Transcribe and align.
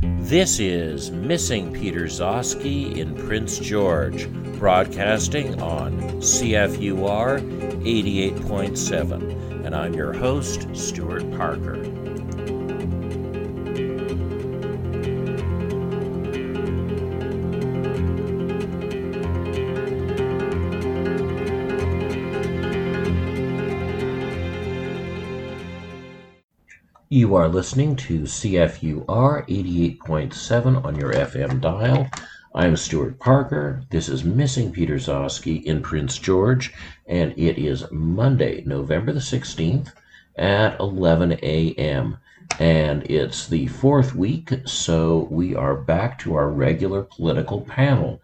This 0.00 0.60
is 0.60 1.10
Missing 1.10 1.72
Peter 1.72 2.04
Zosky 2.04 2.96
in 2.96 3.16
Prince 3.16 3.58
George, 3.58 4.30
broadcasting 4.56 5.60
on 5.60 6.00
CFUR 6.20 7.40
88.7. 7.82 9.64
And 9.66 9.74
I'm 9.74 9.94
your 9.94 10.12
host, 10.12 10.68
Stuart 10.72 11.28
Parker. 11.32 11.97
Are 27.38 27.48
listening 27.48 27.94
to 27.94 28.22
CFUR 28.22 29.06
88.7 29.06 30.84
on 30.84 30.96
your 30.96 31.12
FM 31.12 31.60
dial. 31.60 32.08
I'm 32.52 32.76
Stuart 32.76 33.20
Parker. 33.20 33.84
This 33.90 34.08
is 34.08 34.24
Missing 34.24 34.72
Peter 34.72 34.96
Zosky 34.96 35.62
in 35.62 35.80
Prince 35.80 36.18
George, 36.18 36.74
and 37.06 37.32
it 37.38 37.56
is 37.56 37.88
Monday, 37.92 38.64
November 38.66 39.12
the 39.12 39.20
16th 39.20 39.92
at 40.34 40.80
11 40.80 41.38
a.m. 41.44 42.18
And 42.58 43.08
it's 43.08 43.46
the 43.46 43.68
fourth 43.68 44.16
week, 44.16 44.50
so 44.64 45.28
we 45.30 45.54
are 45.54 45.76
back 45.76 46.18
to 46.20 46.34
our 46.34 46.50
regular 46.50 47.04
political 47.04 47.60
panel 47.60 48.20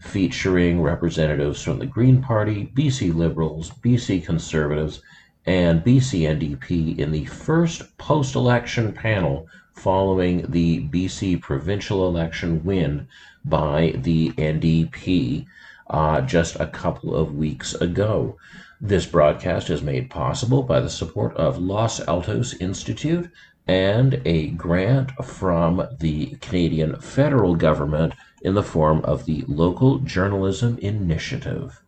featuring 0.00 0.82
representatives 0.82 1.62
from 1.62 1.78
the 1.78 1.86
Green 1.86 2.20
Party, 2.20 2.72
BC 2.74 3.14
Liberals, 3.14 3.70
BC 3.70 4.24
Conservatives, 4.26 5.02
and 5.46 5.84
BC-NDP 5.84 6.98
in 6.98 7.12
the 7.12 7.24
first 7.26 7.96
post-election 7.98 8.92
panel 8.92 9.46
following 9.72 10.50
the 10.50 10.88
BC 10.88 11.40
provincial 11.40 12.08
election 12.08 12.64
win 12.64 13.06
by 13.44 13.94
the 13.98 14.30
NDP 14.32 15.46
uh, 15.88 16.20
just 16.22 16.56
a 16.56 16.66
couple 16.66 17.14
of 17.14 17.36
weeks 17.36 17.74
ago. 17.74 18.36
This 18.80 19.06
broadcast 19.06 19.70
is 19.70 19.82
made 19.82 20.10
possible 20.10 20.62
by 20.62 20.80
the 20.80 20.90
support 20.90 21.36
of 21.36 21.58
Los 21.58 22.00
Altos 22.08 22.54
Institute 22.54 23.30
and 23.68 24.20
a 24.24 24.48
grant 24.48 25.12
from 25.24 25.86
the 25.98 26.36
Canadian 26.40 27.00
federal 27.00 27.54
government 27.54 28.14
in 28.42 28.54
the 28.54 28.62
form 28.62 29.00
of 29.04 29.24
the 29.26 29.44
Local 29.48 29.98
Journalism 29.98 30.78
Initiative. 30.78 31.82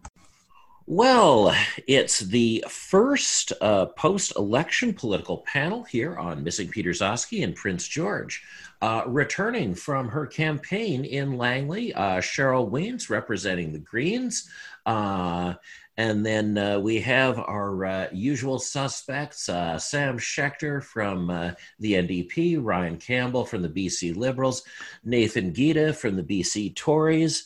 Well, 0.90 1.54
it's 1.86 2.20
the 2.20 2.64
first 2.66 3.52
uh, 3.60 3.84
post 3.84 4.34
election 4.36 4.94
political 4.94 5.44
panel 5.46 5.82
here 5.82 6.16
on 6.16 6.42
Missing 6.42 6.68
Peter 6.68 6.92
Zosky 6.92 7.44
and 7.44 7.54
Prince 7.54 7.86
George. 7.86 8.42
Uh, 8.80 9.02
returning 9.06 9.74
from 9.74 10.08
her 10.08 10.24
campaign 10.24 11.04
in 11.04 11.36
Langley, 11.36 11.92
uh, 11.92 12.22
Cheryl 12.22 12.70
Wiens 12.70 13.10
representing 13.10 13.74
the 13.74 13.78
Greens. 13.78 14.48
Uh, 14.86 15.52
and 15.98 16.24
then 16.24 16.56
uh, 16.56 16.78
we 16.78 17.00
have 17.00 17.38
our 17.38 17.84
uh, 17.84 18.08
usual 18.10 18.58
suspects 18.58 19.42
Sam 19.42 20.18
Schechter 20.18 20.82
from 20.82 21.26
the 21.80 21.92
NDP, 21.92 22.60
Ryan 22.62 22.96
Campbell 22.96 23.44
from 23.44 23.60
the 23.60 23.68
BC 23.68 24.16
Liberals, 24.16 24.62
Nathan 25.04 25.52
Gita 25.52 25.92
from 25.92 26.16
the 26.16 26.22
BC 26.22 26.74
Tories. 26.74 27.44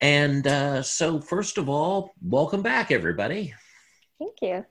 And 0.00 0.46
uh, 0.46 0.82
so, 0.82 1.20
first 1.20 1.58
of 1.58 1.68
all, 1.68 2.12
welcome 2.22 2.62
back, 2.62 2.90
everybody. 2.90 3.54
Thank 4.18 4.36
you. 4.42 4.64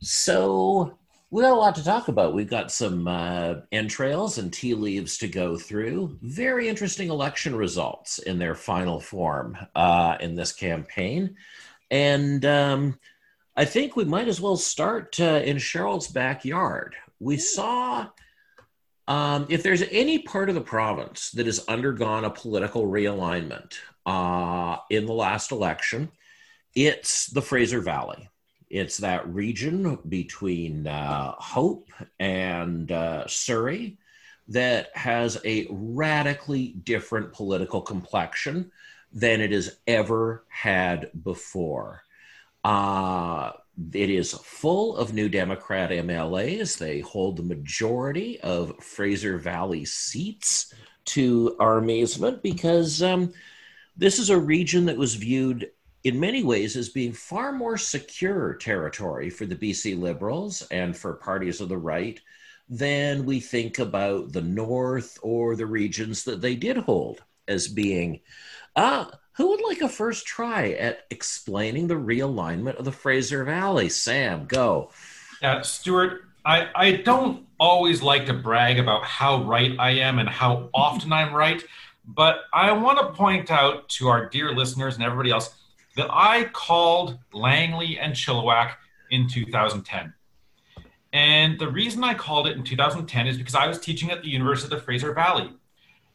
So, 0.00 0.98
we 1.30 1.42
got 1.42 1.52
a 1.52 1.56
lot 1.56 1.74
to 1.74 1.84
talk 1.84 2.08
about. 2.08 2.32
We've 2.32 2.48
got 2.48 2.70
some 2.70 3.06
uh, 3.06 3.56
entrails 3.70 4.38
and 4.38 4.52
tea 4.52 4.74
leaves 4.74 5.18
to 5.18 5.28
go 5.28 5.58
through. 5.58 6.16
Very 6.22 6.68
interesting 6.68 7.10
election 7.10 7.54
results 7.54 8.18
in 8.18 8.38
their 8.38 8.54
final 8.54 8.98
form 8.98 9.56
uh, 9.74 10.16
in 10.20 10.36
this 10.36 10.52
campaign. 10.52 11.36
And 11.90 12.44
um, 12.46 12.98
I 13.56 13.64
think 13.64 13.94
we 13.96 14.04
might 14.04 14.28
as 14.28 14.40
well 14.40 14.56
start 14.56 15.18
uh, 15.20 15.42
in 15.44 15.56
Cheryl's 15.56 16.08
backyard. 16.08 16.94
We 17.18 17.34
hmm. 17.34 17.40
saw 17.40 18.06
um, 19.08 19.46
if 19.48 19.62
there's 19.62 19.82
any 19.90 20.18
part 20.18 20.50
of 20.50 20.54
the 20.54 20.60
province 20.60 21.30
that 21.30 21.46
has 21.46 21.64
undergone 21.66 22.26
a 22.26 22.30
political 22.30 22.86
realignment 22.86 23.78
uh, 24.04 24.76
in 24.90 25.06
the 25.06 25.14
last 25.14 25.50
election, 25.50 26.10
it's 26.74 27.26
the 27.26 27.40
Fraser 27.40 27.80
Valley. 27.80 28.28
It's 28.68 28.98
that 28.98 29.26
region 29.26 29.98
between 30.06 30.86
uh, 30.86 31.32
Hope 31.38 31.88
and 32.20 32.92
uh, 32.92 33.26
Surrey 33.26 33.96
that 34.48 34.94
has 34.94 35.40
a 35.42 35.66
radically 35.70 36.74
different 36.84 37.32
political 37.32 37.80
complexion 37.80 38.70
than 39.10 39.40
it 39.40 39.52
has 39.52 39.78
ever 39.86 40.44
had 40.48 41.10
before. 41.24 42.02
Uh, 42.62 43.52
it 43.92 44.10
is 44.10 44.32
full 44.32 44.96
of 44.96 45.14
New 45.14 45.28
Democrat 45.28 45.90
MLAs. 45.90 46.78
They 46.78 47.00
hold 47.00 47.36
the 47.36 47.42
majority 47.42 48.40
of 48.40 48.82
Fraser 48.82 49.38
Valley 49.38 49.84
seats 49.84 50.74
to 51.06 51.56
our 51.60 51.78
amazement 51.78 52.42
because 52.42 53.02
um, 53.02 53.32
this 53.96 54.18
is 54.18 54.30
a 54.30 54.38
region 54.38 54.86
that 54.86 54.96
was 54.96 55.14
viewed 55.14 55.70
in 56.04 56.18
many 56.18 56.42
ways 56.42 56.76
as 56.76 56.88
being 56.88 57.12
far 57.12 57.52
more 57.52 57.76
secure 57.76 58.54
territory 58.54 59.30
for 59.30 59.46
the 59.46 59.56
BC 59.56 59.98
Liberals 59.98 60.62
and 60.70 60.96
for 60.96 61.14
parties 61.14 61.60
of 61.60 61.68
the 61.68 61.78
right 61.78 62.20
than 62.68 63.24
we 63.24 63.40
think 63.40 63.78
about 63.78 64.32
the 64.32 64.42
North 64.42 65.18
or 65.22 65.56
the 65.56 65.66
regions 65.66 66.24
that 66.24 66.40
they 66.40 66.54
did 66.54 66.76
hold 66.76 67.22
as 67.46 67.68
being. 67.68 68.20
Uh, 68.76 69.06
who 69.38 69.50
would 69.50 69.62
like 69.62 69.80
a 69.82 69.88
first 69.88 70.26
try 70.26 70.70
at 70.72 71.06
explaining 71.10 71.86
the 71.86 71.94
realignment 71.94 72.74
of 72.74 72.84
the 72.84 72.90
Fraser 72.90 73.44
Valley? 73.44 73.88
Sam, 73.88 74.46
go. 74.46 74.90
Yeah, 75.40 75.62
Stuart, 75.62 76.22
I, 76.44 76.66
I 76.74 76.92
don't 76.96 77.46
always 77.60 78.02
like 78.02 78.26
to 78.26 78.34
brag 78.34 78.80
about 78.80 79.04
how 79.04 79.44
right 79.44 79.76
I 79.78 79.90
am 79.90 80.18
and 80.18 80.28
how 80.28 80.70
often 80.74 81.12
I'm 81.12 81.32
right, 81.32 81.62
but 82.04 82.40
I 82.52 82.72
want 82.72 82.98
to 82.98 83.12
point 83.12 83.48
out 83.48 83.88
to 83.90 84.08
our 84.08 84.28
dear 84.28 84.52
listeners 84.52 84.96
and 84.96 85.04
everybody 85.04 85.30
else 85.30 85.54
that 85.94 86.08
I 86.10 86.46
called 86.46 87.16
Langley 87.32 87.96
and 87.96 88.14
Chilliwack 88.14 88.72
in 89.12 89.28
2010. 89.28 90.14
And 91.12 91.60
the 91.60 91.70
reason 91.70 92.02
I 92.02 92.14
called 92.14 92.48
it 92.48 92.56
in 92.56 92.64
2010 92.64 93.28
is 93.28 93.38
because 93.38 93.54
I 93.54 93.68
was 93.68 93.78
teaching 93.78 94.10
at 94.10 94.22
the 94.22 94.30
University 94.30 94.74
of 94.74 94.80
the 94.80 94.84
Fraser 94.84 95.12
Valley. 95.12 95.52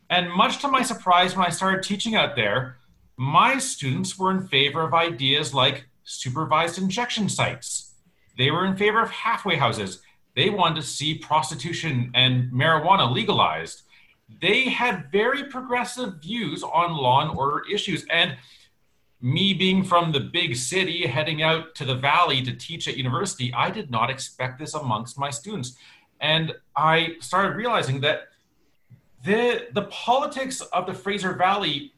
And 0.09 0.29
much 0.29 0.59
to 0.59 0.67
my 0.67 0.81
surprise, 0.81 1.37
when 1.37 1.45
I 1.45 1.49
started 1.49 1.83
teaching 1.83 2.15
out 2.15 2.35
there, 2.35 2.79
my 3.17 3.57
students 3.57 4.17
were 4.17 4.31
in 4.31 4.47
favor 4.47 4.81
of 4.81 4.93
ideas 4.93 5.53
like 5.53 5.85
supervised 6.03 6.77
injection 6.77 7.29
sites. 7.29 7.93
They 8.37 8.51
were 8.51 8.65
in 8.65 8.75
favor 8.75 9.01
of 9.01 9.11
halfway 9.11 9.55
houses. 9.55 10.01
They 10.35 10.49
wanted 10.49 10.81
to 10.81 10.87
see 10.87 11.17
prostitution 11.17 12.11
and 12.15 12.51
marijuana 12.51 13.11
legalized. 13.11 13.83
They 14.41 14.69
had 14.69 15.11
very 15.11 15.45
progressive 15.45 16.15
views 16.21 16.63
on 16.63 16.95
law 16.95 17.21
and 17.21 17.37
order 17.37 17.61
issues. 17.71 18.05
And 18.09 18.37
me 19.21 19.53
being 19.53 19.83
from 19.83 20.11
the 20.11 20.19
big 20.19 20.55
city, 20.55 21.05
heading 21.05 21.43
out 21.43 21.75
to 21.75 21.85
the 21.85 21.95
valley 21.95 22.41
to 22.41 22.53
teach 22.53 22.87
at 22.87 22.97
university, 22.97 23.53
I 23.53 23.69
did 23.69 23.91
not 23.91 24.09
expect 24.09 24.59
this 24.59 24.73
amongst 24.73 25.19
my 25.19 25.29
students. 25.29 25.77
And 26.19 26.53
I 26.75 27.15
started 27.19 27.55
realizing 27.55 28.01
that 28.01 28.29
the, 29.23 29.67
the 29.71 29.83
politics 29.83 30.61
of 30.61 30.85
the 30.85 30.93
Fraser 30.93 31.33
Valley 31.33 31.92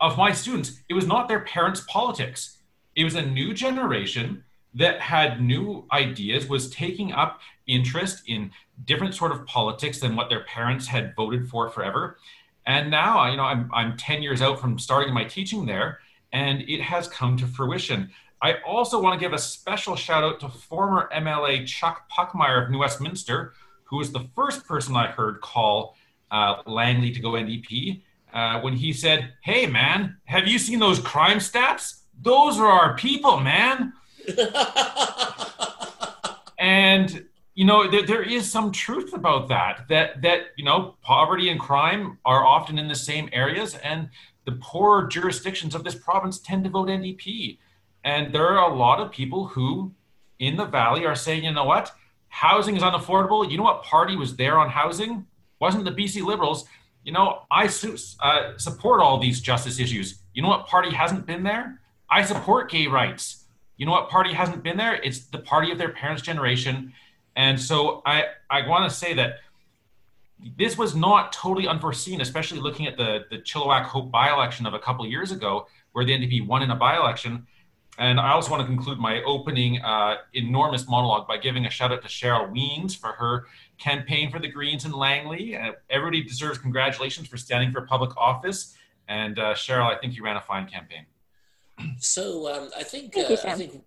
of 0.00 0.16
my 0.16 0.32
students, 0.32 0.80
it 0.88 0.94
was 0.94 1.06
not 1.06 1.28
their 1.28 1.40
parents' 1.40 1.84
politics. 1.88 2.58
It 2.96 3.04
was 3.04 3.14
a 3.14 3.22
new 3.22 3.52
generation 3.52 4.44
that 4.74 5.00
had 5.00 5.42
new 5.42 5.84
ideas, 5.92 6.48
was 6.48 6.70
taking 6.70 7.12
up 7.12 7.40
interest 7.66 8.22
in 8.26 8.50
different 8.84 9.14
sort 9.14 9.32
of 9.32 9.44
politics 9.46 10.00
than 10.00 10.16
what 10.16 10.28
their 10.28 10.44
parents 10.44 10.86
had 10.86 11.14
voted 11.16 11.48
for 11.48 11.68
forever. 11.68 12.18
And 12.66 12.90
now, 12.90 13.28
you 13.30 13.36
know, 13.36 13.44
I'm, 13.44 13.70
I'm 13.72 13.96
10 13.96 14.22
years 14.22 14.42
out 14.42 14.60
from 14.60 14.78
starting 14.78 15.12
my 15.12 15.24
teaching 15.24 15.66
there, 15.66 15.98
and 16.32 16.62
it 16.62 16.80
has 16.80 17.08
come 17.08 17.36
to 17.38 17.46
fruition. 17.46 18.10
I 18.42 18.54
also 18.66 19.00
want 19.00 19.18
to 19.18 19.24
give 19.24 19.32
a 19.32 19.38
special 19.38 19.96
shout 19.96 20.24
out 20.24 20.40
to 20.40 20.48
former 20.48 21.10
MLA 21.14 21.66
Chuck 21.66 22.08
Puchmayr 22.10 22.64
of 22.64 22.70
New 22.70 22.78
Westminster, 22.78 23.54
who 23.84 23.96
was 23.96 24.12
the 24.12 24.28
first 24.34 24.66
person 24.66 24.96
I 24.96 25.08
heard 25.08 25.40
call 25.40 25.96
uh, 26.30 26.62
Langley 26.64 27.10
to 27.10 27.20
go 27.20 27.30
NDP 27.30 28.02
uh, 28.32 28.60
when 28.60 28.74
he 28.74 28.92
said, 28.92 29.32
Hey, 29.42 29.66
man, 29.66 30.16
have 30.24 30.46
you 30.46 30.58
seen 30.58 30.78
those 30.78 30.98
crime 30.98 31.38
stats? 31.38 32.02
Those 32.20 32.58
are 32.58 32.66
our 32.66 32.96
people, 32.96 33.40
man. 33.40 33.92
and 36.58 37.24
you 37.54 37.64
know 37.64 37.90
there, 37.90 38.06
there 38.06 38.22
is 38.22 38.50
some 38.50 38.70
truth 38.70 39.12
about 39.14 39.48
that 39.48 39.86
that 39.88 40.22
that 40.22 40.48
you 40.56 40.64
know 40.64 40.96
poverty 41.02 41.48
and 41.48 41.58
crime 41.58 42.18
are 42.24 42.46
often 42.46 42.78
in 42.78 42.86
the 42.86 42.94
same 42.94 43.28
areas 43.32 43.74
and 43.76 44.08
the 44.44 44.52
poorer 44.52 45.06
jurisdictions 45.06 45.74
of 45.74 45.82
this 45.84 45.94
province 45.94 46.38
tend 46.38 46.64
to 46.64 46.70
vote 46.70 46.88
ndp 46.88 47.58
and 48.04 48.32
there 48.32 48.46
are 48.46 48.70
a 48.70 48.74
lot 48.74 49.00
of 49.00 49.10
people 49.10 49.46
who 49.46 49.90
in 50.38 50.56
the 50.56 50.66
valley 50.66 51.06
are 51.06 51.16
saying 51.16 51.44
you 51.44 51.52
know 51.52 51.64
what 51.64 51.92
housing 52.28 52.76
is 52.76 52.82
unaffordable 52.82 53.50
you 53.50 53.56
know 53.56 53.64
what 53.64 53.82
party 53.82 54.16
was 54.16 54.36
there 54.36 54.58
on 54.58 54.68
housing 54.68 55.26
wasn't 55.60 55.84
the 55.84 55.92
BC 55.92 56.24
Liberals. 56.24 56.64
You 57.04 57.12
know, 57.12 57.42
I 57.50 57.66
su- 57.66 57.96
uh, 58.20 58.56
support 58.56 59.00
all 59.00 59.18
these 59.18 59.40
justice 59.40 59.78
issues. 59.78 60.20
You 60.34 60.42
know 60.42 60.48
what 60.48 60.66
party 60.66 60.94
hasn't 60.94 61.26
been 61.26 61.42
there? 61.42 61.80
I 62.10 62.22
support 62.22 62.70
gay 62.70 62.86
rights. 62.86 63.44
You 63.76 63.86
know 63.86 63.92
what 63.92 64.10
party 64.10 64.32
hasn't 64.32 64.62
been 64.62 64.76
there? 64.76 64.94
It's 65.02 65.20
the 65.26 65.38
party 65.38 65.72
of 65.72 65.78
their 65.78 65.90
parents' 65.90 66.22
generation. 66.22 66.92
And 67.36 67.58
so 67.58 68.02
I, 68.04 68.24
I 68.50 68.66
want 68.66 68.90
to 68.90 68.94
say 68.94 69.14
that 69.14 69.38
this 70.56 70.76
was 70.76 70.94
not 70.94 71.32
totally 71.32 71.66
unforeseen, 71.66 72.20
especially 72.20 72.60
looking 72.60 72.86
at 72.86 72.96
the, 72.96 73.24
the 73.30 73.38
Chilliwack 73.38 73.84
Hope 73.84 74.10
by 74.10 74.32
election 74.32 74.66
of 74.66 74.74
a 74.74 74.78
couple 74.78 75.04
of 75.04 75.10
years 75.10 75.32
ago, 75.32 75.66
where 75.92 76.04
the 76.04 76.12
NDP 76.12 76.46
won 76.46 76.62
in 76.62 76.70
a 76.70 76.76
by 76.76 76.96
election. 76.96 77.46
And 77.98 78.18
I 78.18 78.32
also 78.32 78.50
want 78.50 78.62
to 78.62 78.66
conclude 78.66 78.98
my 78.98 79.22
opening 79.24 79.80
uh, 79.82 80.16
enormous 80.32 80.88
monologue 80.88 81.28
by 81.28 81.36
giving 81.36 81.66
a 81.66 81.70
shout 81.70 81.92
out 81.92 82.02
to 82.02 82.08
Cheryl 82.08 82.50
Wiens 82.50 82.96
for 82.96 83.12
her 83.12 83.46
campaign 83.80 84.30
for 84.30 84.38
the 84.38 84.48
Greens 84.48 84.84
in 84.84 84.92
Langley. 84.92 85.56
Uh, 85.56 85.72
everybody 85.88 86.22
deserves 86.22 86.58
congratulations 86.58 87.26
for 87.26 87.36
standing 87.36 87.72
for 87.72 87.80
public 87.82 88.16
office. 88.16 88.76
And 89.08 89.38
uh, 89.38 89.54
Cheryl, 89.54 89.92
I 89.92 89.98
think 89.98 90.14
you 90.14 90.22
ran 90.22 90.36
a 90.36 90.40
fine 90.40 90.68
campaign. 90.68 91.06
So 91.98 92.54
um, 92.54 92.70
I 92.78 92.82
think 92.82 93.16
uh, 93.16 93.36
I 93.44 93.54
think 93.54 93.82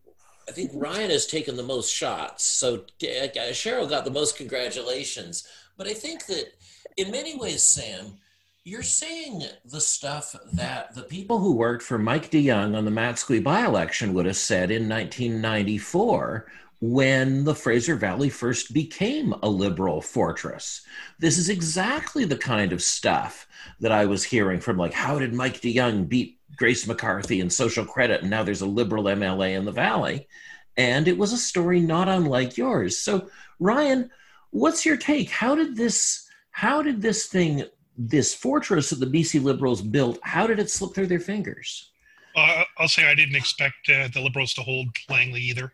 I 0.49 0.51
think 0.51 0.71
Ryan 0.73 1.11
has 1.11 1.27
taken 1.27 1.55
the 1.55 1.63
most 1.63 1.93
shots. 1.93 2.43
So 2.43 2.75
uh, 2.75 3.27
Cheryl 3.51 3.87
got 3.87 4.03
the 4.03 4.11
most 4.11 4.35
congratulations. 4.35 5.47
But 5.77 5.87
I 5.87 5.93
think 5.93 6.25
that 6.25 6.53
in 6.97 7.11
many 7.11 7.37
ways, 7.37 7.63
Sam, 7.63 8.17
you're 8.63 8.83
saying 8.83 9.43
the 9.65 9.81
stuff 9.81 10.35
that 10.53 10.95
the 10.95 11.03
people 11.03 11.39
who 11.39 11.55
worked 11.55 11.83
for 11.83 11.97
Mike 11.97 12.29
de 12.29 12.47
Jong 12.47 12.75
on 12.75 12.85
the 12.85 12.91
Matsqui 12.91 13.43
by 13.43 13.65
election 13.65 14.13
would 14.13 14.25
have 14.25 14.37
said 14.37 14.71
in 14.71 14.89
1994 14.89 16.47
when 16.85 17.45
the 17.45 17.55
Fraser 17.55 17.95
Valley 17.95 18.27
first 18.27 18.73
became 18.73 19.33
a 19.41 19.47
liberal 19.47 20.01
fortress. 20.01 20.81
This 21.17 21.37
is 21.37 21.47
exactly 21.47 22.25
the 22.25 22.37
kind 22.37 22.73
of 22.73 22.83
stuff 22.83 23.47
that 23.79 23.93
I 23.93 24.05
was 24.05 24.25
hearing 24.25 24.59
from, 24.59 24.75
like, 24.75 24.91
how 24.91 25.17
did 25.17 25.33
Mike 25.33 25.61
de 25.61 25.73
Jong 25.73 26.03
beat 26.03 26.39
Grace 26.57 26.85
McCarthy 26.85 27.39
and 27.39 27.53
social 27.53 27.85
credit? 27.85 28.19
And 28.19 28.29
now 28.29 28.43
there's 28.43 28.59
a 28.59 28.65
liberal 28.65 29.05
MLA 29.05 29.55
in 29.57 29.63
the 29.63 29.71
Valley. 29.71 30.27
And 30.75 31.07
it 31.07 31.17
was 31.17 31.31
a 31.31 31.37
story 31.37 31.79
not 31.79 32.09
unlike 32.09 32.57
yours. 32.57 32.97
So, 32.97 33.29
Ryan, 33.61 34.09
what's 34.49 34.85
your 34.85 34.97
take? 34.97 35.29
How 35.29 35.55
did 35.55 35.77
this, 35.77 36.27
how 36.51 36.81
did 36.81 37.01
this 37.01 37.27
thing 37.27 37.63
this 37.97 38.35
fortress 38.35 38.89
that 38.89 38.99
the 38.99 39.05
BC 39.05 39.41
Liberals 39.41 39.81
built, 39.81 40.19
how 40.21 40.47
did 40.47 40.59
it 40.59 40.69
slip 40.69 40.93
through 40.93 41.07
their 41.07 41.21
fingers? 41.21 41.93
Uh, 42.35 42.65
I'll 42.77 42.89
say 42.89 43.05
I 43.05 43.15
didn't 43.15 43.37
expect 43.37 43.87
uh, 43.87 44.09
the 44.13 44.19
Liberals 44.19 44.53
to 44.55 44.61
hold 44.63 44.89
Langley 45.09 45.39
either. 45.39 45.71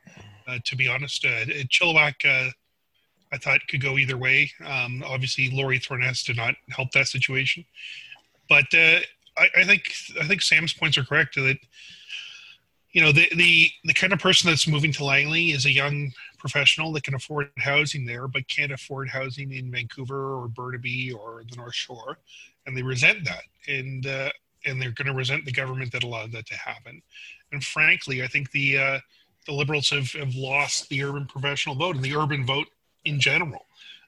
Uh, 0.50 0.60
to 0.66 0.76
be 0.76 0.88
honest, 0.88 1.26
uh, 1.26 1.46
Chilliwack, 1.70 2.26
uh, 2.26 2.50
I 3.32 3.38
thought 3.38 3.60
could 3.68 3.82
go 3.82 3.98
either 3.98 4.18
way. 4.18 4.52
Um, 4.66 5.04
obviously, 5.06 5.50
Laurie 5.52 5.80
Throness 5.80 6.26
did 6.26 6.38
not 6.38 6.56
help 6.70 6.92
that 6.92 7.08
situation, 7.08 7.64
but 8.48 8.66
uh, 8.74 9.00
I, 9.38 9.48
I, 9.58 9.64
think 9.64 9.94
I 10.20 10.28
think 10.28 10.42
Sam's 10.42 10.74
points 10.74 10.98
are 10.98 11.04
correct 11.04 11.36
that 11.36 11.58
you 12.92 13.02
know 13.02 13.12
the 13.12 13.30
the 13.36 13.70
the 13.84 13.94
kind 13.94 14.14
of 14.14 14.20
person 14.20 14.50
that's 14.50 14.68
moving 14.68 14.92
to 14.94 15.06
Langley 15.06 15.52
is 15.52 15.66
a 15.66 15.72
young 15.72 16.12
professional 16.40 16.92
that 16.94 17.04
can 17.04 17.14
afford 17.14 17.52
housing 17.58 18.06
there 18.06 18.28
but 18.28 18.48
can't 18.48 18.72
afford 18.72 19.10
housing 19.10 19.52
in 19.52 19.72
Vancouver 19.72 20.42
or 20.42 20.48
Burnaby 20.48 21.12
or 21.12 21.44
the 21.50 21.56
North 21.58 21.76
Shore. 21.76 22.18
And 22.66 22.76
they 22.76 22.82
resent 22.82 23.26
that. 23.26 23.44
And 23.68 24.08
uh, 24.08 24.30
and 24.66 24.82
they're 24.82 24.92
going 24.92 25.08
to 25.08 25.14
resent 25.14 25.46
the 25.46 25.52
government 25.52 25.92
that 25.92 26.04
allowed 26.04 26.32
that 26.32 26.48
to 26.48 26.56
happen. 26.56 27.02
And 27.52 27.64
frankly 27.64 28.24
I 28.24 28.28
think 28.28 28.50
the 28.52 28.78
uh, 28.78 29.00
the 29.46 29.54
liberals 29.54 29.90
have, 29.90 30.12
have 30.12 30.36
lost 30.36 30.90
the 30.90 31.04
urban 31.04 31.26
professional 31.26 31.76
vote 31.76 31.96
and 31.96 32.04
the 32.04 32.16
urban 32.16 32.46
vote 32.46 32.68
in 33.06 33.20
general 33.20 33.66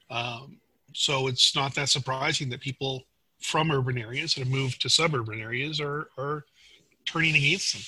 um, 0.09 0.57
so 0.93 1.27
it's 1.27 1.55
not 1.55 1.73
that 1.73 1.89
surprising 1.89 2.49
that 2.49 2.59
people 2.59 3.03
from 3.39 3.71
urban 3.71 3.97
areas 3.97 4.33
that 4.33 4.41
have 4.41 4.51
moved 4.51 4.81
to 4.81 4.89
suburban 4.89 5.39
areas 5.39 5.79
are 5.79 6.09
are 6.17 6.45
turning 7.05 7.35
against 7.35 7.73
them 7.73 7.81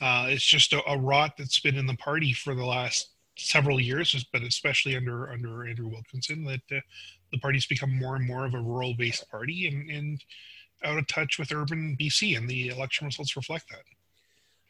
uh, 0.00 0.26
it's 0.28 0.44
just 0.44 0.72
a, 0.72 0.82
a, 0.90 0.98
rot 0.98 1.36
that's 1.38 1.60
been 1.60 1.76
in 1.76 1.86
the 1.86 1.96
party 1.96 2.32
for 2.32 2.54
the 2.54 2.64
last 2.64 3.10
several 3.38 3.80
years, 3.80 4.24
but 4.32 4.42
especially 4.42 4.96
under 4.96 5.30
under 5.30 5.66
Andrew 5.66 5.88
Wilkinson, 5.88 6.44
that 6.44 6.60
uh, 6.70 6.80
the 7.32 7.38
party's 7.38 7.66
become 7.66 7.96
more 7.96 8.16
and 8.16 8.26
more 8.26 8.44
of 8.44 8.54
a 8.54 8.60
rural-based 8.60 9.30
party 9.30 9.68
and, 9.68 9.90
and 9.90 10.24
out 10.84 10.98
of 10.98 11.06
touch 11.06 11.38
with 11.38 11.52
urban 11.52 11.96
BC, 11.98 12.36
and 12.36 12.48
the 12.48 12.68
election 12.68 13.06
results 13.06 13.36
reflect 13.36 13.68
that. 13.70 13.82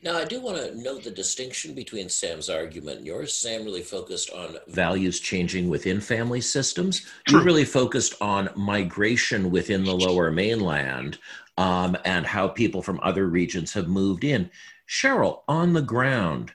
Now, 0.03 0.19
I 0.19 0.27
do 0.27 0.41
want 0.41 0.59
to 0.59 0.75
note 0.79 1.05
the 1.05 1.11
distinction 1.11 1.75
between 1.75 2.11
Sam's 2.11 2.51
argument 2.51 2.99
and 2.99 3.07
yours. 3.07 3.35
Sam 3.35 3.65
really 3.65 3.83
focused 3.83 4.31
on 4.31 4.59
values 4.67 5.19
changing 5.19 5.71
within 5.71 6.01
family 6.01 6.43
systems. 6.43 7.07
True. 7.27 7.39
You 7.39 7.45
really 7.45 7.65
focused 7.65 8.15
on 8.21 8.51
migration 8.55 9.51
within 9.51 9.83
the 9.85 9.97
lower 9.97 10.31
mainland 10.31 11.19
um, 11.57 11.97
and 12.05 12.27
how 12.27 12.49
people 12.49 12.83
from 12.83 13.01
other 13.03 13.29
regions 13.29 13.73
have 13.73 13.89
moved 13.89 14.25
in. 14.25 14.51
Cheryl, 14.87 15.41
on 15.49 15.73
the 15.73 15.83
ground, 15.83 16.53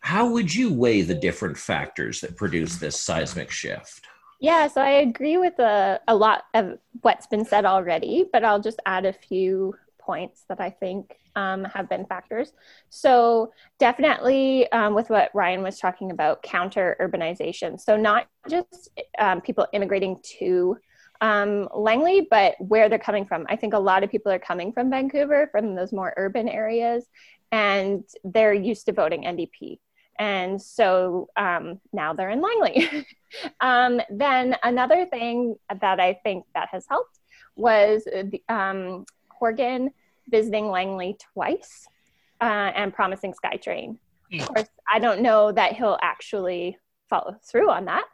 how 0.00 0.28
would 0.30 0.54
you 0.54 0.72
weigh 0.72 1.02
the 1.02 1.14
different 1.14 1.56
factors 1.56 2.20
that 2.20 2.36
produce 2.36 2.76
this 2.76 3.00
seismic 3.00 3.50
shift? 3.50 4.06
Yeah, 4.40 4.66
so 4.66 4.80
I 4.80 4.90
agree 4.90 5.36
with 5.36 5.58
a, 5.60 6.00
a 6.08 6.16
lot 6.16 6.44
of 6.52 6.78
what's 7.02 7.28
been 7.28 7.44
said 7.44 7.64
already, 7.64 8.28
but 8.32 8.44
I'll 8.44 8.60
just 8.60 8.80
add 8.84 9.06
a 9.06 9.12
few 9.12 9.76
points 10.00 10.44
that 10.48 10.60
I 10.60 10.70
think 10.70 11.16
um, 11.36 11.64
have 11.64 11.88
been 11.88 12.04
factors. 12.06 12.52
So, 12.88 13.52
definitely 13.78 14.70
um, 14.72 14.94
with 14.94 15.10
what 15.10 15.30
Ryan 15.34 15.62
was 15.62 15.78
talking 15.78 16.10
about, 16.10 16.42
counter 16.42 16.96
urbanization. 17.00 17.80
So, 17.80 17.96
not 17.96 18.28
just 18.48 18.90
um, 19.18 19.40
people 19.40 19.66
immigrating 19.72 20.18
to 20.38 20.76
um, 21.20 21.68
Langley, 21.74 22.26
but 22.30 22.54
where 22.58 22.88
they're 22.88 22.98
coming 22.98 23.24
from. 23.24 23.46
I 23.48 23.56
think 23.56 23.74
a 23.74 23.78
lot 23.78 24.02
of 24.02 24.10
people 24.10 24.32
are 24.32 24.38
coming 24.38 24.72
from 24.72 24.90
Vancouver, 24.90 25.48
from 25.52 25.74
those 25.74 25.92
more 25.92 26.12
urban 26.16 26.48
areas, 26.48 27.06
and 27.52 28.04
they're 28.24 28.54
used 28.54 28.86
to 28.86 28.92
voting 28.92 29.22
NDP. 29.22 29.78
And 30.18 30.60
so 30.60 31.28
um, 31.36 31.80
now 31.92 32.12
they're 32.12 32.30
in 32.30 32.42
Langley. 32.42 33.06
um, 33.60 34.00
then 34.10 34.56
another 34.62 35.06
thing 35.06 35.56
that 35.80 36.00
I 36.00 36.14
think 36.22 36.44
that 36.54 36.68
has 36.72 36.84
helped 36.88 37.18
was 37.56 38.04
the, 38.04 38.42
Horgan 39.42 39.90
visiting 40.28 40.68
Langley 40.68 41.16
twice 41.32 41.86
uh, 42.40 42.72
and 42.74 42.92
promising 42.92 43.32
SkyTrain. 43.32 43.98
Mm. 44.32 44.40
Of 44.40 44.48
course, 44.48 44.68
I 44.90 44.98
don't 44.98 45.22
know 45.22 45.52
that 45.52 45.74
he'll 45.74 45.98
actually 46.02 46.76
follow 47.08 47.36
through 47.44 47.70
on 47.70 47.84
that, 47.86 48.04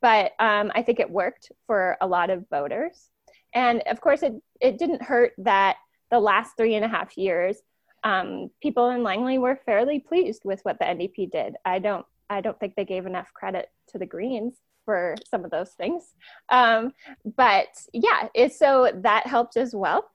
but 0.00 0.32
um, 0.38 0.72
I 0.74 0.82
think 0.82 1.00
it 1.00 1.10
worked 1.10 1.52
for 1.66 1.96
a 2.00 2.06
lot 2.06 2.30
of 2.30 2.48
voters. 2.50 3.10
And 3.54 3.82
of 3.86 4.00
course, 4.00 4.22
it, 4.22 4.34
it 4.60 4.78
didn't 4.78 5.02
hurt 5.02 5.32
that 5.38 5.76
the 6.10 6.20
last 6.20 6.56
three 6.56 6.74
and 6.74 6.84
a 6.84 6.88
half 6.88 7.16
years, 7.16 7.58
um, 8.02 8.50
people 8.62 8.90
in 8.90 9.02
Langley 9.02 9.38
were 9.38 9.60
fairly 9.66 10.00
pleased 10.00 10.42
with 10.44 10.60
what 10.62 10.78
the 10.78 10.84
NDP 10.84 11.30
did. 11.30 11.56
I 11.64 11.78
don't 11.78 12.06
I 12.30 12.40
don't 12.40 12.58
think 12.60 12.76
they 12.76 12.84
gave 12.84 13.06
enough 13.06 13.32
credit 13.34 13.68
to 13.88 13.98
the 13.98 14.06
Greens 14.06 14.54
for 14.84 15.16
some 15.28 15.44
of 15.44 15.50
those 15.50 15.70
things. 15.70 16.14
Um, 16.48 16.92
but 17.36 17.66
yeah, 17.92 18.28
it, 18.34 18.52
so 18.52 18.92
that 19.02 19.26
helped 19.26 19.56
as 19.56 19.74
well. 19.74 20.08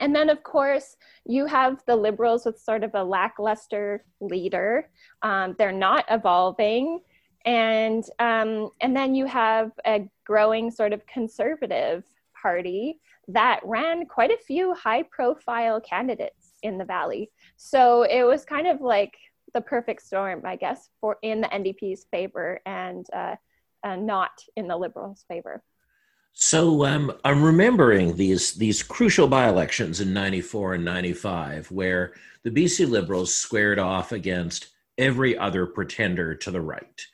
And 0.00 0.14
then, 0.14 0.30
of 0.30 0.42
course, 0.42 0.96
you 1.24 1.46
have 1.46 1.82
the 1.86 1.96
Liberals 1.96 2.44
with 2.44 2.58
sort 2.58 2.84
of 2.84 2.94
a 2.94 3.02
lackluster 3.02 4.04
leader. 4.20 4.88
Um, 5.22 5.54
they're 5.58 5.72
not 5.72 6.04
evolving. 6.10 7.00
And, 7.44 8.04
um, 8.18 8.70
and 8.80 8.96
then 8.96 9.14
you 9.14 9.26
have 9.26 9.72
a 9.86 10.08
growing 10.24 10.70
sort 10.70 10.92
of 10.92 11.06
conservative 11.06 12.04
party 12.40 13.00
that 13.28 13.60
ran 13.64 14.06
quite 14.06 14.30
a 14.30 14.38
few 14.46 14.74
high 14.74 15.02
profile 15.04 15.80
candidates 15.80 16.52
in 16.62 16.78
the 16.78 16.84
valley. 16.84 17.30
So 17.56 18.02
it 18.02 18.24
was 18.24 18.44
kind 18.44 18.66
of 18.66 18.80
like 18.80 19.16
the 19.54 19.60
perfect 19.60 20.02
storm, 20.02 20.42
I 20.44 20.56
guess, 20.56 20.90
for 21.00 21.18
in 21.22 21.40
the 21.40 21.48
NDP's 21.48 22.06
favor 22.10 22.60
and 22.66 23.06
uh, 23.14 23.36
uh, 23.84 23.96
not 23.96 24.42
in 24.56 24.66
the 24.66 24.76
Liberals' 24.76 25.24
favor. 25.28 25.62
So 26.32 26.84
um, 26.86 27.12
I'm 27.24 27.42
remembering 27.42 28.16
these 28.16 28.54
these 28.54 28.82
crucial 28.82 29.26
by-elections 29.26 30.00
in 30.00 30.12
'94 30.12 30.74
and 30.74 30.84
'95, 30.84 31.70
where 31.72 32.14
the 32.44 32.50
BC 32.50 32.88
Liberals 32.88 33.34
squared 33.34 33.78
off 33.78 34.12
against 34.12 34.68
every 34.96 35.36
other 35.36 35.66
pretender 35.66 36.34
to 36.36 36.50
the 36.50 36.60
right, 36.60 37.06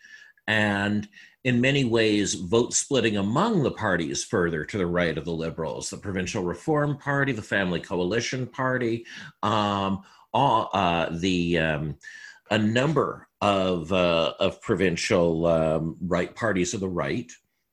and 0.47 1.09
in 1.45 1.61
many 1.61 1.85
ways 1.85 2.35
vote 2.35 2.73
splitting 2.73 3.19
among 3.19 3.63
the 3.63 3.71
parties 3.71 4.25
further 4.25 4.65
to 4.65 4.79
the 4.79 4.87
right 4.87 5.17
of 5.17 5.27
the 5.27 5.33
Liberals, 5.33 5.91
the 5.91 5.97
Provincial 5.99 6.43
Reform 6.43 6.97
Party, 6.97 7.33
the 7.33 7.43
Family 7.43 7.81
Coalition 7.81 8.47
Party, 8.47 9.05
um, 9.43 10.03
all, 10.33 10.71
uh, 10.73 11.11
the 11.13 11.59
um, 11.59 11.97
a 12.51 12.59
number 12.59 13.29
of 13.41 13.93
uh, 13.93 14.33
of 14.41 14.61
provincial 14.63 15.47
um, 15.47 15.97
right 16.01 16.35
parties 16.35 16.73
of 16.73 16.81
the 16.81 16.89
right 16.89 17.31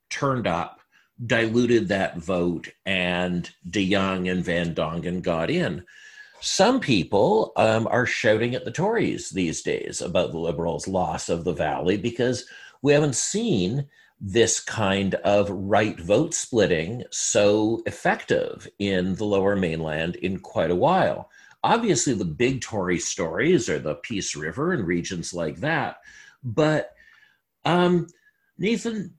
turned 0.10 0.48
up, 0.48 0.81
diluted 1.26 1.88
that 1.88 2.18
vote, 2.18 2.70
and 2.86 3.50
De 3.70 3.90
DeYoung 3.90 4.32
and 4.32 4.44
Van 4.44 4.74
Dongen 4.74 5.22
got 5.22 5.50
in. 5.50 5.84
Some 6.40 6.80
people 6.80 7.54
um, 7.56 7.88
are 7.88 8.08
shouting 8.08 8.56
at 8.56 8.66
the 8.66 8.72
Tories 8.72 9.30
these 9.30 9.62
days 9.62 10.02
about 10.02 10.32
the 10.32 10.40
Liberals' 10.40 10.88
loss 10.88 11.30
of 11.30 11.44
the 11.44 11.54
Valley 11.54 11.98
because 11.98 12.46
we 12.82 12.94
haven't 12.94 13.16
seen 13.16 13.88
this 14.20 14.60
kind 14.60 15.16
of 15.16 15.50
right 15.50 16.00
vote 16.00 16.34
splitting 16.34 17.04
so 17.12 17.82
effective 17.86 18.68
in 18.80 19.16
the 19.16 19.26
lower 19.26 19.56
mainland 19.56 20.16
in 20.18 20.40
quite 20.40 20.72
a 20.72 20.76
while. 20.76 21.30
Obviously, 21.64 22.14
the 22.14 22.26
big 22.26 22.62
Tory 22.62 23.00
stories 23.00 23.70
are 23.70 23.80
the 23.80 23.96
Peace 23.96 24.36
River 24.36 24.74
and 24.74 24.86
regions 24.86 25.34
like 25.34 25.58
that. 25.58 25.98
But 26.44 26.96
um, 27.66 28.08
Nathan, 28.58 29.14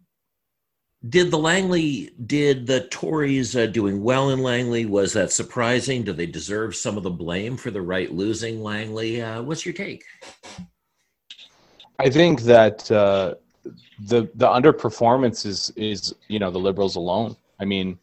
did 1.09 1.31
the 1.31 1.39
Langley, 1.39 2.11
did 2.27 2.67
the 2.67 2.83
Tories 2.89 3.57
uh, 3.57 3.67
doing 3.67 4.03
well 4.03 4.31
in 4.31 4.41
Langley? 4.41 4.87
Was 4.87 5.13
that 5.15 5.33
surprising? 5.33 6.05
Do 6.05 6.13
they 6.13 6.27
deserve 6.27 6.77
some 6.77 6.97
of 6.97 7.03
the 7.03 7.11
blame 7.11 7.57
for 7.57 7.71
the 7.71 7.83
right 7.83 8.13
losing 8.13 8.63
Langley? 8.63 9.21
Uh, 9.21 9.43
what's 9.43 9.67
your 9.67 9.75
take? 9.75 10.05
I 11.99 12.09
think 12.09 12.43
that 12.43 12.91
uh, 12.91 13.35
the 14.07 14.31
the 14.35 14.47
underperformance 14.47 15.45
is 15.45 15.73
is 15.77 16.15
you 16.29 16.39
know 16.39 16.51
the 16.51 16.59
liberals 16.59 16.97
alone. 16.97 17.37
I 17.59 17.65
mean, 17.65 17.99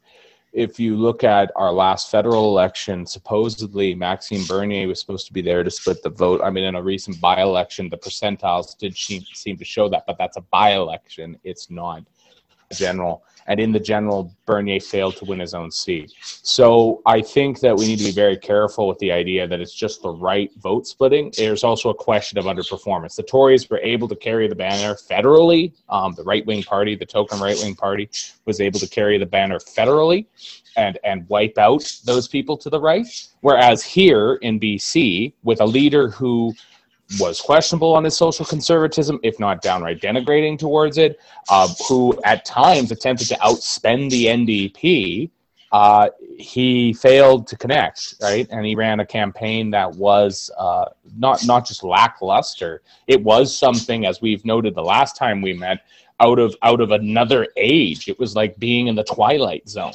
if 0.52 0.80
you 0.80 0.96
look 0.96 1.24
at 1.24 1.52
our 1.56 1.72
last 1.72 2.12
federal 2.12 2.46
election, 2.46 3.06
supposedly 3.06 3.96
Maxime 3.96 4.46
Bernier 4.46 4.88
was 4.88 5.00
supposed 5.00 5.28
to 5.28 5.34
be 5.34 5.42
there 5.42 5.64
to 5.64 5.72
split 5.72 6.02
the 6.04 6.10
vote. 6.10 6.42
I 6.44 6.50
mean, 6.50 6.64
in 6.64 6.76
a 6.76 6.82
recent 6.82 7.20
by-election, 7.22 7.90
the 7.90 7.98
percentiles 7.98 8.78
did 8.78 8.96
seem, 8.96 9.22
seem 9.34 9.58
to 9.58 9.66
show 9.66 9.90
that, 9.90 10.06
but 10.08 10.18
that's 10.18 10.38
a 10.38 10.42
by-election. 10.42 11.38
It's 11.44 11.70
not 11.70 12.04
general 12.74 13.24
and 13.50 13.60
in 13.60 13.72
the 13.72 13.80
general, 13.80 14.32
Bernier 14.46 14.80
failed 14.80 15.18
to 15.18 15.26
win 15.26 15.40
his 15.40 15.56
own 15.56 15.72
seat. 15.72 16.14
So 16.22 17.02
I 17.08 17.20
think 17.20 17.62
that 17.62 17.76
we 17.76 17.88
need 17.88 17.98
to 17.98 18.06
be 18.06 18.12
very 18.12 18.38
careful 18.38 18.88
with 18.88 19.00
the 19.00 19.12
idea 19.12 19.48
that 19.48 19.60
it's 19.60 19.74
just 19.74 20.04
the 20.04 20.12
right 20.12 20.52
vote 20.60 20.86
splitting. 20.86 21.34
There's 21.36 21.64
also 21.64 21.90
a 21.90 21.96
question 21.96 22.38
of 22.38 22.46
underperformance. 22.46 23.16
The 23.16 23.24
Tories 23.24 23.68
were 23.68 23.80
able 23.80 24.08
to 24.08 24.16
carry 24.16 24.48
the 24.48 24.56
banner 24.56 24.94
federally. 24.94 25.74
Um, 25.90 26.14
the 26.14 26.24
right 26.24 26.46
wing 26.46 26.62
party, 26.62 26.96
the 26.96 27.08
token 27.08 27.40
right 27.40 27.58
wing 27.58 27.76
party, 27.76 28.12
was 28.46 28.62
able 28.62 28.80
to 28.80 28.88
carry 28.88 29.18
the 29.18 29.26
banner 29.26 29.58
federally 29.58 30.28
and 30.78 31.00
and 31.04 31.28
wipe 31.28 31.58
out 31.58 31.92
those 32.06 32.28
people 32.28 32.56
to 32.56 32.70
the 32.70 32.80
right. 32.80 33.08
Whereas 33.42 33.84
here 33.84 34.36
in 34.44 34.60
BC, 34.60 35.34
with 35.42 35.60
a 35.60 35.66
leader 35.66 36.10
who 36.10 36.54
was 37.18 37.42
questionable 37.42 37.96
on 37.96 38.04
his 38.04 38.16
social 38.16 38.46
conservatism, 38.46 39.20
if 39.24 39.40
not 39.40 39.62
downright 39.62 40.02
denigrating 40.02 40.60
towards 40.60 40.98
it, 40.98 41.20
uh, 41.50 41.68
who 41.88 42.20
at 42.24 42.46
times 42.46 42.92
attempted 42.92 43.28
to 43.30 43.36
outspend 43.36 44.12
the 44.12 44.26
NDP. 44.26 45.32
Uh, 45.72 46.10
he 46.38 46.94
failed 46.94 47.46
to 47.48 47.56
connect, 47.56 48.16
right? 48.22 48.48
And 48.50 48.66
he 48.66 48.76
ran 48.76 49.00
a 49.00 49.06
campaign 49.06 49.70
that 49.72 49.92
was 49.96 50.50
uh, 50.58 50.86
not 51.18 51.46
not 51.46 51.68
just 51.68 51.84
lackluster. 51.84 52.82
It 53.08 53.24
was 53.24 53.56
something, 53.56 54.06
as 54.06 54.22
we've 54.22 54.44
noted 54.46 54.74
the 54.74 54.84
last 54.84 55.16
time 55.16 55.42
we 55.42 55.54
met, 55.54 55.82
out 56.20 56.40
of 56.40 56.56
out 56.64 56.82
of 56.82 56.92
another 56.92 57.48
age. 57.56 58.08
It 58.08 58.20
was 58.20 58.36
like 58.36 58.58
being 58.58 58.88
in 58.88 58.96
the 58.96 59.04
twilight 59.04 59.70
zone. 59.70 59.94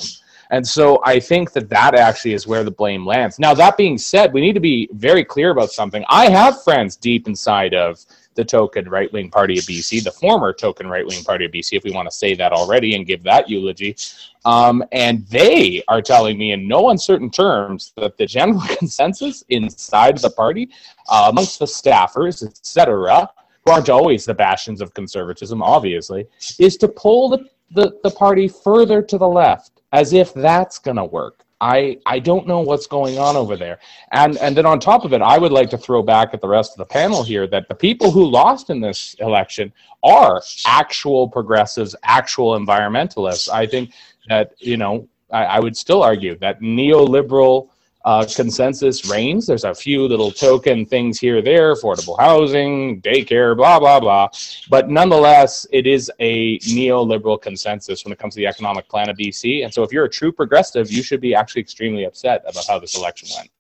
And 0.51 0.67
so 0.67 1.01
I 1.05 1.21
think 1.21 1.53
that 1.53 1.69
that 1.71 1.95
actually 1.95 2.35
is 2.35 2.47
where 2.47 2.65
the 2.65 2.71
blame 2.71 3.07
lands. 3.07 3.39
Now, 3.39 3.55
that 3.55 3.77
being 3.77 3.99
said, 3.99 4.33
we 4.33 4.41
need 4.41 4.55
to 4.55 4.61
be 4.61 4.89
very 4.93 5.25
clear 5.25 5.51
about 5.51 5.71
something. 5.71 6.05
I 6.09 6.29
have 6.31 6.63
friends 6.63 6.97
deep 6.97 7.27
inside 7.27 7.75
of 7.75 8.05
the 8.35 8.45
token 8.45 8.89
right 8.89 9.13
wing 9.13 9.31
party 9.31 9.59
of 9.59 9.65
BC, 9.65 10.03
the 10.03 10.11
former 10.11 10.53
token 10.53 10.89
right 10.89 11.07
wing 11.07 11.23
party 11.23 11.45
of 11.45 11.53
BC, 11.53 11.77
if 11.77 11.85
we 11.85 11.93
want 11.93 12.11
to 12.11 12.17
say 12.17 12.35
that 12.35 12.53
already 12.53 12.95
and 12.95 13.07
give 13.07 13.23
that 13.23 13.49
eulogy. 13.49 13.97
Um, 14.45 14.85
and 14.93 15.27
they 15.29 15.83
are 15.89 16.03
telling 16.03 16.37
me 16.37 16.53
in 16.53 16.69
no 16.69 16.91
uncertain 16.91 17.31
terms 17.31 17.93
that 17.97 18.17
the 18.17 18.27
general 18.27 18.61
consensus 18.79 19.45
inside 19.49 20.19
the 20.19 20.31
party, 20.31 20.71
uh, 21.09 21.29
amongst 21.31 21.59
the 21.59 21.67
staffers, 21.67 22.43
etc., 22.43 23.29
who 23.65 23.73
aren't 23.73 23.89
always 23.89 24.25
the 24.25 24.35
bastions 24.35 24.81
of 24.81 24.93
conservatism, 24.95 25.63
obviously, 25.63 26.27
is 26.59 26.77
to 26.77 26.89
pull 26.89 27.31
the, 27.31 27.49
the, 27.71 27.99
the 28.03 28.11
party 28.11 28.47
further 28.49 29.01
to 29.01 29.17
the 29.17 29.29
left 29.29 29.81
as 29.95 30.13
if 30.13 30.35
that's 30.35 30.79
going 30.79 30.97
to 30.97 31.05
work. 31.05 31.45
I, 31.61 31.99
I 32.05 32.19
don't 32.19 32.47
know 32.47 32.61
what's 32.61 32.87
going 32.87 33.17
on 33.17 33.37
over 33.37 33.57
there. 33.57 33.79
And 34.11 34.37
and 34.39 34.55
then 34.57 34.67
on 34.67 34.81
top 34.81 35.05
of 35.05 35.13
it, 35.15 35.23
I 35.23 35.39
would 35.39 35.53
like 35.53 35.71
to 35.71 35.79
throw 35.79 36.03
back 36.03 36.35
at 36.35 36.41
the 36.43 36.49
rest 36.49 36.73
of 36.73 36.79
the 36.79 36.85
panel 36.85 37.23
here 37.23 37.47
that 37.47 37.69
the 37.69 37.75
people 37.75 38.11
who 38.11 38.25
lost 38.27 38.69
in 38.69 38.81
this 38.81 39.15
election 39.21 39.73
are 40.03 40.43
actual 40.67 41.29
progressives, 41.29 41.95
actual 42.03 42.59
environmentalists. 42.59 43.49
I 43.49 43.67
think 43.67 43.93
that, 44.29 44.53
you 44.59 44.77
know, 44.77 45.09
I, 45.31 45.45
I 45.45 45.61
would 45.61 45.77
still 45.77 46.03
argue 46.03 46.37
that 46.39 46.61
neoliberal 46.61 47.71
uh, 48.05 48.27
consensus 48.37 49.09
reigns. 49.09 49.47
There's 49.47 49.65
a 49.65 49.75
few 49.75 50.07
little 50.07 50.31
token 50.31 50.85
things 50.85 51.19
here, 51.19 51.41
there, 51.41 51.75
affordable 51.75 52.19
housing, 52.19 53.01
daycare, 53.01 53.57
blah, 53.57 53.79
blah, 53.79 53.99
blah. 53.99 54.29
But 54.69 54.91
nonetheless, 54.91 55.67
it 55.73 55.87
is 55.87 56.13
a 56.21 56.59
neoliberal 56.61 57.41
consensus 57.41 58.05
when 58.05 58.13
it 58.13 58.19
comes 58.19 58.35
to 58.35 58.41
the 58.41 58.47
economic 58.47 58.89
plan 58.89 59.09
of 59.09 59.17
BC. 59.17 59.65
And 59.65 59.73
so 59.73 59.83
if 59.83 59.93
you're 59.93 60.05
a 60.05 60.11
true 60.11 60.33
progressive, 60.33 60.91
you 60.91 61.03
should 61.03 61.21
be 61.21 61.35
actually 61.35 61.63
extremely 61.63 62.05
upset 62.05 62.43
about 62.47 62.67
how 62.67 62.79
this 62.79 62.95
election 62.97 63.29
went. 63.37 63.51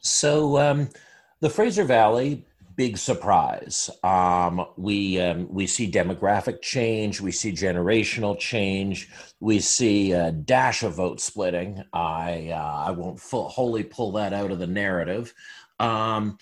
So 0.00 0.58
um, 0.58 0.88
the 1.40 1.50
Fraser 1.50 1.84
Valley 1.84 2.44
big 2.76 2.98
surprise. 2.98 3.90
Um, 4.04 4.64
we 4.76 5.20
um, 5.20 5.48
we 5.50 5.66
see 5.66 5.90
demographic 5.90 6.62
change, 6.62 7.20
we 7.20 7.32
see 7.32 7.52
generational 7.52 8.38
change, 8.38 9.08
we 9.40 9.60
see 9.60 10.12
a 10.12 10.30
dash 10.30 10.82
of 10.82 10.94
vote 10.94 11.20
splitting. 11.20 11.82
I 11.92 12.50
uh, 12.52 12.84
I 12.86 12.90
won't 12.90 13.18
full, 13.18 13.48
wholly 13.48 13.82
pull 13.82 14.12
that 14.12 14.32
out 14.32 14.50
of 14.50 14.58
the 14.58 14.66
narrative. 14.66 15.32
Um, 15.80 16.38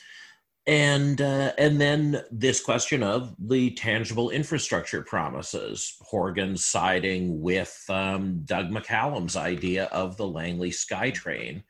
and 0.66 1.20
uh, 1.20 1.52
and 1.58 1.80
then 1.80 2.22
this 2.30 2.62
question 2.62 3.02
of 3.02 3.34
the 3.38 3.70
tangible 3.72 4.30
infrastructure 4.30 5.02
promises. 5.02 5.96
Horgan 6.00 6.56
siding 6.56 7.40
with 7.40 7.84
um, 7.88 8.40
Doug 8.44 8.70
McCallum's 8.70 9.36
idea 9.36 9.84
of 9.86 10.16
the 10.16 10.26
Langley 10.26 10.70
SkyTrain, 10.70 11.62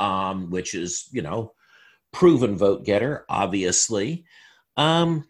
um, 0.00 0.50
which 0.50 0.74
is 0.74 1.08
you 1.12 1.22
know 1.22 1.52
proven 2.12 2.56
vote 2.56 2.84
getter, 2.84 3.24
obviously. 3.28 4.24
Um, 4.76 5.26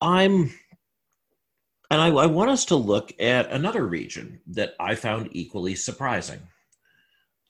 I'm, 0.00 0.52
and 1.90 2.00
I, 2.00 2.08
I, 2.08 2.26
want 2.26 2.50
us 2.50 2.66
to 2.66 2.76
look 2.76 3.12
at 3.20 3.50
another 3.50 3.86
region 3.86 4.40
that 4.48 4.74
I 4.78 4.94
found 4.94 5.30
equally 5.32 5.74
surprising. 5.74 6.40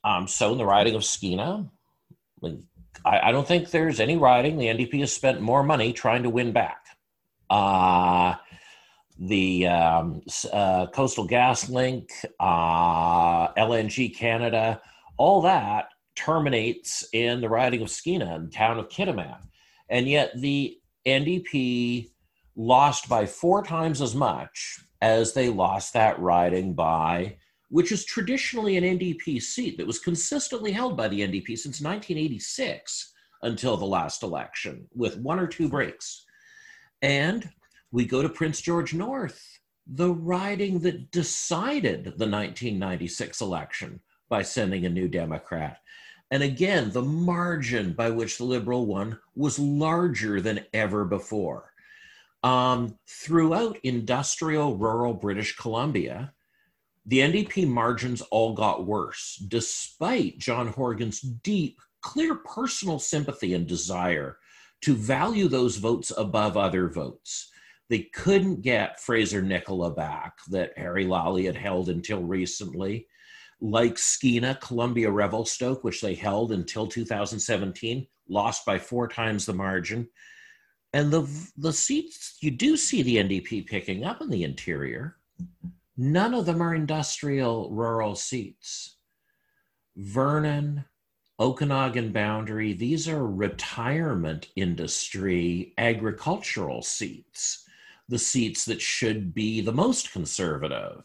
Um, 0.03 0.27
so, 0.27 0.51
in 0.51 0.57
the 0.57 0.65
riding 0.65 0.95
of 0.95 1.01
Skeena, 1.01 1.69
I, 2.43 3.19
I, 3.23 3.31
don't 3.31 3.47
think 3.47 3.69
there's 3.69 3.99
any 3.99 4.15
riding 4.15 4.57
the 4.57 4.67
NDP 4.67 4.99
has 5.01 5.11
spent 5.11 5.41
more 5.41 5.63
money 5.63 5.91
trying 5.91 6.23
to 6.23 6.29
win 6.29 6.53
back. 6.53 6.85
Uh, 7.49 8.35
the 9.19 9.67
um, 9.67 10.21
uh, 10.53 10.87
Coastal 10.87 11.25
Gas 11.25 11.69
Link, 11.69 12.11
uh, 12.39 13.51
LNG 13.53 14.15
Canada, 14.15 14.81
all 15.17 15.41
that 15.41 15.89
terminates 16.17 17.07
in 17.13 17.39
the 17.41 17.49
riding 17.49 17.81
of 17.81 17.89
Skeena 17.89 18.35
in 18.35 18.45
the 18.45 18.51
town 18.51 18.79
of 18.79 18.89
Kitimat. 18.89 19.39
And 19.89 20.07
yet 20.07 20.31
the 20.35 20.77
NDP 21.05 22.09
lost 22.55 23.07
by 23.07 23.25
four 23.25 23.63
times 23.63 24.01
as 24.01 24.15
much 24.15 24.79
as 25.01 25.33
they 25.33 25.49
lost 25.49 25.93
that 25.93 26.19
riding 26.19 26.73
by, 26.73 27.37
which 27.69 27.91
is 27.91 28.03
traditionally 28.03 28.77
an 28.77 28.83
NDP 28.83 29.41
seat 29.41 29.77
that 29.77 29.87
was 29.87 29.99
consistently 29.99 30.71
held 30.71 30.97
by 30.97 31.07
the 31.07 31.21
NDP 31.21 31.57
since 31.57 31.81
1986 31.81 33.13
until 33.43 33.77
the 33.77 33.85
last 33.85 34.23
election, 34.23 34.87
with 34.95 35.19
one 35.19 35.39
or 35.39 35.47
two 35.47 35.69
breaks. 35.69 36.25
And 37.01 37.47
we 37.91 38.05
go 38.05 38.23
to 38.23 38.29
Prince 38.29 38.59
George 38.61 38.93
North, 38.93 39.59
the 39.85 40.11
riding 40.11 40.79
that 40.79 41.11
decided 41.11 42.03
the 42.03 42.27
1996 42.27 43.39
election 43.39 44.01
by 44.29 44.41
sending 44.41 44.85
a 44.85 44.89
new 44.89 45.07
Democrat. 45.07 45.77
And 46.31 46.43
again, 46.43 46.91
the 46.91 47.01
margin 47.01 47.93
by 47.93 48.09
which 48.09 48.37
the 48.37 48.43
Liberal 48.43 48.85
won 48.85 49.19
was 49.35 49.57
larger 49.57 50.41
than 50.41 50.65
ever 50.73 51.05
before. 51.05 51.71
Um, 52.43 52.97
throughout 53.07 53.77
industrial 53.83 54.77
rural 54.77 55.13
British 55.13 55.55
Columbia, 55.55 56.33
the 57.05 57.19
NDP 57.19 57.67
margins 57.67 58.21
all 58.21 58.53
got 58.53 58.85
worse, 58.85 59.41
despite 59.47 60.37
John 60.37 60.67
Horgan's 60.67 61.21
deep, 61.21 61.79
clear 62.01 62.35
personal 62.35 62.99
sympathy 62.99 63.53
and 63.53 63.65
desire 63.65 64.37
to 64.81 64.93
value 64.93 65.47
those 65.47 65.77
votes 65.77 66.11
above 66.17 66.57
other 66.57 66.89
votes. 66.89 67.49
They 67.89 68.09
couldn't 68.13 68.61
get 68.61 68.99
Fraser 68.99 69.41
Nicola 69.41 69.91
back 69.91 70.33
that 70.49 70.77
Harry 70.77 71.05
Lali 71.05 71.45
had 71.45 71.55
held 71.55 71.87
until 71.87 72.21
recently 72.21 73.07
like 73.59 73.95
Skeena, 73.95 74.59
Columbia 74.59 75.09
Revelstoke, 75.09 75.83
which 75.83 76.01
they 76.01 76.13
held 76.13 76.51
until 76.51 76.87
2017, 76.87 78.07
lost 78.29 78.65
by 78.65 78.77
four 78.77 79.07
times 79.07 79.45
the 79.45 79.53
margin. 79.53 80.07
And 80.93 81.11
the, 81.11 81.27
the 81.57 81.73
seats 81.73 82.37
you 82.41 82.51
do 82.51 82.77
see 82.77 83.01
the 83.01 83.17
NDP 83.17 83.65
picking 83.65 84.05
up 84.05 84.21
in 84.21 84.29
the 84.29 84.43
interior, 84.43 85.17
none 85.97 86.33
of 86.33 86.45
them 86.45 86.61
are 86.61 86.75
industrial 86.75 87.69
rural 87.71 88.15
seats. 88.15 88.97
Vernon, 89.95 90.85
Okanagan 91.39 92.11
boundary, 92.11 92.73
these 92.73 93.07
are 93.07 93.27
retirement 93.27 94.47
industry 94.55 95.73
agricultural 95.77 96.81
seats. 96.81 97.63
the 98.09 98.19
seats 98.19 98.63
that 98.65 98.81
should 98.81 99.33
be 99.33 99.59
the 99.59 99.73
most 99.73 100.13
conservative. 100.13 101.03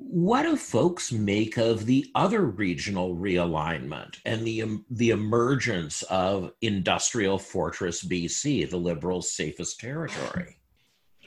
What 0.00 0.44
do 0.44 0.56
folks 0.56 1.10
make 1.10 1.56
of 1.56 1.84
the 1.84 2.08
other 2.14 2.42
regional 2.42 3.16
realignment 3.16 4.20
and 4.24 4.46
the, 4.46 4.62
um, 4.62 4.84
the 4.90 5.10
emergence 5.10 6.02
of 6.02 6.52
industrial 6.62 7.36
fortress 7.36 8.04
BC, 8.04 8.70
the 8.70 8.76
Liberals' 8.76 9.32
safest 9.32 9.80
territory? 9.80 10.56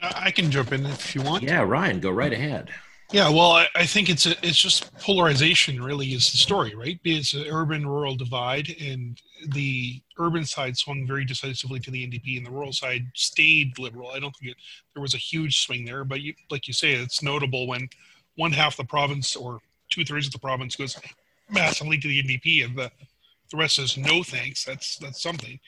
I 0.02 0.30
can 0.30 0.50
jump 0.50 0.72
in 0.72 0.86
if 0.86 1.14
you 1.14 1.20
want. 1.20 1.42
Yeah, 1.42 1.60
Ryan, 1.60 2.00
go 2.00 2.10
right 2.10 2.32
ahead. 2.32 2.70
Yeah, 3.12 3.28
well, 3.28 3.52
I, 3.52 3.68
I 3.74 3.84
think 3.84 4.08
it's 4.08 4.24
a, 4.24 4.30
it's 4.42 4.56
just 4.56 4.92
polarization. 4.94 5.82
Really, 5.82 6.14
is 6.14 6.32
the 6.32 6.38
story, 6.38 6.74
right? 6.74 6.98
It's 7.04 7.34
an 7.34 7.44
urban-rural 7.46 8.16
divide, 8.16 8.74
and 8.80 9.20
the 9.48 10.00
urban 10.18 10.46
side 10.46 10.78
swung 10.78 11.06
very 11.06 11.26
decisively 11.26 11.78
to 11.80 11.90
the 11.90 12.06
NDP, 12.06 12.38
and 12.38 12.46
the 12.46 12.50
rural 12.50 12.72
side 12.72 13.04
stayed 13.14 13.78
liberal. 13.78 14.12
I 14.12 14.18
don't 14.18 14.34
think 14.36 14.52
it, 14.52 14.56
there 14.94 15.02
was 15.02 15.12
a 15.12 15.18
huge 15.18 15.58
swing 15.58 15.84
there, 15.84 16.04
but 16.04 16.22
you, 16.22 16.32
like 16.50 16.66
you 16.66 16.72
say, 16.72 16.92
it's 16.92 17.22
notable 17.22 17.66
when 17.66 17.86
one 18.36 18.52
half 18.52 18.76
the 18.76 18.84
province 18.84 19.36
or 19.36 19.60
two 19.90 20.04
thirds 20.04 20.26
of 20.26 20.32
the 20.32 20.38
province 20.38 20.76
goes 20.76 20.98
massively 21.50 21.98
to 21.98 22.08
the 22.08 22.22
NDP, 22.22 22.64
and 22.64 22.76
the 22.76 22.90
the 23.50 23.56
rest 23.56 23.76
says 23.76 23.96
no 23.96 24.22
thanks. 24.22 24.64
That's 24.64 24.96
that's 24.96 25.22
something. 25.22 25.58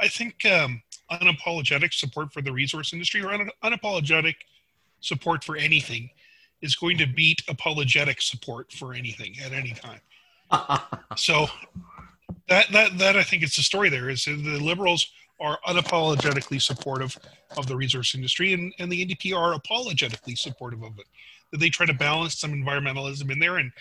I 0.00 0.08
think 0.08 0.44
um, 0.44 0.82
unapologetic 1.10 1.92
support 1.92 2.32
for 2.32 2.42
the 2.42 2.52
resource 2.52 2.92
industry 2.92 3.22
or 3.22 3.32
un- 3.32 3.50
unapologetic 3.64 4.34
support 5.00 5.44
for 5.44 5.56
anything 5.56 6.10
is 6.60 6.74
going 6.74 6.98
to 6.98 7.06
beat 7.06 7.42
apologetic 7.48 8.20
support 8.20 8.72
for 8.72 8.94
anything 8.94 9.34
at 9.44 9.52
any 9.52 9.72
time. 9.72 10.00
so 11.16 11.46
that 12.48 12.70
that 12.72 12.98
that 12.98 13.16
I 13.16 13.22
think 13.22 13.42
it's 13.42 13.56
the 13.56 13.62
story 13.62 13.88
there 13.88 14.08
is 14.08 14.24
the 14.24 14.34
liberals 14.34 15.10
are 15.40 15.58
unapologetically 15.68 16.60
supportive 16.60 17.16
of 17.56 17.66
the 17.68 17.76
resource 17.76 18.14
industry 18.14 18.54
and, 18.54 18.74
and 18.80 18.90
the 18.90 19.06
NDP 19.06 19.36
are 19.36 19.54
apologetically 19.54 20.34
supportive 20.34 20.82
of 20.82 20.98
it. 20.98 21.06
That 21.52 21.58
they 21.58 21.70
try 21.70 21.86
to 21.86 21.94
balance 21.94 22.38
some 22.38 22.52
environmentalism 22.52 23.30
in 23.30 23.38
there 23.38 23.56
and 23.56 23.72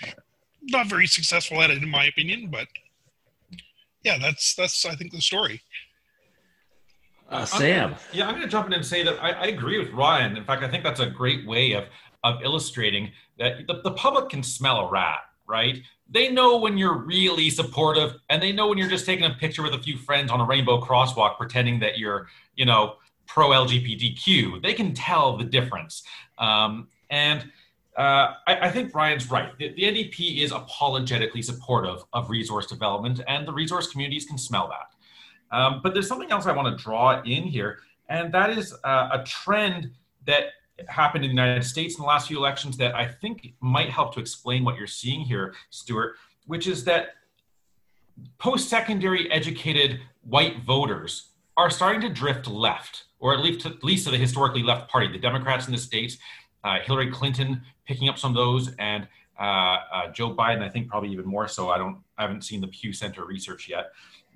not 0.63 0.87
very 0.87 1.07
successful 1.07 1.61
at 1.61 1.69
it 1.69 1.83
in 1.83 1.89
my 1.89 2.05
opinion, 2.05 2.49
but 2.49 2.67
yeah, 4.03 4.17
that's 4.19 4.55
that's 4.55 4.85
I 4.85 4.95
think 4.95 5.11
the 5.11 5.21
story. 5.21 5.61
Uh, 7.29 7.43
Sam. 7.43 7.93
I'm, 7.93 7.99
yeah, 8.13 8.25
I'm 8.25 8.35
going 8.35 8.43
to 8.43 8.49
jump 8.49 8.67
in 8.67 8.73
and 8.73 8.85
say 8.85 9.03
that 9.03 9.21
I, 9.21 9.31
I, 9.31 9.47
agree 9.47 9.77
with 9.77 9.89
Ryan. 9.89 10.37
In 10.37 10.45
fact, 10.45 10.63
I 10.63 10.69
think 10.69 10.85
that's 10.85 11.01
a 11.01 11.09
great 11.09 11.45
way 11.45 11.73
of 11.73 11.83
of 12.23 12.41
illustrating 12.41 13.11
that 13.37 13.67
the, 13.67 13.81
the 13.83 13.91
public 13.91 14.29
can 14.29 14.41
smell 14.41 14.79
a 14.79 14.89
rat, 14.89 15.19
right? 15.47 15.81
They 16.09 16.31
know 16.31 16.57
when 16.57 16.77
you're 16.77 16.97
really 16.97 17.49
supportive, 17.49 18.15
and 18.29 18.41
they 18.41 18.53
know 18.53 18.67
when 18.67 18.77
you're 18.77 18.89
just 18.89 19.05
taking 19.05 19.25
a 19.25 19.33
picture 19.33 19.61
with 19.61 19.73
a 19.73 19.79
few 19.79 19.97
friends 19.97 20.31
on 20.31 20.39
a 20.39 20.45
rainbow 20.45 20.79
crosswalk, 20.79 21.37
pretending 21.37 21.79
that 21.81 21.97
you're, 21.97 22.27
you 22.55 22.65
know, 22.65 22.95
pro 23.27 23.49
LGBTQ. 23.49 24.61
They 24.63 24.73
can 24.73 24.93
tell 24.93 25.37
the 25.37 25.43
difference. 25.43 26.03
Um, 26.37 26.87
and 27.09 27.51
uh, 27.97 28.33
I, 28.45 28.67
I, 28.67 28.71
think 28.71 28.93
Ryan's 28.93 29.31
right. 29.31 29.57
The, 29.57 29.73
the, 29.73 29.81
NDP 29.81 30.43
is 30.43 30.51
apologetically 30.51 31.41
supportive 31.41 32.03
of 32.13 32.29
resource 32.29 32.67
development, 32.67 33.21
and 33.27 33.47
the 33.47 33.51
resource 33.51 33.91
communities 33.91 34.25
can 34.25 34.37
smell 34.37 34.69
that. 34.69 35.57
Um, 35.57 35.79
but 35.81 35.95
there's 35.95 36.07
something 36.07 36.31
else 36.31 36.45
I 36.45 36.51
want 36.51 36.77
to 36.77 36.83
draw 36.83 37.23
in 37.23 37.43
here, 37.43 37.79
and 38.07 38.31
that 38.33 38.51
is 38.51 38.75
uh, 38.83 39.09
a 39.13 39.23
trend 39.25 39.89
that 40.27 40.49
happened 40.87 41.25
in 41.25 41.29
the 41.29 41.41
United 41.41 41.63
States 41.63 41.95
in 41.95 42.01
the 42.01 42.07
last 42.07 42.27
few 42.27 42.37
elections 42.37 42.77
that 42.77 42.93
I 42.93 43.07
think 43.07 43.53
might 43.61 43.89
help 43.89 44.13
to 44.13 44.19
explain 44.19 44.63
what 44.63 44.77
you're 44.77 44.85
seeing 44.85 45.21
here, 45.21 45.55
Stuart, 45.71 46.17
which 46.45 46.67
is 46.67 46.83
that 46.85 47.15
post 48.37 48.69
secondary 48.69 49.31
educated 49.31 49.99
white 50.21 50.63
voters 50.63 51.29
are 51.55 51.69
starting 51.69 52.01
to 52.01 52.09
drift 52.09 52.47
left, 52.47 53.05
or 53.19 53.33
at 53.33 53.39
least, 53.39 53.61
to, 53.61 53.69
at 53.69 53.83
least 53.83 54.05
to 54.05 54.11
the 54.11 54.17
historically 54.17 54.61
left 54.61 54.89
party. 54.89 55.07
The 55.07 55.17
Democrats 55.17 55.65
in 55.65 55.71
the 55.71 55.79
States, 55.79 56.17
Hillary 56.83 57.11
Clinton 57.11 57.61
picking 57.85 58.09
up 58.09 58.17
some 58.17 58.31
of 58.31 58.35
those, 58.35 58.75
and 58.77 59.07
uh, 59.39 59.43
uh, 59.43 60.11
Joe 60.11 60.33
Biden, 60.33 60.61
I 60.61 60.69
think 60.69 60.87
probably 60.87 61.09
even 61.09 61.25
more 61.25 61.47
so. 61.47 61.69
I 61.69 61.77
don't, 61.77 61.97
I 62.17 62.23
haven't 62.23 62.43
seen 62.43 62.61
the 62.61 62.67
Pew 62.67 62.91
Center 62.91 63.25
research 63.25 63.69
yet, 63.69 63.91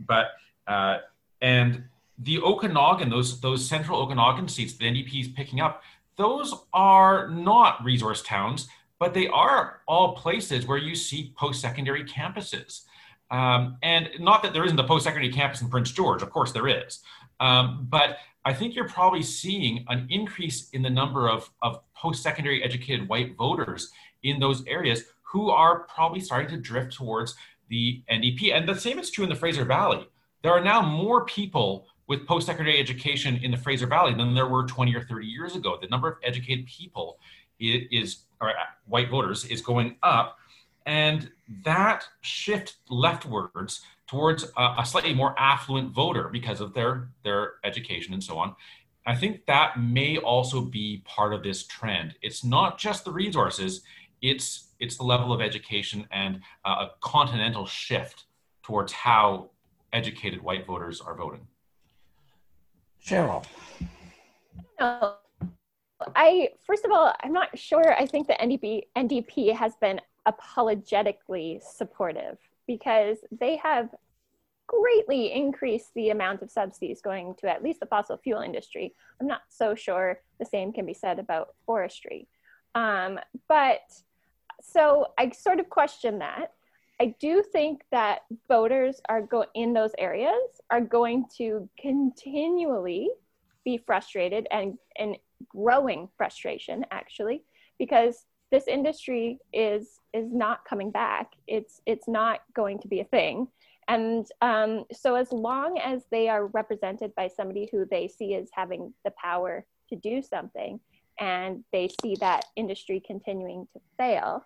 but 0.05 0.27
uh, 0.67 0.97
and 1.41 1.83
the 2.19 2.39
Okanagan, 2.39 3.09
those 3.09 3.41
those 3.41 3.67
central 3.67 3.99
Okanagan 3.99 4.47
seats, 4.47 4.73
the 4.73 4.85
NDP 4.85 5.21
is 5.21 5.27
picking 5.29 5.59
up. 5.59 5.83
Those 6.17 6.53
are 6.73 7.29
not 7.29 7.83
resource 7.83 8.21
towns, 8.21 8.67
but 8.99 9.13
they 9.13 9.27
are 9.27 9.81
all 9.87 10.15
places 10.15 10.67
where 10.67 10.77
you 10.77 10.93
see 10.93 11.33
post-secondary 11.35 12.03
campuses. 12.03 12.81
Um, 13.31 13.77
and 13.81 14.09
not 14.19 14.43
that 14.43 14.53
there 14.53 14.65
isn't 14.65 14.79
a 14.79 14.83
post-secondary 14.83 15.31
campus 15.31 15.61
in 15.61 15.69
Prince 15.69 15.91
George, 15.91 16.21
of 16.21 16.29
course 16.29 16.51
there 16.51 16.67
is. 16.67 16.99
Um, 17.39 17.87
but 17.89 18.17
I 18.43 18.53
think 18.53 18.75
you're 18.75 18.87
probably 18.87 19.23
seeing 19.23 19.85
an 19.87 20.05
increase 20.09 20.69
in 20.71 20.81
the 20.81 20.89
number 20.89 21.29
of, 21.29 21.49
of 21.61 21.79
post-secondary 22.01 22.63
educated 22.63 23.07
white 23.07 23.35
voters 23.37 23.91
in 24.23 24.39
those 24.39 24.65
areas 24.65 25.03
who 25.21 25.49
are 25.49 25.81
probably 25.81 26.19
starting 26.19 26.49
to 26.49 26.57
drift 26.57 26.93
towards 26.93 27.35
the 27.69 28.03
NDP. 28.11 28.53
And 28.53 28.67
the 28.67 28.75
same 28.75 28.99
is 28.99 29.11
true 29.11 29.23
in 29.23 29.29
the 29.29 29.35
Fraser 29.35 29.65
Valley. 29.65 30.07
There 30.43 30.51
are 30.51 30.63
now 30.63 30.81
more 30.81 31.25
people 31.25 31.85
with 32.07 32.27
post-secondary 32.27 32.79
education 32.79 33.39
in 33.43 33.51
the 33.51 33.57
Fraser 33.57 33.87
Valley 33.87 34.13
than 34.13 34.33
there 34.33 34.47
were 34.47 34.65
20 34.65 34.93
or 34.95 35.01
30 35.01 35.25
years 35.25 35.55
ago. 35.55 35.77
The 35.79 35.87
number 35.87 36.09
of 36.09 36.17
educated 36.23 36.65
people 36.65 37.19
is, 37.59 38.23
or 38.41 38.49
uh, 38.49 38.53
white 38.87 39.09
voters, 39.09 39.45
is 39.45 39.61
going 39.61 39.95
up, 40.03 40.37
and 40.85 41.29
that 41.63 42.03
shift 42.21 42.77
leftwards 42.89 43.81
towards 44.07 44.43
a, 44.57 44.75
a 44.79 44.85
slightly 44.85 45.13
more 45.13 45.39
affluent 45.39 45.91
voter 45.91 46.27
because 46.27 46.59
of 46.59 46.73
their 46.73 47.09
their 47.23 47.53
education 47.63 48.13
and 48.13 48.23
so 48.23 48.37
on. 48.37 48.55
I 49.05 49.15
think 49.15 49.45
that 49.47 49.79
may 49.79 50.17
also 50.17 50.61
be 50.61 51.01
part 51.05 51.33
of 51.33 51.43
this 51.43 51.65
trend. 51.65 52.15
It's 52.21 52.43
not 52.43 52.77
just 52.77 53.05
the 53.05 53.11
resources; 53.11 53.81
it's 54.21 54.67
it's 54.79 54.97
the 54.97 55.03
level 55.03 55.33
of 55.33 55.41
education 55.41 56.07
and 56.11 56.41
uh, 56.65 56.87
a 56.87 56.89
continental 57.01 57.65
shift 57.65 58.25
towards 58.63 58.91
how 58.91 59.49
educated 59.93 60.41
white 60.41 60.65
voters 60.65 61.01
are 61.01 61.15
voting. 61.15 61.47
Cheryl. 63.03 63.43
No, 64.79 65.15
I 66.15 66.49
first 66.65 66.85
of 66.85 66.91
all, 66.91 67.13
I'm 67.23 67.33
not 67.33 67.57
sure. 67.57 67.93
I 67.97 68.05
think 68.05 68.27
the 68.27 68.33
NDP 68.33 68.83
NDP 68.95 69.55
has 69.55 69.75
been 69.77 69.99
apologetically 70.25 71.59
supportive 71.63 72.37
because 72.67 73.17
they 73.31 73.57
have 73.57 73.89
greatly 74.71 75.33
increase 75.33 75.91
the 75.95 76.11
amount 76.11 76.41
of 76.41 76.49
subsidies 76.49 77.01
going 77.01 77.35
to 77.35 77.49
at 77.49 77.61
least 77.61 77.81
the 77.81 77.85
fossil 77.85 78.17
fuel 78.17 78.41
industry. 78.41 78.93
I'm 79.19 79.27
not 79.27 79.41
so 79.49 79.75
sure 79.75 80.21
the 80.39 80.45
same 80.45 80.71
can 80.71 80.85
be 80.85 80.93
said 80.93 81.19
about 81.19 81.49
forestry. 81.65 82.27
Um, 82.73 83.19
but 83.49 83.81
so 84.61 85.07
I 85.17 85.31
sort 85.31 85.59
of 85.59 85.69
question 85.69 86.19
that. 86.19 86.53
I 87.01 87.15
do 87.19 87.43
think 87.51 87.81
that 87.91 88.21
voters 88.47 89.01
are 89.09 89.21
go 89.21 89.45
in 89.55 89.73
those 89.73 89.91
areas 89.97 90.61
are 90.69 90.81
going 90.81 91.25
to 91.37 91.67
continually 91.79 93.09
be 93.65 93.77
frustrated 93.77 94.47
and 94.51 94.77
and 94.97 95.17
growing 95.49 96.07
frustration 96.15 96.85
actually 96.91 97.43
because 97.79 98.25
this 98.51 98.67
industry 98.67 99.39
is 99.51 99.99
is 100.13 100.31
not 100.31 100.63
coming 100.65 100.91
back. 100.91 101.31
It's 101.47 101.81
it's 101.85 102.07
not 102.07 102.41
going 102.53 102.79
to 102.79 102.87
be 102.87 102.99
a 102.99 103.05
thing. 103.05 103.47
And 103.93 104.25
um, 104.41 104.85
so 104.93 105.15
as 105.15 105.31
long 105.31 105.77
as 105.79 106.03
they 106.11 106.29
are 106.29 106.47
represented 106.47 107.13
by 107.15 107.27
somebody 107.27 107.67
who 107.71 107.85
they 107.85 108.07
see 108.07 108.35
as 108.35 108.49
having 108.53 108.93
the 109.03 109.11
power 109.11 109.65
to 109.89 109.95
do 109.95 110.21
something 110.21 110.79
and 111.19 111.63
they 111.73 111.89
see 112.01 112.15
that 112.21 112.45
industry 112.55 113.01
continuing 113.05 113.67
to 113.73 113.81
fail, 113.97 114.45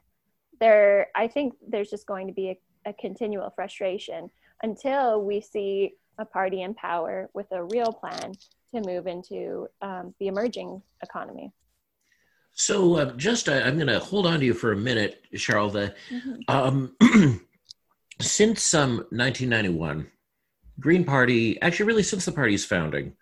there 0.59 1.07
i 1.15 1.27
think 1.27 1.53
there's 1.67 1.89
just 1.89 2.05
going 2.05 2.27
to 2.27 2.33
be 2.33 2.49
a, 2.49 2.89
a 2.89 2.93
continual 2.93 3.49
frustration 3.55 4.29
until 4.63 5.21
we 5.21 5.41
see 5.41 5.93
a 6.17 6.25
party 6.25 6.61
in 6.61 6.73
power 6.73 7.29
with 7.33 7.47
a 7.51 7.63
real 7.65 7.91
plan 7.91 8.33
to 8.73 8.81
move 8.81 9.07
into 9.07 9.67
um, 9.81 10.13
the 10.19 10.27
emerging 10.27 10.81
economy 11.03 11.51
so 12.53 12.95
uh, 12.95 13.11
just 13.13 13.49
uh, 13.49 13.61
i'm 13.65 13.75
going 13.75 13.87
to 13.87 13.99
hold 13.99 14.25
on 14.25 14.39
to 14.39 14.45
you 14.45 14.53
for 14.53 14.71
a 14.71 14.77
minute 14.77 15.23
cheryl 15.33 15.71
the, 15.71 15.93
mm-hmm. 16.09 16.39
um, 16.47 16.95
since 18.19 18.73
um, 18.73 18.97
1991 19.11 20.07
green 20.79 21.03
party 21.03 21.61
actually 21.61 21.85
really 21.85 22.03
since 22.03 22.25
the 22.25 22.31
party's 22.31 22.65
founding 22.65 23.13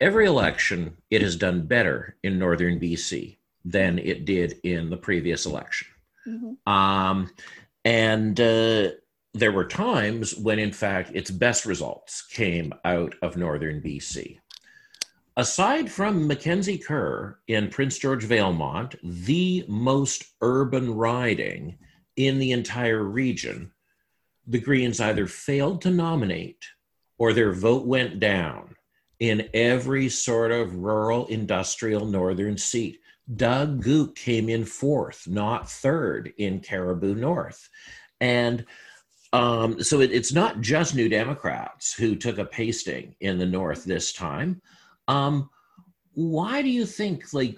every 0.00 0.26
election 0.26 0.96
it 1.10 1.22
has 1.22 1.36
done 1.36 1.66
better 1.66 2.16
in 2.22 2.38
northern 2.38 2.78
bc 2.78 3.36
than 3.64 3.98
it 3.98 4.24
did 4.24 4.58
in 4.62 4.90
the 4.90 4.96
previous 4.96 5.44
election 5.46 5.88
Mm-hmm. 6.28 6.72
Um, 6.72 7.30
and 7.84 8.38
uh, 8.40 8.90
there 9.34 9.52
were 9.52 9.64
times 9.64 10.36
when, 10.36 10.58
in 10.58 10.72
fact, 10.72 11.12
its 11.14 11.30
best 11.30 11.64
results 11.64 12.22
came 12.26 12.72
out 12.84 13.14
of 13.22 13.36
northern 13.36 13.80
BC. 13.80 14.38
Aside 15.36 15.90
from 15.90 16.26
Mackenzie 16.26 16.78
Kerr 16.78 17.38
in 17.46 17.70
Prince 17.70 17.98
George 17.98 18.26
Valemount, 18.26 18.96
the 19.02 19.64
most 19.68 20.24
urban 20.40 20.94
riding 20.94 21.78
in 22.16 22.38
the 22.38 22.50
entire 22.50 23.04
region, 23.04 23.70
the 24.48 24.58
Greens 24.58 25.00
either 25.00 25.26
failed 25.26 25.82
to 25.82 25.90
nominate 25.90 26.64
or 27.18 27.32
their 27.32 27.52
vote 27.52 27.86
went 27.86 28.18
down 28.18 28.74
in 29.20 29.48
every 29.52 30.08
sort 30.08 30.50
of 30.50 30.74
rural 30.74 31.26
industrial 31.26 32.06
northern 32.06 32.56
seat. 32.56 33.00
Doug 33.36 33.82
Goot 33.82 34.14
came 34.16 34.48
in 34.48 34.64
fourth, 34.64 35.28
not 35.28 35.70
third, 35.70 36.32
in 36.38 36.60
Cariboo 36.60 37.14
North. 37.14 37.68
And 38.20 38.64
um, 39.32 39.82
so 39.82 40.00
it, 40.00 40.12
it's 40.12 40.32
not 40.32 40.62
just 40.62 40.94
New 40.94 41.10
Democrats 41.10 41.92
who 41.92 42.16
took 42.16 42.38
a 42.38 42.44
pasting 42.46 43.14
in 43.20 43.38
the 43.38 43.44
North 43.46 43.84
this 43.84 44.12
time. 44.12 44.62
Um, 45.08 45.50
why 46.14 46.62
do 46.62 46.70
you 46.70 46.86
think, 46.86 47.34
like, 47.34 47.56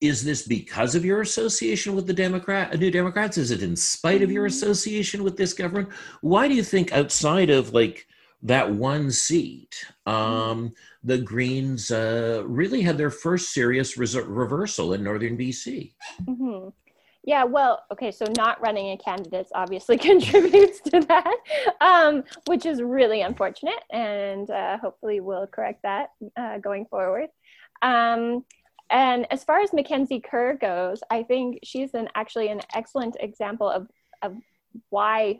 is 0.00 0.24
this 0.24 0.42
because 0.42 0.94
of 0.94 1.04
your 1.04 1.20
association 1.20 1.94
with 1.94 2.06
the 2.06 2.12
Democrat, 2.12 2.78
New 2.78 2.90
Democrats? 2.90 3.36
Is 3.36 3.50
it 3.50 3.62
in 3.62 3.76
spite 3.76 4.22
of 4.22 4.30
your 4.30 4.46
mm-hmm. 4.46 4.54
association 4.54 5.22
with 5.22 5.36
this 5.36 5.52
government? 5.52 5.90
Why 6.20 6.48
do 6.48 6.54
you 6.54 6.62
think, 6.62 6.92
outside 6.92 7.50
of 7.50 7.74
like 7.74 8.06
that 8.42 8.72
one 8.72 9.10
seat, 9.10 9.84
mm-hmm. 10.06 10.10
um, 10.10 10.72
the 11.04 11.18
Greens 11.18 11.90
uh, 11.90 12.42
really 12.46 12.80
had 12.82 12.96
their 12.96 13.10
first 13.10 13.52
serious 13.52 13.96
res- 13.98 14.16
reversal 14.16 14.94
in 14.94 15.04
northern 15.04 15.36
BC? 15.36 15.92
Mm-hmm. 16.22 16.68
Yeah, 17.22 17.44
well, 17.44 17.84
okay, 17.92 18.10
so 18.10 18.24
not 18.38 18.60
running 18.62 18.92
a 18.92 18.96
candidate 18.96 19.48
obviously 19.54 19.98
contributes 20.10 20.80
to 20.80 21.00
that, 21.00 21.36
um, 21.82 22.24
which 22.46 22.64
is 22.64 22.80
really 22.80 23.20
unfortunate, 23.20 23.82
and 23.90 24.50
uh, 24.50 24.78
hopefully 24.78 25.20
we'll 25.20 25.46
correct 25.46 25.82
that 25.82 26.12
uh, 26.38 26.58
going 26.58 26.86
forward. 26.86 27.28
Um, 27.82 28.44
and 28.90 29.26
as 29.30 29.44
far 29.44 29.60
as 29.60 29.72
Mackenzie 29.72 30.20
Kerr 30.20 30.54
goes, 30.54 31.00
I 31.10 31.22
think 31.22 31.60
she's 31.62 31.94
an 31.94 32.08
actually 32.14 32.48
an 32.48 32.60
excellent 32.74 33.16
example 33.20 33.68
of, 33.68 33.88
of 34.22 34.36
why 34.88 35.38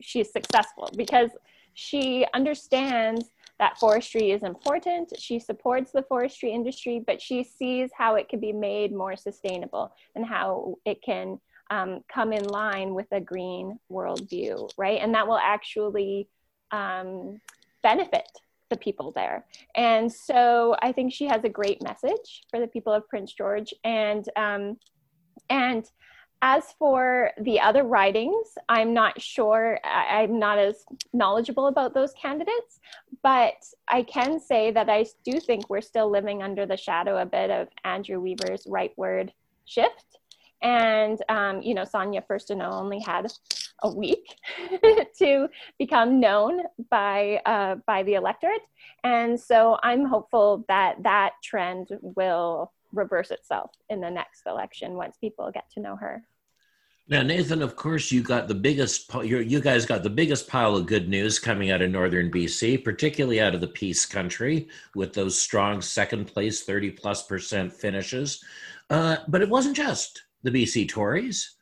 she's 0.00 0.32
successful 0.32 0.90
because 0.96 1.30
she 1.74 2.26
understands 2.34 3.30
that 3.58 3.78
forestry 3.78 4.30
is 4.30 4.42
important. 4.42 5.12
She 5.18 5.38
supports 5.38 5.92
the 5.92 6.02
forestry 6.02 6.50
industry, 6.52 7.02
but 7.06 7.20
she 7.20 7.44
sees 7.44 7.90
how 7.96 8.16
it 8.16 8.28
can 8.28 8.40
be 8.40 8.52
made 8.52 8.92
more 8.92 9.16
sustainable 9.16 9.94
and 10.16 10.26
how 10.26 10.76
it 10.84 11.02
can 11.02 11.38
um, 11.70 12.00
come 12.12 12.32
in 12.32 12.44
line 12.44 12.94
with 12.94 13.06
a 13.12 13.20
green 13.20 13.78
worldview, 13.90 14.70
right? 14.76 14.98
And 15.00 15.14
that 15.14 15.28
will 15.28 15.38
actually 15.38 16.28
um, 16.70 17.40
benefit 17.82 18.28
the 18.72 18.78
people 18.78 19.12
there. 19.12 19.44
And 19.76 20.10
so 20.10 20.74
I 20.82 20.92
think 20.92 21.12
she 21.12 21.26
has 21.26 21.44
a 21.44 21.48
great 21.48 21.82
message 21.82 22.42
for 22.50 22.58
the 22.58 22.66
people 22.66 22.92
of 22.92 23.08
Prince 23.08 23.32
George. 23.32 23.72
And 23.84 24.26
um, 24.36 24.78
and 25.50 25.84
as 26.44 26.64
for 26.76 27.30
the 27.40 27.60
other 27.60 27.84
writings, 27.84 28.46
I'm 28.68 28.92
not 28.92 29.20
sure. 29.20 29.78
I, 29.84 30.22
I'm 30.22 30.40
not 30.40 30.58
as 30.58 30.84
knowledgeable 31.12 31.68
about 31.68 31.94
those 31.94 32.12
candidates, 32.14 32.80
but 33.22 33.54
I 33.86 34.02
can 34.02 34.40
say 34.40 34.72
that 34.72 34.90
I 34.90 35.06
do 35.24 35.38
think 35.38 35.70
we're 35.70 35.80
still 35.80 36.10
living 36.10 36.42
under 36.42 36.66
the 36.66 36.76
shadow 36.76 37.18
a 37.18 37.26
bit 37.26 37.50
of 37.50 37.68
Andrew 37.84 38.20
Weaver's 38.20 38.66
rightward 38.66 39.30
shift. 39.66 40.18
And, 40.62 41.22
um, 41.28 41.60
you 41.62 41.74
know, 41.74 41.84
Sonia 41.84 42.22
Furstenau 42.22 42.72
only 42.72 43.00
had 43.00 43.32
a 43.82 43.90
week 43.92 44.36
to 45.18 45.48
become 45.78 46.20
known 46.20 46.62
by, 46.90 47.40
uh, 47.44 47.76
by 47.86 48.02
the 48.04 48.14
electorate. 48.14 48.62
And 49.04 49.38
so 49.38 49.78
I'm 49.82 50.04
hopeful 50.04 50.64
that 50.68 51.02
that 51.02 51.32
trend 51.42 51.88
will 52.00 52.72
reverse 52.92 53.30
itself 53.30 53.72
in 53.88 54.00
the 54.00 54.10
next 54.10 54.42
election 54.46 54.94
once 54.94 55.16
people 55.16 55.50
get 55.52 55.70
to 55.72 55.80
know 55.80 55.96
her. 55.96 56.22
Now, 57.08 57.22
Nathan, 57.22 57.62
of 57.62 57.74
course, 57.74 58.12
you 58.12 58.22
got 58.22 58.46
the 58.46 58.54
biggest, 58.54 59.12
you 59.24 59.60
guys 59.60 59.84
got 59.84 60.04
the 60.04 60.10
biggest 60.10 60.46
pile 60.48 60.76
of 60.76 60.86
good 60.86 61.08
news 61.08 61.38
coming 61.40 61.72
out 61.72 61.82
of 61.82 61.90
northern 61.90 62.30
BC, 62.30 62.84
particularly 62.84 63.40
out 63.40 63.54
of 63.54 63.60
the 63.60 63.66
Peace 63.66 64.06
Country, 64.06 64.68
with 64.94 65.12
those 65.12 65.38
strong 65.38 65.82
second 65.82 66.26
place, 66.26 66.62
30 66.62 66.92
plus 66.92 67.24
percent 67.24 67.72
finishes. 67.72 68.42
Uh, 68.88 69.16
but 69.26 69.42
it 69.42 69.48
wasn't 69.48 69.76
just 69.76 70.22
the 70.42 70.50
BC 70.50 70.88
Tories. 70.88 71.56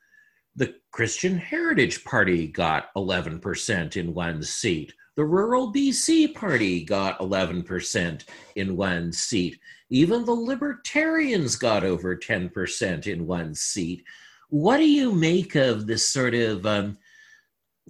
The 0.56 0.74
Christian 0.90 1.38
Heritage 1.38 2.04
Party 2.04 2.48
got 2.48 2.92
11% 2.96 3.96
in 3.96 4.14
one 4.14 4.42
seat. 4.42 4.92
The 5.16 5.24
Rural 5.24 5.72
BC 5.72 6.34
Party 6.34 6.84
got 6.84 7.18
11% 7.18 8.24
in 8.56 8.76
one 8.76 9.12
seat. 9.12 9.60
Even 9.90 10.24
the 10.24 10.32
Libertarians 10.32 11.56
got 11.56 11.84
over 11.84 12.16
10% 12.16 13.06
in 13.06 13.26
one 13.26 13.54
seat. 13.54 14.04
What 14.48 14.78
do 14.78 14.88
you 14.88 15.12
make 15.12 15.54
of 15.56 15.86
this 15.86 16.08
sort 16.08 16.34
of 16.34 16.64
um, 16.64 16.98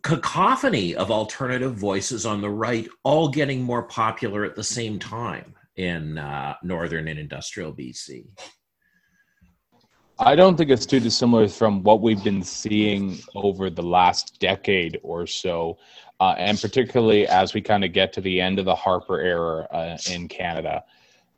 cacophony 0.02 0.94
of 0.94 1.10
alternative 1.10 1.74
voices 1.74 2.26
on 2.26 2.40
the 2.40 2.50
right, 2.50 2.88
all 3.04 3.28
getting 3.28 3.62
more 3.62 3.84
popular 3.84 4.44
at 4.44 4.56
the 4.56 4.64
same 4.64 4.98
time 4.98 5.54
in 5.76 6.18
uh, 6.18 6.54
northern 6.62 7.08
and 7.08 7.18
industrial 7.18 7.72
BC? 7.72 8.26
I 10.20 10.36
don't 10.36 10.54
think 10.54 10.68
it's 10.68 10.84
too 10.84 11.00
dissimilar 11.00 11.48
from 11.48 11.82
what 11.82 12.02
we've 12.02 12.22
been 12.22 12.42
seeing 12.42 13.20
over 13.34 13.70
the 13.70 13.82
last 13.82 14.38
decade 14.38 15.00
or 15.02 15.26
so, 15.26 15.78
uh, 16.20 16.34
and 16.36 16.60
particularly 16.60 17.26
as 17.26 17.54
we 17.54 17.62
kind 17.62 17.84
of 17.84 17.94
get 17.94 18.12
to 18.12 18.20
the 18.20 18.38
end 18.38 18.58
of 18.58 18.66
the 18.66 18.74
Harper 18.74 19.18
era 19.18 19.66
uh, 19.70 19.96
in 20.12 20.28
Canada. 20.28 20.84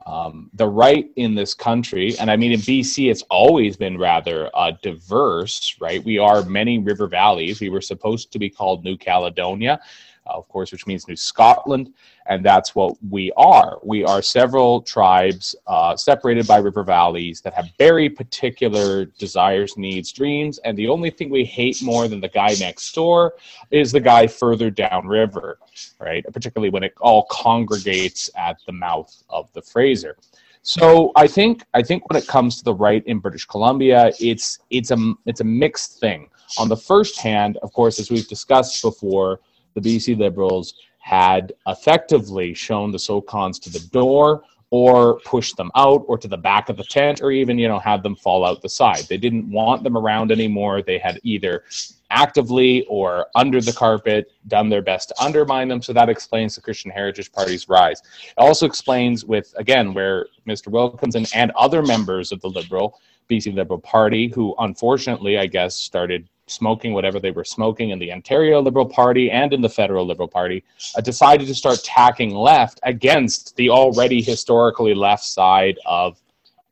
Um, 0.04 0.50
the 0.54 0.66
right 0.66 1.08
in 1.14 1.36
this 1.36 1.54
country, 1.54 2.18
and 2.18 2.28
I 2.28 2.34
mean 2.34 2.50
in 2.50 2.58
BC, 2.58 3.08
it's 3.08 3.22
always 3.30 3.76
been 3.76 3.98
rather 3.98 4.50
uh, 4.52 4.72
diverse, 4.82 5.76
right? 5.80 6.02
We 6.02 6.18
are 6.18 6.42
many 6.42 6.80
river 6.80 7.06
valleys. 7.06 7.60
We 7.60 7.68
were 7.68 7.80
supposed 7.80 8.32
to 8.32 8.40
be 8.40 8.50
called 8.50 8.82
New 8.82 8.96
Caledonia, 8.96 9.80
of 10.26 10.48
course, 10.48 10.72
which 10.72 10.86
means 10.86 11.08
New 11.08 11.16
Scotland, 11.16 11.92
and 12.26 12.44
that's 12.44 12.74
what 12.74 12.96
we 13.10 13.32
are. 13.36 13.78
We 13.82 14.04
are 14.04 14.22
several 14.22 14.82
tribes 14.82 15.56
uh, 15.66 15.96
separated 15.96 16.46
by 16.46 16.58
river 16.58 16.84
valleys 16.84 17.40
that 17.40 17.54
have 17.54 17.68
very 17.78 18.08
particular 18.08 19.06
desires, 19.06 19.76
needs, 19.76 20.12
dreams, 20.12 20.58
and 20.58 20.76
the 20.76 20.88
only 20.88 21.10
thing 21.10 21.30
we 21.30 21.44
hate 21.44 21.82
more 21.82 22.08
than 22.08 22.20
the 22.20 22.28
guy 22.28 22.54
next 22.60 22.94
door 22.94 23.34
is 23.70 23.92
the 23.92 24.00
guy 24.00 24.26
further 24.26 24.70
downriver, 24.70 25.58
right? 25.98 26.24
Particularly 26.32 26.70
when 26.70 26.84
it 26.84 26.94
all 27.00 27.26
congregates 27.30 28.30
at 28.36 28.58
the 28.66 28.72
mouth 28.72 29.22
of 29.28 29.52
the 29.52 29.62
Fraser. 29.62 30.16
So 30.62 31.10
I 31.16 31.26
think 31.26 31.64
I 31.74 31.82
think 31.82 32.08
when 32.08 32.22
it 32.22 32.28
comes 32.28 32.58
to 32.58 32.64
the 32.64 32.74
right 32.74 33.04
in 33.06 33.18
British 33.18 33.44
Columbia, 33.46 34.12
it's 34.20 34.60
it's 34.70 34.92
a 34.92 35.14
it's 35.26 35.40
a 35.40 35.44
mixed 35.44 35.98
thing. 35.98 36.28
On 36.58 36.68
the 36.68 36.76
first 36.76 37.18
hand, 37.18 37.56
of 37.62 37.72
course, 37.72 37.98
as 37.98 38.10
we've 38.10 38.28
discussed 38.28 38.80
before, 38.82 39.40
the 39.74 39.80
BC 39.80 40.18
Liberals 40.18 40.74
had 40.98 41.52
effectively 41.66 42.54
shown 42.54 42.92
the 42.92 42.98
SOCONs 42.98 43.58
to 43.60 43.70
the 43.70 43.80
door 43.88 44.44
or 44.70 45.20
pushed 45.20 45.56
them 45.58 45.70
out 45.76 46.02
or 46.08 46.16
to 46.16 46.26
the 46.26 46.36
back 46.36 46.70
of 46.70 46.78
the 46.78 46.84
tent 46.84 47.20
or 47.20 47.30
even 47.30 47.58
you 47.58 47.68
know 47.68 47.78
had 47.78 48.02
them 48.02 48.16
fall 48.16 48.44
out 48.44 48.62
the 48.62 48.68
side. 48.68 49.04
They 49.08 49.18
didn't 49.18 49.48
want 49.50 49.84
them 49.84 49.98
around 49.98 50.32
anymore. 50.32 50.80
They 50.80 50.98
had 50.98 51.20
either 51.22 51.64
actively 52.10 52.86
or 52.88 53.26
under 53.34 53.60
the 53.60 53.72
carpet 53.72 54.32
done 54.48 54.70
their 54.70 54.80
best 54.80 55.08
to 55.08 55.22
undermine 55.22 55.68
them. 55.68 55.82
So 55.82 55.92
that 55.92 56.08
explains 56.08 56.54
the 56.54 56.62
christian 56.62 56.90
heritage 56.90 57.30
party's 57.32 57.68
rise. 57.68 58.00
It 58.00 58.34
also 58.38 58.64
explains 58.64 59.26
with 59.26 59.52
again 59.58 59.92
where 59.92 60.26
mr 60.48 60.68
wilkinson 60.68 61.26
and 61.34 61.50
other 61.52 61.82
members 61.82 62.32
of 62.32 62.40
the 62.40 62.48
liberal 62.48 62.98
bc 63.30 63.52
liberal 63.54 63.78
party 63.78 64.28
who 64.34 64.54
unfortunately 64.58 65.38
i 65.38 65.46
guess 65.46 65.76
started 65.76 66.28
smoking 66.52 66.92
whatever 66.92 67.18
they 67.18 67.30
were 67.30 67.44
smoking 67.44 67.90
in 67.90 67.98
the 67.98 68.12
Ontario 68.12 68.60
Liberal 68.60 68.86
Party 68.86 69.30
and 69.30 69.52
in 69.52 69.60
the 69.60 69.68
Federal 69.68 70.06
Liberal 70.06 70.28
Party, 70.28 70.62
uh, 70.96 71.00
decided 71.00 71.46
to 71.46 71.54
start 71.54 71.82
tacking 71.84 72.34
left 72.34 72.80
against 72.82 73.56
the 73.56 73.70
already 73.70 74.22
historically 74.22 74.94
left 74.94 75.24
side 75.24 75.78
of 75.86 76.22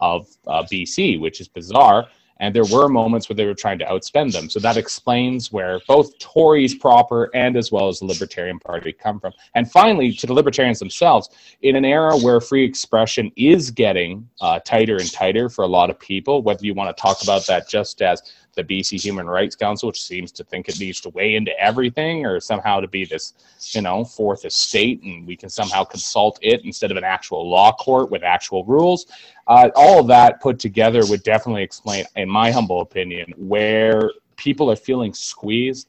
of 0.01 0.29
uh, 0.47 0.63
BC, 0.63 1.21
which 1.21 1.41
is 1.41 1.49
bizarre. 1.49 2.09
And 2.41 2.55
there 2.55 2.65
were 2.65 2.89
moments 2.89 3.29
where 3.29 3.37
they 3.37 3.45
were 3.45 3.55
trying 3.55 3.79
to 3.81 3.85
outspend 3.85 4.33
them. 4.33 4.49
So 4.49 4.59
that 4.61 4.79
explains 4.79 5.53
where 5.53 5.79
both 5.87 6.19
Tories 6.19 6.75
proper 6.75 7.29
and 7.35 7.55
as 7.55 7.71
well 7.71 7.89
as 7.89 7.99
the 7.99 8.07
Libertarian 8.07 8.59
Party 8.59 8.93
come 8.95 9.21
from. 9.21 9.35
And 9.55 9.71
finally, 9.71 10.11
to 10.15 10.27
the 10.27 10.33
Libertarians 10.33 10.79
themselves, 10.79 11.29
in 11.61 11.77
an 11.77 11.85
era 11.85 12.17
where 12.17 12.41
free 12.41 12.65
expression 12.65 13.31
is 13.37 13.71
getting 13.71 14.27
uh, 14.41 14.59
tighter 14.61 14.97
and 14.97 15.13
tighter 15.13 15.51
for 15.51 15.65
a 15.65 15.69
lot 15.69 15.91
of 15.91 16.01
people, 16.01 16.41
whether 16.41 16.65
you 16.65 16.73
want 16.73 16.97
to 16.97 17.01
talk 17.01 17.23
about 17.23 17.47
that 17.47 17.69
just 17.69 18.01
as 18.01 18.23
the 18.55 18.65
BC 18.65 19.01
Human 19.01 19.27
Rights 19.27 19.57
Council, 19.57 19.89
which 19.89 20.03
seems 20.03 20.33
to 20.33 20.45
think 20.45 20.69
it 20.69 20.79
needs 20.79 21.01
to 21.03 21.09
weigh 21.11 21.35
into 21.37 21.59
everything 21.59 22.27
or 22.27 22.41
somehow 22.41 22.81
to 22.81 22.89
be 22.89 23.05
this, 23.05 23.35
you 23.73 23.83
know, 23.83 24.05
fourth 24.05 24.45
estate 24.45 25.03
and 25.03 25.27
we 25.27 25.37
can 25.37 25.49
somehow 25.49 25.85
consult 25.85 26.39
it 26.43 26.65
instead 26.65 26.91
of 26.91 26.97
an 26.97 27.05
actual 27.05 27.49
law 27.49 27.73
court 27.73 28.11
with 28.11 28.23
actual 28.23 28.65
rules. 28.65 29.07
Uh, 29.47 29.71
all 29.75 30.01
of 30.01 30.07
that 30.07 30.41
put 30.41 30.59
together 30.59 31.05
would 31.07 31.23
definitely 31.23 31.63
explain, 31.63 32.05
in 32.17 32.29
my 32.29 32.51
humble 32.51 32.81
opinion, 32.81 33.33
where 33.37 34.11
people 34.37 34.71
are 34.71 34.77
feeling 34.77 35.13
squeezed 35.13 35.89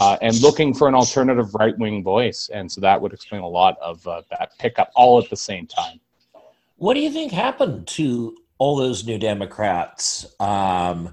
uh, 0.00 0.16
and 0.22 0.40
looking 0.40 0.74
for 0.74 0.88
an 0.88 0.94
alternative 0.94 1.54
right 1.54 1.78
wing 1.78 2.02
voice. 2.02 2.50
And 2.52 2.70
so 2.70 2.80
that 2.80 3.00
would 3.00 3.12
explain 3.12 3.42
a 3.42 3.48
lot 3.48 3.76
of 3.80 4.06
uh, 4.06 4.22
that 4.30 4.52
pickup 4.58 4.90
all 4.94 5.22
at 5.22 5.28
the 5.30 5.36
same 5.36 5.66
time. 5.66 6.00
What 6.76 6.94
do 6.94 7.00
you 7.00 7.10
think 7.10 7.32
happened 7.32 7.86
to 7.88 8.36
all 8.58 8.76
those 8.76 9.06
new 9.06 9.18
Democrats? 9.18 10.26
Um, 10.40 11.12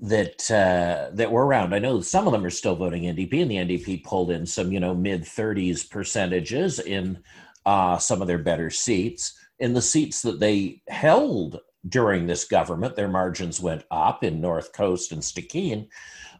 that 0.00 0.50
uh, 0.50 1.10
that 1.14 1.30
were 1.30 1.46
around. 1.46 1.74
I 1.74 1.78
know 1.78 2.00
some 2.00 2.26
of 2.26 2.32
them 2.32 2.44
are 2.44 2.50
still 2.50 2.76
voting 2.76 3.02
NDP, 3.02 3.42
and 3.42 3.50
the 3.50 3.56
NDP 3.56 4.04
pulled 4.04 4.30
in 4.30 4.46
some, 4.46 4.72
you 4.72 4.80
know, 4.80 4.94
mid 4.94 5.22
30s 5.22 5.88
percentages 5.88 6.78
in 6.78 7.18
uh, 7.66 7.98
some 7.98 8.22
of 8.22 8.28
their 8.28 8.38
better 8.38 8.70
seats. 8.70 9.38
In 9.58 9.74
the 9.74 9.82
seats 9.82 10.22
that 10.22 10.38
they 10.38 10.82
held 10.88 11.60
during 11.88 12.26
this 12.26 12.44
government, 12.44 12.94
their 12.94 13.08
margins 13.08 13.60
went 13.60 13.84
up 13.90 14.22
in 14.22 14.40
North 14.40 14.72
Coast 14.72 15.10
and 15.12 15.20
Stikine. 15.20 15.88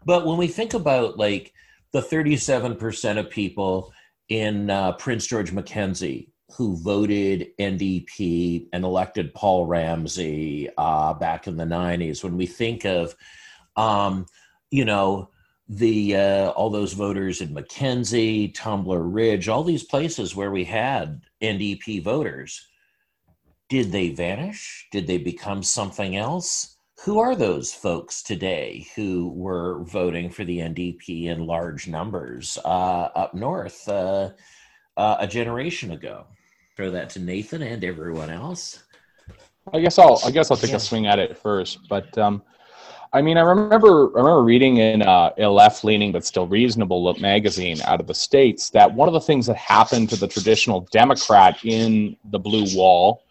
But 0.04 0.24
when 0.24 0.36
we 0.36 0.46
think 0.46 0.74
about 0.74 1.18
like 1.18 1.52
the 1.92 2.00
37% 2.00 3.18
of 3.18 3.30
people 3.30 3.92
in 4.28 4.70
uh, 4.70 4.92
Prince 4.92 5.26
George 5.26 5.52
Mackenzie 5.52 6.30
who 6.56 6.76
voted 6.76 7.48
NDP 7.58 8.68
and 8.72 8.84
elected 8.84 9.34
Paul 9.34 9.66
Ramsey 9.66 10.68
uh, 10.78 11.14
back 11.14 11.46
in 11.46 11.56
the 11.56 11.64
90s, 11.64 12.24
when 12.24 12.36
we 12.36 12.46
think 12.46 12.84
of, 12.84 13.14
um, 13.78 14.26
you 14.70 14.84
know, 14.84 15.30
the 15.68 16.16
uh, 16.16 16.50
all 16.50 16.68
those 16.68 16.92
voters 16.92 17.40
in 17.40 17.54
Mackenzie, 17.54 18.48
Tumbler 18.48 19.02
Ridge, 19.02 19.48
all 19.48 19.64
these 19.64 19.84
places 19.84 20.34
where 20.34 20.50
we 20.50 20.64
had 20.64 21.22
NDP 21.42 22.02
voters, 22.02 22.66
did 23.68 23.92
they 23.92 24.10
vanish? 24.10 24.88
Did 24.90 25.06
they 25.06 25.18
become 25.18 25.62
something 25.62 26.16
else? 26.16 26.76
Who 27.04 27.20
are 27.20 27.36
those 27.36 27.72
folks 27.72 28.22
today 28.22 28.88
who 28.96 29.32
were 29.36 29.84
voting 29.84 30.30
for 30.30 30.44
the 30.44 30.58
NDP 30.58 31.26
in 31.26 31.46
large 31.46 31.86
numbers 31.86 32.58
uh, 32.64 33.08
up 33.14 33.34
north 33.34 33.88
uh, 33.88 34.30
uh, 34.96 35.16
a 35.20 35.26
generation 35.26 35.92
ago? 35.92 36.26
Throw 36.76 36.90
that 36.90 37.10
to 37.10 37.20
Nathan 37.20 37.62
and 37.62 37.84
everyone 37.84 38.30
else. 38.30 38.82
I 39.72 39.80
guess 39.80 39.98
I'll 39.98 40.20
I 40.24 40.30
guess 40.30 40.50
I'll 40.50 40.56
take 40.56 40.70
yeah. 40.70 40.76
a 40.76 40.80
swing 40.80 41.06
at 41.06 41.18
it 41.18 41.36
first, 41.36 41.78
but 41.88 42.16
um, 42.16 42.42
I 43.12 43.22
mean, 43.22 43.38
I 43.38 43.42
remember 43.42 44.08
I 44.16 44.20
remember 44.20 44.42
reading 44.42 44.76
in 44.78 45.02
uh, 45.02 45.30
a 45.38 45.46
left-leaning 45.46 46.12
but 46.12 46.24
still 46.24 46.46
reasonable 46.46 47.14
magazine 47.14 47.80
out 47.82 48.00
of 48.00 48.06
the 48.06 48.14
states 48.14 48.70
that 48.70 48.92
one 48.92 49.08
of 49.08 49.14
the 49.14 49.20
things 49.20 49.46
that 49.46 49.56
happened 49.56 50.10
to 50.10 50.16
the 50.16 50.28
traditional 50.28 50.86
Democrat 50.92 51.58
in 51.64 52.16
the 52.30 52.38
blue 52.38 52.66
wall 52.76 53.22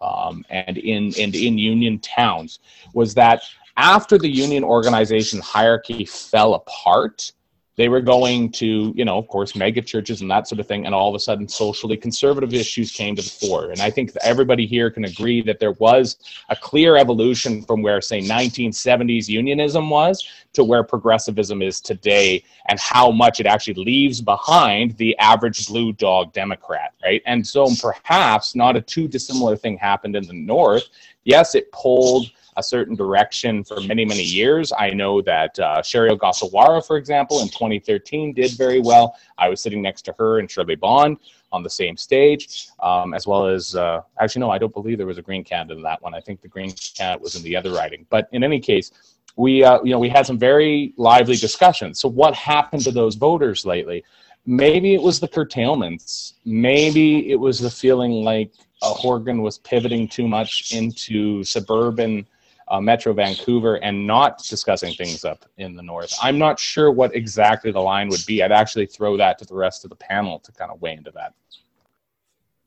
um, 0.00 0.44
and 0.48 0.78
in 0.78 1.12
and 1.18 1.34
in 1.34 1.58
union 1.58 1.98
towns 1.98 2.60
was 2.94 3.14
that 3.14 3.42
after 3.76 4.16
the 4.16 4.28
union 4.28 4.64
organization 4.64 5.40
hierarchy 5.40 6.06
fell 6.06 6.54
apart, 6.54 7.32
they 7.76 7.88
were 7.90 8.00
going 8.00 8.50
to, 8.52 8.92
you 8.96 9.04
know, 9.04 9.18
of 9.18 9.28
course, 9.28 9.54
mega 9.54 9.82
churches 9.82 10.22
and 10.22 10.30
that 10.30 10.48
sort 10.48 10.60
of 10.60 10.66
thing. 10.66 10.86
And 10.86 10.94
all 10.94 11.10
of 11.10 11.14
a 11.14 11.20
sudden, 11.20 11.46
socially 11.46 11.96
conservative 11.96 12.54
issues 12.54 12.90
came 12.90 13.14
to 13.16 13.22
the 13.22 13.28
fore. 13.28 13.70
And 13.70 13.80
I 13.80 13.90
think 13.90 14.12
everybody 14.22 14.66
here 14.66 14.90
can 14.90 15.04
agree 15.04 15.42
that 15.42 15.60
there 15.60 15.72
was 15.72 16.16
a 16.48 16.56
clear 16.56 16.96
evolution 16.96 17.62
from 17.62 17.82
where, 17.82 18.00
say, 18.00 18.20
1970s 18.20 19.28
unionism 19.28 19.90
was 19.90 20.26
to 20.54 20.64
where 20.64 20.82
progressivism 20.82 21.60
is 21.60 21.80
today 21.82 22.42
and 22.68 22.80
how 22.80 23.10
much 23.10 23.40
it 23.40 23.46
actually 23.46 23.84
leaves 23.84 24.22
behind 24.22 24.96
the 24.96 25.16
average 25.18 25.66
blue 25.68 25.92
dog 25.92 26.32
Democrat, 26.32 26.94
right? 27.04 27.22
And 27.26 27.46
so 27.46 27.68
perhaps 27.80 28.54
not 28.54 28.76
a 28.76 28.80
too 28.80 29.06
dissimilar 29.06 29.54
thing 29.54 29.76
happened 29.76 30.16
in 30.16 30.26
the 30.26 30.32
North. 30.32 30.84
Yes, 31.24 31.54
it 31.54 31.70
pulled 31.72 32.30
a 32.56 32.62
certain 32.62 32.94
direction 32.94 33.62
for 33.62 33.80
many, 33.80 34.04
many 34.04 34.22
years. 34.22 34.72
I 34.76 34.90
know 34.90 35.20
that 35.22 35.58
uh, 35.58 35.82
Sheryl 35.82 36.18
Ogasawara, 36.18 36.86
for 36.86 36.96
example, 36.96 37.40
in 37.40 37.48
2013 37.48 38.32
did 38.32 38.52
very 38.52 38.80
well. 38.80 39.16
I 39.38 39.48
was 39.48 39.60
sitting 39.60 39.82
next 39.82 40.02
to 40.02 40.14
her 40.18 40.38
and 40.38 40.50
Shirley 40.50 40.76
Bond 40.76 41.18
on 41.52 41.62
the 41.62 41.70
same 41.70 41.96
stage, 41.96 42.68
um, 42.80 43.14
as 43.14 43.26
well 43.26 43.46
as, 43.46 43.74
uh, 43.76 44.02
actually, 44.20 44.40
no, 44.40 44.50
I 44.50 44.58
don't 44.58 44.72
believe 44.72 44.98
there 44.98 45.06
was 45.06 45.18
a 45.18 45.22
Green 45.22 45.44
cat 45.44 45.70
in 45.70 45.82
that 45.82 46.02
one. 46.02 46.14
I 46.14 46.20
think 46.20 46.40
the 46.40 46.48
Green 46.48 46.72
cat 46.94 47.20
was 47.20 47.36
in 47.36 47.42
the 47.42 47.56
other 47.56 47.72
riding. 47.72 48.06
But 48.10 48.28
in 48.32 48.42
any 48.42 48.60
case, 48.60 48.90
we, 49.36 49.62
uh, 49.62 49.82
you 49.82 49.90
know, 49.90 49.98
we 49.98 50.08
had 50.08 50.26
some 50.26 50.38
very 50.38 50.94
lively 50.96 51.36
discussions. 51.36 52.00
So 52.00 52.08
what 52.08 52.34
happened 52.34 52.82
to 52.84 52.90
those 52.90 53.14
voters 53.14 53.66
lately? 53.66 54.04
Maybe 54.46 54.94
it 54.94 55.02
was 55.02 55.20
the 55.20 55.28
curtailments. 55.28 56.34
Maybe 56.44 57.30
it 57.30 57.36
was 57.36 57.58
the 57.58 57.70
feeling 57.70 58.12
like 58.24 58.52
uh, 58.82 58.90
Horgan 58.90 59.42
was 59.42 59.58
pivoting 59.58 60.08
too 60.08 60.28
much 60.28 60.72
into 60.72 61.42
suburban 61.44 62.26
uh, 62.68 62.80
Metro 62.80 63.12
Vancouver 63.12 63.76
and 63.76 64.06
not 64.06 64.42
discussing 64.42 64.92
things 64.94 65.24
up 65.24 65.44
in 65.56 65.76
the 65.76 65.82
north. 65.82 66.12
I'm 66.20 66.38
not 66.38 66.58
sure 66.58 66.90
what 66.90 67.14
exactly 67.14 67.70
the 67.70 67.80
line 67.80 68.08
would 68.08 68.24
be. 68.26 68.42
I'd 68.42 68.52
actually 68.52 68.86
throw 68.86 69.16
that 69.16 69.38
to 69.38 69.44
the 69.44 69.54
rest 69.54 69.84
of 69.84 69.90
the 69.90 69.96
panel 69.96 70.38
to 70.40 70.52
kind 70.52 70.70
of 70.70 70.80
weigh 70.80 70.94
into 70.94 71.12
that. 71.12 71.34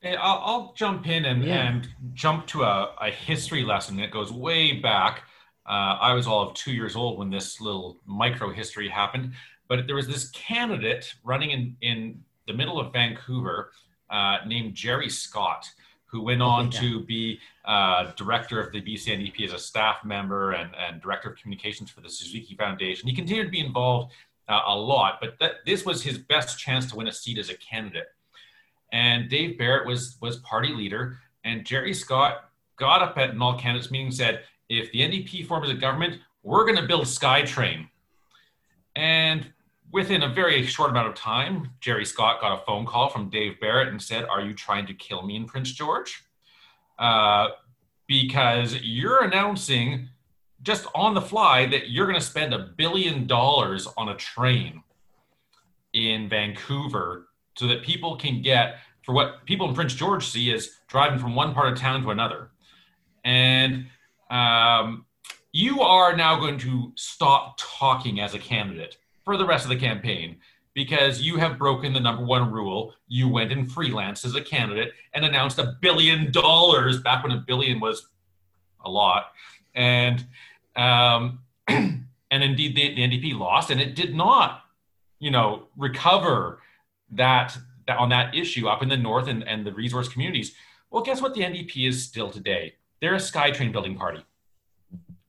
Hey, 0.01 0.15
I'll, 0.15 0.41
I'll, 0.45 0.73
jump 0.77 1.07
in 1.07 1.25
and, 1.25 1.43
yeah. 1.43 1.67
and 1.67 1.89
jump 2.13 2.47
to 2.47 2.63
a, 2.63 2.95
a, 3.01 3.11
history 3.11 3.65
lesson 3.65 3.97
that 3.97 4.11
goes 4.11 4.31
way 4.31 4.71
back. 4.71 5.23
Uh, 5.65 5.97
I 5.99 6.13
was 6.13 6.25
all 6.25 6.47
of 6.47 6.53
two 6.53 6.71
years 6.71 6.95
old 6.95 7.19
when 7.19 7.29
this 7.29 7.59
little 7.59 7.99
micro 8.05 8.49
history 8.49 8.87
happened, 8.87 9.33
but 9.67 9.87
there 9.87 9.97
was 9.97 10.07
this 10.07 10.29
candidate 10.29 11.13
running 11.25 11.51
in, 11.51 11.75
in 11.81 12.23
the 12.47 12.53
middle 12.53 12.79
of 12.79 12.93
Vancouver 12.93 13.73
uh, 14.09 14.37
named 14.47 14.73
Gerry 14.73 15.09
Scott 15.09 15.69
who 16.11 16.21
went 16.21 16.41
on 16.41 16.71
yeah. 16.71 16.79
to 16.79 16.99
be 17.01 17.39
uh, 17.65 18.11
director 18.15 18.59
of 18.59 18.71
the 18.71 18.81
BCNDP 18.81 19.45
as 19.45 19.53
a 19.53 19.59
staff 19.59 20.03
member 20.03 20.53
and, 20.53 20.71
and 20.75 21.01
director 21.01 21.29
of 21.29 21.37
communications 21.37 21.91
for 21.91 22.01
the 22.01 22.09
Suzuki 22.09 22.55
Foundation. 22.55 23.07
He 23.07 23.15
continued 23.15 23.45
to 23.45 23.51
be 23.51 23.59
involved 23.59 24.11
uh, 24.47 24.61
a 24.67 24.75
lot, 24.75 25.19
but 25.21 25.37
that, 25.39 25.57
this 25.65 25.85
was 25.85 26.01
his 26.01 26.17
best 26.17 26.57
chance 26.57 26.89
to 26.89 26.95
win 26.95 27.07
a 27.07 27.11
seat 27.11 27.37
as 27.37 27.49
a 27.49 27.55
candidate. 27.57 28.07
And 28.91 29.29
Dave 29.29 29.59
Barrett 29.59 29.85
was 29.85 30.17
was 30.19 30.37
party 30.37 30.73
leader, 30.73 31.19
and 31.43 31.63
Gerry 31.63 31.93
Scott 31.93 32.49
got 32.75 33.03
up 33.03 33.17
at 33.19 33.29
an 33.29 33.41
all 33.41 33.57
candidates 33.59 33.91
meeting 33.91 34.07
and 34.07 34.15
said, 34.15 34.41
"If 34.67 34.91
the 34.91 35.01
NDP 35.01 35.45
forms 35.45 35.69
a 35.69 35.75
government, 35.75 36.19
we're 36.41 36.65
going 36.65 36.77
to 36.77 36.87
build 36.87 37.05
SkyTrain." 37.05 37.87
And 38.95 39.53
within 39.91 40.23
a 40.23 40.29
very 40.29 40.65
short 40.65 40.91
amount 40.91 41.07
of 41.07 41.15
time, 41.15 41.71
Gerry 41.81 42.05
Scott 42.05 42.41
got 42.41 42.61
a 42.61 42.65
phone 42.65 42.85
call 42.85 43.09
from 43.09 43.29
Dave 43.29 43.59
Barrett 43.59 43.89
and 43.89 44.01
said, 44.01 44.25
Are 44.25 44.41
you 44.41 44.53
trying 44.53 44.85
to 44.87 44.93
kill 44.93 45.23
me 45.23 45.35
in 45.35 45.45
Prince 45.45 45.71
George? 45.71 46.23
Uh, 46.97 47.49
because 48.07 48.75
you're 48.81 49.23
announcing 49.23 50.09
just 50.61 50.87
on 50.93 51.13
the 51.13 51.21
fly 51.21 51.65
that 51.67 51.89
you're 51.89 52.05
going 52.05 52.19
to 52.19 52.25
spend 52.25 52.53
a 52.53 52.69
billion 52.77 53.27
dollars 53.27 53.87
on 53.97 54.09
a 54.09 54.15
train 54.15 54.83
in 55.93 56.27
Vancouver 56.27 57.27
so 57.55 57.67
that 57.67 57.83
people 57.83 58.15
can 58.17 58.41
get 58.41 58.77
for 59.03 59.13
what 59.13 59.45
people 59.45 59.67
in 59.69 59.75
Prince 59.75 59.93
George 59.93 60.27
see 60.27 60.53
as 60.53 60.69
driving 60.87 61.19
from 61.19 61.35
one 61.35 61.53
part 61.53 61.71
of 61.71 61.79
town 61.79 62.01
to 62.03 62.09
another. 62.09 62.51
And 63.23 63.87
um, 64.29 65.05
you 65.51 65.81
are 65.81 66.15
now 66.15 66.39
going 66.39 66.57
to 66.59 66.91
stop 66.95 67.55
talking 67.57 68.19
as 68.19 68.33
a 68.33 68.39
candidate 68.39 68.97
for 69.29 69.37
the 69.37 69.45
rest 69.45 69.63
of 69.63 69.69
the 69.69 69.75
campaign 69.75 70.37
because 70.73 71.21
you 71.21 71.37
have 71.37 71.59
broken 71.59 71.93
the 71.93 71.99
number 71.99 72.25
one 72.25 72.51
rule. 72.51 72.95
You 73.07 73.29
went 73.29 73.51
and 73.51 73.69
freelanced 73.69 74.25
as 74.25 74.33
a 74.33 74.41
candidate 74.41 74.93
and 75.13 75.23
announced 75.23 75.59
a 75.59 75.75
billion 75.81 76.31
dollars 76.31 76.99
back 76.99 77.21
when 77.21 77.31
a 77.31 77.37
billion 77.37 77.79
was 77.79 78.07
a 78.83 78.89
lot. 78.89 79.27
And 79.75 80.25
um, 80.75 81.41
and 81.67 82.07
indeed 82.31 82.75
the, 82.75 82.95
the 82.95 83.01
NDP 83.01 83.37
lost 83.37 83.69
and 83.69 83.79
it 83.79 83.93
did 83.93 84.15
not, 84.15 84.63
you 85.19 85.29
know, 85.29 85.67
recover 85.77 86.59
that, 87.11 87.55
that 87.85 87.99
on 87.99 88.09
that 88.09 88.33
issue 88.33 88.67
up 88.67 88.81
in 88.81 88.89
the 88.89 88.97
north 88.97 89.27
and, 89.27 89.47
and 89.47 89.63
the 89.63 89.73
resource 89.73 90.07
communities. 90.09 90.55
Well, 90.89 91.03
guess 91.03 91.21
what 91.21 91.35
the 91.35 91.41
NDP 91.41 91.87
is 91.87 92.03
still 92.03 92.31
today? 92.31 92.77
They're 92.99 93.13
a 93.13 93.19
SkyTrain 93.19 93.71
building 93.71 93.95
party. 93.95 94.25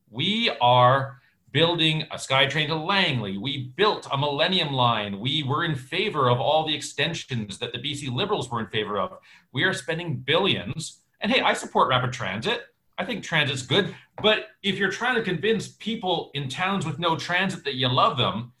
We 0.09 0.49
are 0.59 1.20
building 1.51 2.03
a 2.11 2.15
SkyTrain 2.15 2.67
to 2.67 2.75
Langley. 2.75 3.37
We 3.37 3.73
built 3.75 4.07
a 4.11 4.17
Millennium 4.17 4.71
Line. 4.73 5.19
We 5.19 5.43
were 5.43 5.65
in 5.65 5.75
favor 5.75 6.29
of 6.29 6.39
all 6.39 6.65
the 6.65 6.75
extensions 6.75 7.57
that 7.59 7.73
the 7.73 7.79
BC 7.79 8.13
Liberals 8.13 8.49
were 8.49 8.61
in 8.61 8.67
favor 8.67 8.97
of. 8.99 9.17
We 9.51 9.63
are 9.63 9.73
spending 9.73 10.17
billions. 10.17 11.01
And 11.19 11.31
hey, 11.31 11.41
I 11.41 11.53
support 11.53 11.89
rapid 11.89 12.13
transit. 12.13 12.61
I 12.97 13.05
think 13.05 13.23
transit's 13.23 13.63
good. 13.63 13.93
But 14.21 14.47
if 14.63 14.77
you're 14.77 14.91
trying 14.91 15.15
to 15.15 15.23
convince 15.23 15.67
people 15.67 16.31
in 16.33 16.47
towns 16.47 16.85
with 16.85 16.99
no 16.99 17.17
transit 17.17 17.63
that 17.65 17.75
you 17.75 17.89
love 17.89 18.17
them, 18.17 18.53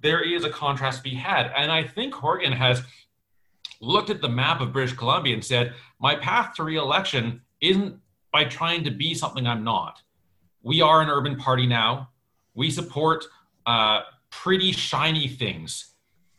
there 0.00 0.22
is 0.22 0.44
a 0.44 0.50
contrast 0.50 0.98
to 0.98 1.02
be 1.02 1.14
had. 1.14 1.50
And 1.56 1.72
I 1.72 1.82
think 1.82 2.14
Horgan 2.14 2.52
has 2.52 2.82
looked 3.80 4.10
at 4.10 4.20
the 4.20 4.28
map 4.28 4.60
of 4.60 4.72
British 4.72 4.96
Columbia 4.96 5.34
and 5.34 5.44
said, 5.44 5.74
my 6.00 6.16
path 6.16 6.54
to 6.56 6.64
reelection 6.64 7.40
isn't 7.60 7.98
by 8.32 8.44
trying 8.44 8.84
to 8.84 8.90
be 8.90 9.14
something 9.14 9.46
I'm 9.46 9.64
not. 9.64 10.02
We 10.62 10.82
are 10.82 11.00
an 11.00 11.08
urban 11.08 11.36
party 11.36 11.66
now. 11.66 12.10
We 12.58 12.72
support 12.72 13.24
uh, 13.66 14.00
pretty 14.30 14.72
shiny 14.72 15.28
things. 15.28 15.94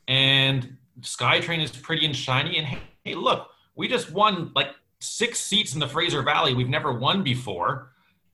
And 0.09 0.75
SkyTrain 0.99 1.63
is 1.63 1.71
pretty 1.71 2.05
and 2.05 2.13
shiny. 2.13 2.57
And 2.57 2.67
hey, 2.67 2.79
hey, 3.05 3.15
look, 3.15 3.47
we 3.77 3.87
just 3.87 4.11
won 4.11 4.51
like 4.53 4.71
six 4.99 5.39
seats 5.39 5.75
in 5.75 5.79
the 5.79 5.87
Fraser 5.87 6.21
Valley 6.21 6.53
we've 6.53 6.67
never 6.67 6.91
won 6.91 7.23
before. 7.23 7.93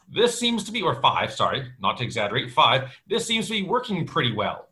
This 0.10 0.38
seems 0.38 0.64
to 0.64 0.72
be, 0.72 0.82
or 0.82 1.00
five, 1.00 1.32
sorry, 1.32 1.72
not 1.80 1.98
to 1.98 2.04
exaggerate, 2.04 2.50
five. 2.50 2.90
This 3.06 3.24
seems 3.24 3.46
to 3.48 3.52
be 3.52 3.62
working 3.62 4.04
pretty 4.08 4.34
well. 4.34 4.68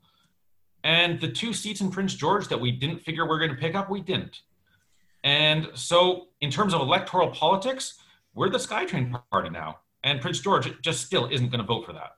And 0.83 1.21
the 1.21 1.31
two 1.31 1.53
seats 1.53 1.81
in 1.81 1.91
Prince 1.91 2.15
George 2.15 2.47
that 2.47 2.59
we 2.59 2.71
didn't 2.71 2.97
figure 2.97 3.25
we 3.25 3.29
we're 3.29 3.39
going 3.39 3.51
to 3.51 3.57
pick 3.57 3.75
up, 3.75 3.91
we 3.91 4.01
didn't. 4.01 4.41
And 5.23 5.69
so, 5.75 6.29
in 6.41 6.49
terms 6.49 6.73
of 6.73 6.81
electoral 6.81 7.29
politics, 7.29 7.93
we're 8.33 8.49
the 8.49 8.57
SkyTrain 8.57 9.21
party 9.31 9.51
now. 9.51 9.81
And 10.03 10.19
Prince 10.19 10.39
George 10.39 10.81
just 10.81 11.05
still 11.05 11.27
isn't 11.27 11.49
going 11.49 11.61
to 11.61 11.67
vote 11.67 11.85
for 11.85 11.93
that. 11.93 12.13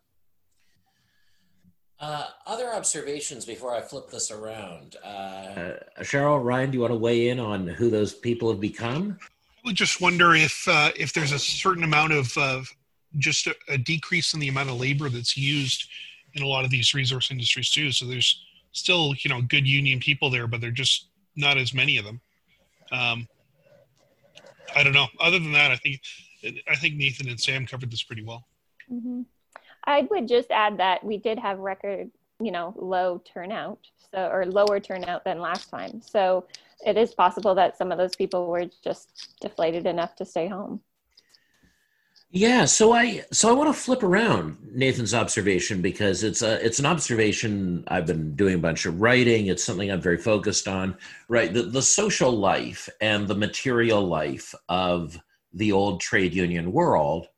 Uh, 2.00 2.28
other 2.46 2.74
observations 2.74 3.46
before 3.46 3.74
I 3.74 3.82
flip 3.82 4.10
this 4.10 4.30
around. 4.30 4.98
Uh, 5.04 5.80
Cheryl, 6.02 6.44
Ryan, 6.44 6.72
do 6.72 6.76
you 6.76 6.82
want 6.82 6.92
to 6.92 6.98
weigh 6.98 7.30
in 7.30 7.40
on 7.40 7.68
who 7.68 7.90
those 7.90 8.14
people 8.14 8.50
have 8.52 8.60
become? 8.60 9.18
I 9.22 9.68
would 9.68 9.76
just 9.76 10.02
wonder 10.02 10.36
if 10.36 10.68
uh, 10.68 10.92
if 10.98 11.14
there's 11.14 11.32
a 11.32 11.40
certain 11.40 11.84
amount 11.84 12.12
of 12.12 12.38
uh, 12.38 12.62
just 13.18 13.48
a, 13.48 13.56
a, 13.70 13.78
decrease 13.78 14.34
in 14.34 14.42
the 14.42 14.50
amount 14.50 14.70
of 14.70 14.80
labor 14.80 15.08
that's 15.10 15.38
used 15.38 15.88
in 16.34 16.44
a 16.44 16.48
lot 16.48 16.66
of 16.66 16.70
these 16.70 16.94
resource 16.94 17.32
industries 17.32 17.70
too. 17.70 17.92
So 17.92 18.06
there's 18.06 18.44
still 18.74 19.16
you 19.20 19.30
know 19.30 19.42
good 19.42 19.66
union 19.66 20.00
people 20.00 20.30
there, 20.30 20.48
but 20.48 20.60
they're 20.60 20.72
just 20.72 21.08
not 21.38 21.58
as 21.58 21.74
many 21.74 21.98
of 21.98 22.04
them. 22.04 22.20
Um, 22.92 23.28
I 24.76 24.84
don't 24.84 24.94
know. 24.94 25.08
Other 25.20 25.40
than 25.40 25.54
that, 25.54 25.72
I 25.72 25.78
think 25.78 26.02
I 26.70 26.76
think 26.76 26.96
Nathan 26.96 27.30
and 27.30 27.40
Sam 27.40 27.66
covered 27.66 27.90
this 27.90 28.04
pretty 28.04 28.24
well. 28.24 28.46
Mm-hmm. 28.92 29.22
I 29.88 30.08
would 30.10 30.28
just 30.28 30.52
add 30.52 30.78
that 30.78 31.04
we 31.04 31.18
did 31.18 31.40
have 31.40 31.60
record, 31.60 32.10
you 32.40 32.52
know, 32.52 32.74
low 32.78 33.22
turnout, 33.26 33.80
so 34.12 34.30
or 34.32 34.46
lower 34.46 34.80
turnout 34.80 35.24
than 35.24 35.40
last 35.40 35.70
time. 35.70 36.02
So 36.02 36.46
it 36.86 36.98
is 36.98 37.14
possible 37.14 37.56
that 37.56 37.78
some 37.78 37.92
of 37.92 37.98
those 37.98 38.16
people 38.16 38.48
were 38.48 38.66
just 38.84 39.38
deflated 39.42 39.86
enough 39.86 40.16
to 40.18 40.26
stay 40.26 40.48
home. 40.48 40.82
Yeah, 42.32 42.66
so 42.66 42.92
I 42.92 43.24
so 43.32 43.50
I 43.50 43.54
want 43.54 43.74
to 43.74 43.82
flip 43.82 44.04
around 44.04 44.58
Nathan's 44.74 45.14
observation 45.14 45.82
because 45.82 46.22
it's 46.22 46.42
a 46.42 46.64
it's 46.66 46.80
an 46.80 46.86
observation 46.86 47.86
I've 47.88 48.08
been 48.08 48.36
doing 48.36 48.56
a 48.56 48.60
bunch 48.60 48.86
of 48.86 49.00
writing. 49.00 49.48
It's 49.48 49.64
something 49.64 49.90
I'm 49.90 50.02
very 50.02 50.18
focused 50.18 50.68
on. 50.68 50.98
Right, 51.30 51.54
the 51.54 51.62
the 51.62 51.82
social 51.82 52.32
life 52.32 52.90
and 53.00 53.28
the 53.28 53.36
material 53.36 54.06
life 54.06 54.54
of 54.68 55.18
the 55.54 55.72
old 55.72 56.02
trade 56.02 56.34
union 56.34 56.74
world 56.74 57.30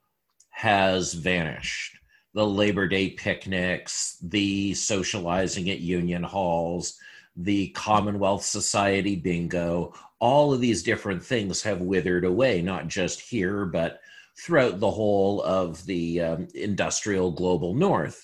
has 0.49 1.13
vanished 1.13 1.96
the 2.37 2.45
Labor 2.45 2.87
Day 2.87 3.09
picnics, 3.09 4.17
the 4.21 4.71
socializing 4.75 5.71
at 5.71 5.79
union 5.79 6.21
halls, 6.21 6.99
the 7.35 7.69
Commonwealth 7.69 8.43
Society 8.43 9.15
bingo, 9.15 9.95
all 10.19 10.53
of 10.53 10.61
these 10.61 10.83
different 10.83 11.25
things 11.25 11.63
have 11.63 11.81
withered 11.81 12.25
away, 12.25 12.61
not 12.61 12.89
just 12.89 13.21
here, 13.21 13.65
but 13.65 14.01
throughout 14.39 14.79
the 14.79 14.91
whole 14.91 15.41
of 15.41 15.83
the 15.87 16.21
um, 16.21 16.47
industrial 16.53 17.31
global 17.31 17.73
north. 17.73 18.23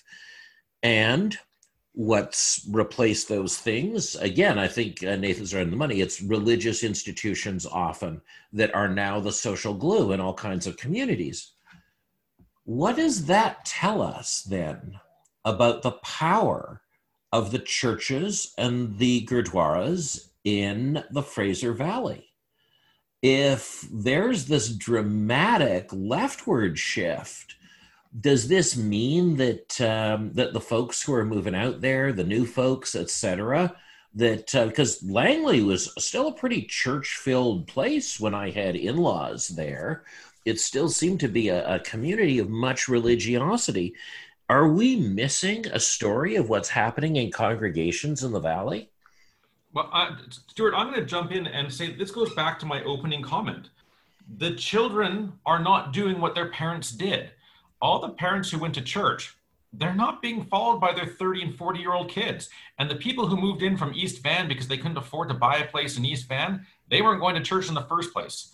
And 0.84 1.36
what's 1.94 2.64
replaced 2.70 3.28
those 3.28 3.56
things 3.56 4.16
again 4.16 4.58
i 4.58 4.66
think 4.66 5.04
uh, 5.04 5.14
nathan's 5.14 5.54
on 5.54 5.70
the 5.70 5.76
money 5.76 6.00
it's 6.00 6.20
religious 6.20 6.82
institutions 6.82 7.64
often 7.66 8.20
that 8.52 8.74
are 8.74 8.88
now 8.88 9.20
the 9.20 9.30
social 9.30 9.72
glue 9.72 10.10
in 10.10 10.18
all 10.18 10.34
kinds 10.34 10.66
of 10.66 10.76
communities 10.76 11.53
what 12.64 12.96
does 12.96 13.26
that 13.26 13.64
tell 13.64 14.02
us 14.02 14.42
then 14.42 14.98
about 15.44 15.82
the 15.82 15.92
power 15.92 16.80
of 17.32 17.50
the 17.50 17.58
churches 17.58 18.54
and 18.56 18.98
the 18.98 19.26
gurdwaras 19.26 20.30
in 20.44 21.04
the 21.10 21.22
Fraser 21.22 21.72
Valley? 21.72 22.28
If 23.22 23.86
there's 23.92 24.46
this 24.46 24.68
dramatic 24.68 25.88
leftward 25.92 26.78
shift, 26.78 27.56
does 28.18 28.48
this 28.48 28.76
mean 28.76 29.36
that 29.36 29.80
um, 29.80 30.32
that 30.34 30.52
the 30.52 30.60
folks 30.60 31.02
who 31.02 31.14
are 31.14 31.24
moving 31.24 31.54
out 31.54 31.80
there, 31.80 32.12
the 32.12 32.24
new 32.24 32.46
folks, 32.46 32.94
etc., 32.94 33.74
that 34.14 34.52
because 34.52 35.02
uh, 35.02 35.06
Langley 35.12 35.62
was 35.62 35.92
still 35.98 36.28
a 36.28 36.34
pretty 36.34 36.62
church-filled 36.62 37.66
place 37.66 38.20
when 38.20 38.34
I 38.34 38.50
had 38.50 38.76
in-laws 38.76 39.48
there, 39.48 40.04
it 40.44 40.60
still 40.60 40.88
seemed 40.88 41.20
to 41.20 41.28
be 41.28 41.48
a, 41.48 41.76
a 41.76 41.80
community 41.80 42.38
of 42.38 42.50
much 42.50 42.88
religiosity. 42.88 43.94
Are 44.48 44.68
we 44.68 44.96
missing 44.96 45.66
a 45.66 45.80
story 45.80 46.36
of 46.36 46.48
what's 46.48 46.68
happening 46.68 47.16
in 47.16 47.30
congregations 47.30 48.22
in 48.22 48.32
the 48.32 48.40
valley? 48.40 48.90
Well, 49.72 49.88
uh, 49.92 50.16
Stuart, 50.48 50.74
I'm 50.74 50.88
going 50.88 51.00
to 51.00 51.06
jump 51.06 51.32
in 51.32 51.46
and 51.46 51.72
say 51.72 51.92
this 51.92 52.10
goes 52.10 52.32
back 52.34 52.58
to 52.60 52.66
my 52.66 52.82
opening 52.84 53.22
comment. 53.22 53.70
The 54.38 54.54
children 54.54 55.32
are 55.44 55.58
not 55.58 55.92
doing 55.92 56.20
what 56.20 56.34
their 56.34 56.50
parents 56.50 56.90
did. 56.90 57.30
All 57.80 58.00
the 58.00 58.10
parents 58.10 58.50
who 58.50 58.58
went 58.58 58.74
to 58.74 58.82
church, 58.82 59.36
they're 59.72 59.94
not 59.94 60.22
being 60.22 60.44
followed 60.44 60.80
by 60.80 60.92
their 60.92 61.06
30 61.06 61.42
and 61.42 61.56
40 61.56 61.80
year 61.80 61.92
old 61.92 62.08
kids. 62.08 62.48
And 62.78 62.88
the 62.88 62.94
people 62.94 63.26
who 63.26 63.36
moved 63.36 63.62
in 63.62 63.76
from 63.76 63.92
East 63.94 64.22
Van 64.22 64.46
because 64.46 64.68
they 64.68 64.76
couldn't 64.76 64.96
afford 64.96 65.28
to 65.28 65.34
buy 65.34 65.56
a 65.56 65.66
place 65.66 65.98
in 65.98 66.04
East 66.04 66.28
Van, 66.28 66.64
they 66.88 67.02
weren't 67.02 67.20
going 67.20 67.34
to 67.34 67.42
church 67.42 67.68
in 67.68 67.74
the 67.74 67.82
first 67.82 68.12
place. 68.12 68.53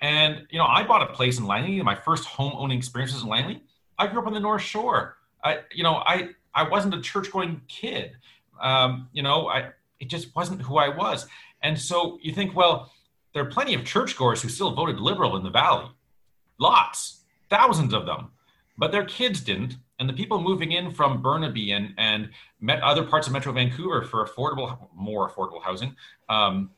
And 0.00 0.46
you 0.50 0.58
know, 0.58 0.66
I 0.66 0.84
bought 0.84 1.02
a 1.02 1.12
place 1.12 1.38
in 1.38 1.46
Langley. 1.46 1.80
My 1.82 1.94
first 1.94 2.24
home 2.24 2.52
owning 2.56 2.78
experiences 2.78 3.22
in 3.22 3.28
Langley. 3.28 3.62
I 3.98 4.06
grew 4.06 4.20
up 4.20 4.26
on 4.26 4.34
the 4.34 4.40
North 4.40 4.62
Shore. 4.62 5.16
I, 5.42 5.60
you 5.72 5.82
know, 5.82 5.96
I 5.96 6.30
I 6.54 6.68
wasn't 6.68 6.94
a 6.94 7.00
church 7.00 7.30
going 7.30 7.60
kid. 7.68 8.12
Um, 8.60 9.08
you 9.12 9.22
know, 9.22 9.48
I 9.48 9.70
it 10.00 10.08
just 10.08 10.34
wasn't 10.36 10.62
who 10.62 10.76
I 10.76 10.88
was. 10.88 11.26
And 11.62 11.78
so 11.78 12.18
you 12.22 12.32
think, 12.32 12.54
well, 12.54 12.92
there 13.32 13.42
are 13.42 13.50
plenty 13.50 13.74
of 13.74 13.84
churchgoers 13.84 14.42
who 14.42 14.48
still 14.48 14.72
voted 14.72 15.00
liberal 15.00 15.36
in 15.36 15.42
the 15.42 15.50
valley. 15.50 15.90
Lots, 16.58 17.22
thousands 17.50 17.92
of 17.92 18.06
them. 18.06 18.30
But 18.78 18.92
their 18.92 19.04
kids 19.04 19.40
didn't. 19.40 19.76
And 19.98 20.08
the 20.08 20.12
people 20.12 20.40
moving 20.40 20.72
in 20.72 20.90
from 20.90 21.22
Burnaby 21.22 21.72
and, 21.72 21.94
and 21.96 22.30
met 22.60 22.82
other 22.82 23.02
parts 23.02 23.26
of 23.26 23.32
Metro 23.32 23.52
Vancouver 23.52 24.02
for 24.02 24.26
affordable, 24.26 24.88
more 24.94 25.30
affordable 25.30 25.62
housing, 25.62 25.96
um, 26.28 26.70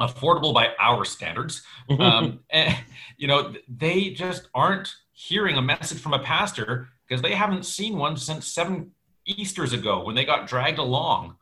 affordable 0.00 0.52
by 0.52 0.74
our 0.78 1.04
standards. 1.04 1.62
Um, 1.98 2.40
and, 2.50 2.76
you 3.16 3.26
know, 3.26 3.54
they 3.68 4.10
just 4.10 4.48
aren't 4.54 4.94
hearing 5.12 5.56
a 5.56 5.62
message 5.62 6.00
from 6.00 6.14
a 6.14 6.18
pastor 6.18 6.88
because 7.06 7.22
they 7.22 7.34
haven't 7.34 7.64
seen 7.64 7.96
one 7.96 8.16
since 8.16 8.46
seven 8.46 8.92
Easters 9.26 9.72
ago 9.72 10.04
when 10.04 10.14
they 10.14 10.24
got 10.24 10.46
dragged 10.46 10.78
along. 10.78 11.36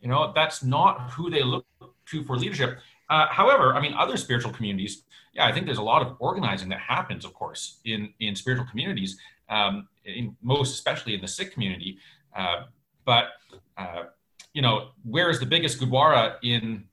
You 0.00 0.08
know, 0.08 0.32
that's 0.34 0.62
not 0.62 1.10
who 1.10 1.30
they 1.30 1.42
look 1.42 1.64
to 2.06 2.22
for 2.24 2.36
leadership. 2.36 2.78
Uh, 3.08 3.26
however, 3.28 3.74
I 3.74 3.80
mean, 3.80 3.94
other 3.94 4.16
spiritual 4.16 4.52
communities, 4.52 5.04
yeah, 5.34 5.46
I 5.46 5.52
think 5.52 5.66
there's 5.66 5.78
a 5.78 5.82
lot 5.82 6.02
of 6.02 6.16
organizing 6.18 6.68
that 6.70 6.80
happens, 6.80 7.24
of 7.24 7.32
course, 7.34 7.78
in 7.84 8.12
in 8.20 8.34
spiritual 8.34 8.66
communities, 8.66 9.18
um, 9.48 9.88
in 10.04 10.36
most 10.42 10.74
especially 10.74 11.14
in 11.14 11.20
the 11.20 11.28
Sikh 11.28 11.52
community. 11.52 11.98
Uh, 12.36 12.64
but 13.04 13.24
uh, 13.78 14.04
you 14.52 14.62
know, 14.62 14.88
where 15.04 15.30
is 15.30 15.38
the 15.40 15.46
biggest 15.46 15.80
gurdwara 15.80 16.36
in 16.42 16.84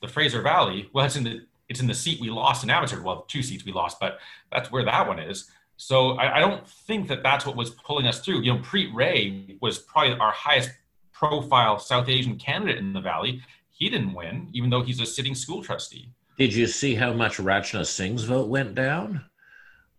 the 0.00 0.08
Fraser 0.08 0.42
Valley, 0.42 0.88
well, 0.92 1.04
it's 1.06 1.16
in 1.16 1.24
the 1.24 1.46
it's 1.68 1.80
in 1.80 1.86
the 1.86 1.94
seat 1.94 2.20
we 2.20 2.30
lost 2.30 2.62
in 2.62 2.70
Abbotsford. 2.70 3.02
Well, 3.02 3.22
two 3.22 3.42
seats 3.42 3.64
we 3.64 3.72
lost, 3.72 3.98
but 3.98 4.18
that's 4.52 4.70
where 4.70 4.84
that 4.84 5.08
one 5.08 5.18
is. 5.18 5.50
So 5.76 6.12
I, 6.12 6.36
I 6.36 6.40
don't 6.40 6.66
think 6.66 7.08
that 7.08 7.22
that's 7.22 7.44
what 7.44 7.56
was 7.56 7.70
pulling 7.70 8.06
us 8.06 8.20
through. 8.20 8.42
You 8.42 8.54
know, 8.54 8.60
Preet 8.60 8.94
Rai 8.94 9.58
was 9.60 9.78
probably 9.78 10.16
our 10.18 10.32
highest 10.32 10.70
profile 11.12 11.78
South 11.78 12.08
Asian 12.08 12.36
candidate 12.36 12.78
in 12.78 12.92
the 12.92 13.00
Valley. 13.00 13.42
He 13.70 13.90
didn't 13.90 14.14
win, 14.14 14.48
even 14.52 14.70
though 14.70 14.82
he's 14.82 15.00
a 15.00 15.06
sitting 15.06 15.34
school 15.34 15.62
trustee. 15.62 16.10
Did 16.38 16.54
you 16.54 16.66
see 16.66 16.94
how 16.94 17.12
much 17.12 17.38
Rachna 17.38 17.84
Singh's 17.84 18.24
vote 18.24 18.48
went 18.48 18.74
down? 18.74 19.24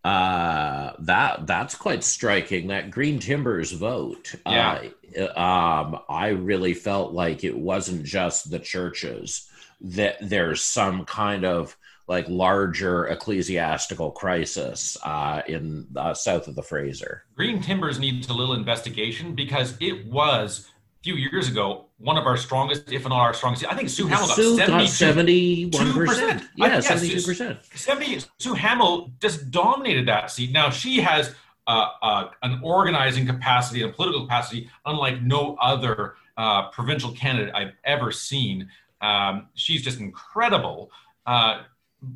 Uh, 0.04 0.92
that 1.00 1.46
that's 1.46 1.74
quite 1.74 2.02
striking. 2.02 2.68
That 2.68 2.90
Green 2.90 3.18
Timbers 3.18 3.72
vote. 3.72 4.34
Yeah. 4.46 4.84
Uh, 5.18 5.38
um, 5.38 6.00
I 6.08 6.28
really 6.28 6.74
felt 6.74 7.12
like 7.12 7.44
it 7.44 7.56
wasn't 7.56 8.04
just 8.04 8.50
the 8.50 8.58
churches 8.58 9.47
that 9.80 10.16
there's 10.20 10.62
some 10.62 11.04
kind 11.04 11.44
of 11.44 11.76
like 12.08 12.26
larger 12.28 13.06
ecclesiastical 13.06 14.10
crisis 14.10 14.96
uh, 15.04 15.42
in 15.46 15.86
uh, 15.94 16.14
south 16.14 16.48
of 16.48 16.54
the 16.54 16.62
Fraser. 16.62 17.24
Green 17.36 17.60
Timbers 17.60 17.98
needs 17.98 18.28
a 18.28 18.32
little 18.32 18.54
investigation 18.54 19.34
because 19.34 19.76
it 19.80 20.06
was 20.06 20.68
a 21.00 21.02
few 21.04 21.14
years 21.16 21.48
ago 21.48 21.84
one 21.98 22.16
of 22.16 22.26
our 22.26 22.36
strongest, 22.36 22.90
if 22.92 23.02
not 23.06 23.12
our 23.12 23.34
strongest. 23.34 23.66
I 23.70 23.74
think 23.76 23.90
Sue 23.90 24.06
Hammell 24.06 24.34
Sue 24.34 24.56
got 24.56 24.88
seventy-one 24.88 25.92
percent. 25.92 26.44
Yeah, 26.56 26.80
seventy-two 26.80 27.22
percent. 27.22 27.58
Seventy. 27.74 28.20
Sue 28.38 28.54
Hammell 28.54 29.12
just 29.20 29.50
dominated 29.50 30.08
that 30.08 30.30
seat. 30.30 30.50
Now 30.50 30.70
she 30.70 31.00
has 31.00 31.34
uh, 31.66 31.88
uh, 32.00 32.30
an 32.42 32.60
organizing 32.62 33.26
capacity 33.26 33.82
and 33.82 33.92
political 33.92 34.22
capacity 34.22 34.70
unlike 34.86 35.20
no 35.22 35.56
other 35.60 36.14
uh, 36.38 36.70
provincial 36.70 37.12
candidate 37.12 37.54
I've 37.54 37.72
ever 37.84 38.12
seen. 38.12 38.70
Um, 39.00 39.48
she's 39.54 39.82
just 39.82 40.00
incredible. 40.00 40.90
Uh, 41.26 41.62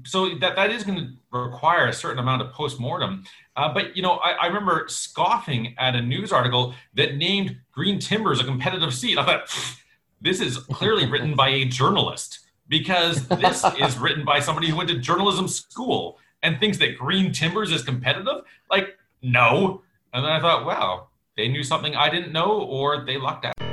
so 0.05 0.37
that 0.39 0.57
that 0.57 0.71
is 0.71 0.85
going 0.85 0.99
to 0.99 1.39
require 1.39 1.89
a 1.89 1.93
certain 1.93 2.19
amount 2.19 2.43
of 2.43 2.53
postmortem. 2.53 3.25
Uh, 3.57 3.73
but 3.73 3.97
you 3.97 4.03
know, 4.03 4.13
I, 4.13 4.33
I, 4.33 4.47
remember 4.47 4.85
scoffing 4.89 5.75
at 5.79 5.95
a 5.95 6.01
news 6.01 6.33
article 6.33 6.75
that 6.95 7.17
named 7.17 7.59
Green 7.73 7.99
Timbers 7.99 8.41
a 8.41 8.45
competitive 8.45 8.95
seat. 8.95 9.19
I 9.19 9.27
thought 9.27 9.55
this 10.21 10.41
is 10.41 10.59
clearly 10.59 11.07
written 11.07 11.35
by 11.35 11.49
a 11.49 11.65
journalist 11.65 12.41
because 12.69 13.27
this 13.29 13.65
is 13.79 13.99
written 13.99 14.25
by 14.25 14.41
somebody 14.41 14.69
who 14.69 14.77
went 14.77 14.89
to 14.89 14.99
journalism 14.99 15.49
school 15.49 16.19
and 16.43 16.59
thinks 16.59 16.79
that 16.79 16.97
Green 16.97 17.33
Timbers 17.33 17.73
is 17.73 17.83
competitive. 17.83 18.43
Like, 18.71 18.97
no. 19.21 19.83
And 20.15 20.25
then 20.25 20.33
I 20.33 20.41
thought, 20.41 20.65
wow, 20.65 21.09
they 21.37 21.49
knew 21.49 21.63
something 21.63 21.95
I 21.95 22.09
didn't 22.09 22.33
know, 22.33 22.61
or 22.61 23.05
they 23.05 23.19
lucked 23.19 23.45
out. 23.45 23.72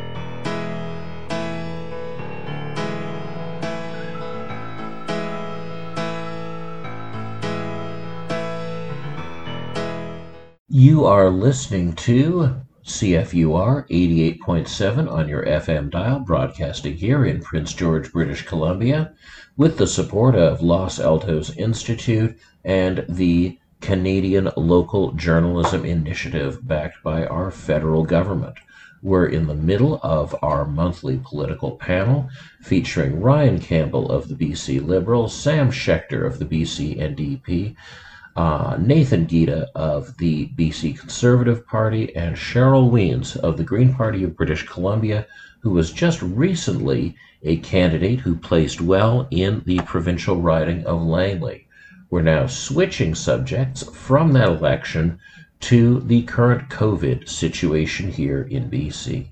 You 10.79 11.05
are 11.05 11.29
listening 11.29 11.91
to 12.07 12.55
CFUR 12.85 13.85
88.7 13.89 15.11
on 15.11 15.27
your 15.27 15.43
FM 15.43 15.89
dial, 15.89 16.21
broadcasting 16.21 16.95
here 16.95 17.25
in 17.25 17.41
Prince 17.41 17.73
George, 17.73 18.13
British 18.13 18.45
Columbia, 18.45 19.13
with 19.57 19.77
the 19.77 19.85
support 19.85 20.35
of 20.35 20.61
Los 20.61 20.97
Altos 20.97 21.53
Institute 21.57 22.39
and 22.63 23.05
the 23.09 23.59
Canadian 23.81 24.51
Local 24.55 25.11
Journalism 25.11 25.83
Initiative, 25.83 26.65
backed 26.65 27.03
by 27.03 27.25
our 27.25 27.51
federal 27.51 28.05
government. 28.05 28.55
We're 29.01 29.25
in 29.25 29.47
the 29.47 29.55
middle 29.55 29.99
of 30.01 30.33
our 30.41 30.63
monthly 30.63 31.19
political 31.21 31.71
panel 31.71 32.29
featuring 32.61 33.19
Ryan 33.19 33.59
Campbell 33.59 34.09
of 34.09 34.29
the 34.29 34.35
BC 34.35 34.87
Liberals, 34.87 35.35
Sam 35.35 35.71
Schechter 35.71 36.25
of 36.25 36.39
the 36.39 36.45
BC 36.45 36.97
NDP, 36.97 37.75
uh, 38.35 38.77
Nathan 38.79 39.27
Giede 39.27 39.67
of 39.75 40.17
the 40.17 40.47
BC 40.49 40.97
Conservative 40.97 41.65
Party, 41.65 42.15
and 42.15 42.35
Cheryl 42.35 42.89
Wiens 42.89 43.35
of 43.35 43.57
the 43.57 43.63
Green 43.63 43.93
Party 43.93 44.23
of 44.23 44.37
British 44.37 44.65
Columbia, 44.65 45.25
who 45.61 45.71
was 45.71 45.91
just 45.91 46.21
recently 46.21 47.15
a 47.43 47.57
candidate 47.57 48.19
who 48.19 48.35
placed 48.35 48.81
well 48.81 49.27
in 49.31 49.61
the 49.65 49.79
provincial 49.81 50.41
riding 50.41 50.85
of 50.85 51.01
Langley. 51.01 51.67
We're 52.09 52.21
now 52.21 52.47
switching 52.47 53.13
subjects 53.15 53.83
from 53.83 54.33
that 54.33 54.47
election 54.47 55.19
to 55.61 55.99
the 56.01 56.23
current 56.23 56.69
COVID 56.69 57.27
situation 57.27 58.11
here 58.11 58.43
in 58.43 58.69
BC. 58.69 59.27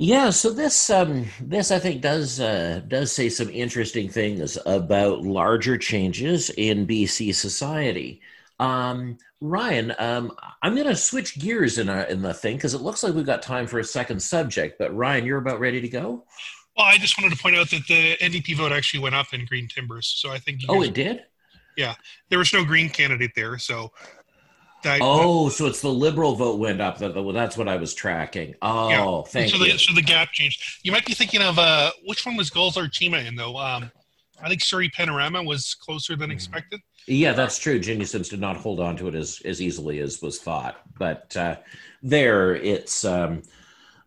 Yeah, 0.00 0.30
so 0.30 0.50
this 0.50 0.90
um, 0.90 1.26
this 1.40 1.72
I 1.72 1.80
think 1.80 2.02
does 2.02 2.38
uh, 2.38 2.82
does 2.86 3.10
say 3.10 3.28
some 3.28 3.50
interesting 3.50 4.08
things 4.08 4.56
about 4.64 5.22
larger 5.22 5.76
changes 5.76 6.50
in 6.50 6.86
BC 6.86 7.34
society. 7.34 8.20
Um, 8.60 9.18
Ryan, 9.40 9.92
um, 9.98 10.32
I'm 10.62 10.76
going 10.76 10.86
to 10.86 10.94
switch 10.94 11.38
gears 11.40 11.78
in, 11.78 11.88
our, 11.88 12.02
in 12.02 12.22
the 12.22 12.32
thing 12.32 12.56
because 12.56 12.74
it 12.74 12.80
looks 12.80 13.02
like 13.02 13.14
we've 13.14 13.26
got 13.26 13.42
time 13.42 13.66
for 13.66 13.80
a 13.80 13.84
second 13.84 14.20
subject. 14.20 14.78
But 14.78 14.94
Ryan, 14.94 15.24
you're 15.24 15.38
about 15.38 15.58
ready 15.58 15.80
to 15.80 15.88
go. 15.88 16.24
Well, 16.76 16.86
I 16.86 16.96
just 16.98 17.20
wanted 17.20 17.36
to 17.36 17.42
point 17.42 17.56
out 17.56 17.68
that 17.70 17.82
the 17.88 18.16
NDP 18.18 18.56
vote 18.56 18.70
actually 18.70 19.00
went 19.00 19.16
up 19.16 19.32
in 19.32 19.46
Green 19.46 19.66
Timbers, 19.66 20.06
so 20.06 20.30
I 20.30 20.38
think. 20.38 20.60
Oh, 20.68 20.82
it 20.82 20.94
did. 20.94 21.24
Yeah, 21.76 21.96
there 22.28 22.38
was 22.38 22.52
no 22.52 22.64
Green 22.64 22.88
candidate 22.88 23.32
there, 23.34 23.58
so. 23.58 23.90
That, 24.84 25.00
oh, 25.02 25.48
so 25.48 25.66
it's 25.66 25.80
the 25.80 25.88
liberal 25.88 26.36
vote 26.36 26.60
went 26.60 26.80
up. 26.80 26.98
That, 26.98 27.14
that's 27.34 27.56
what 27.56 27.68
I 27.68 27.76
was 27.76 27.94
tracking. 27.94 28.54
Oh, 28.62 28.88
yeah. 28.88 29.22
thank 29.26 29.50
so 29.50 29.56
you. 29.56 29.72
The, 29.72 29.78
so 29.78 29.92
the 29.92 30.02
gap 30.02 30.30
changed. 30.32 30.80
You 30.84 30.92
might 30.92 31.04
be 31.04 31.14
thinking 31.14 31.42
of 31.42 31.58
uh, 31.58 31.90
which 32.04 32.24
one 32.24 32.36
was 32.36 32.48
Gulzar 32.48 32.88
Cheema 32.88 33.26
in 33.26 33.34
though. 33.34 33.56
Um, 33.56 33.90
I 34.42 34.48
think 34.48 34.62
Surrey 34.62 34.88
Panorama 34.88 35.42
was 35.42 35.74
closer 35.74 36.14
than 36.14 36.28
mm-hmm. 36.28 36.34
expected. 36.34 36.80
Yeah, 37.06 37.32
that's 37.32 37.58
true. 37.58 37.80
Jinny 37.80 38.04
Sims 38.04 38.28
did 38.28 38.40
not 38.40 38.56
hold 38.56 38.80
on 38.80 38.96
to 38.98 39.08
it 39.08 39.14
as, 39.14 39.40
as 39.44 39.62
easily 39.62 40.00
as 40.00 40.22
was 40.22 40.38
thought. 40.38 40.80
But 40.98 41.36
uh, 41.36 41.56
there, 42.02 42.54
it's 42.54 43.04
um, 43.04 43.42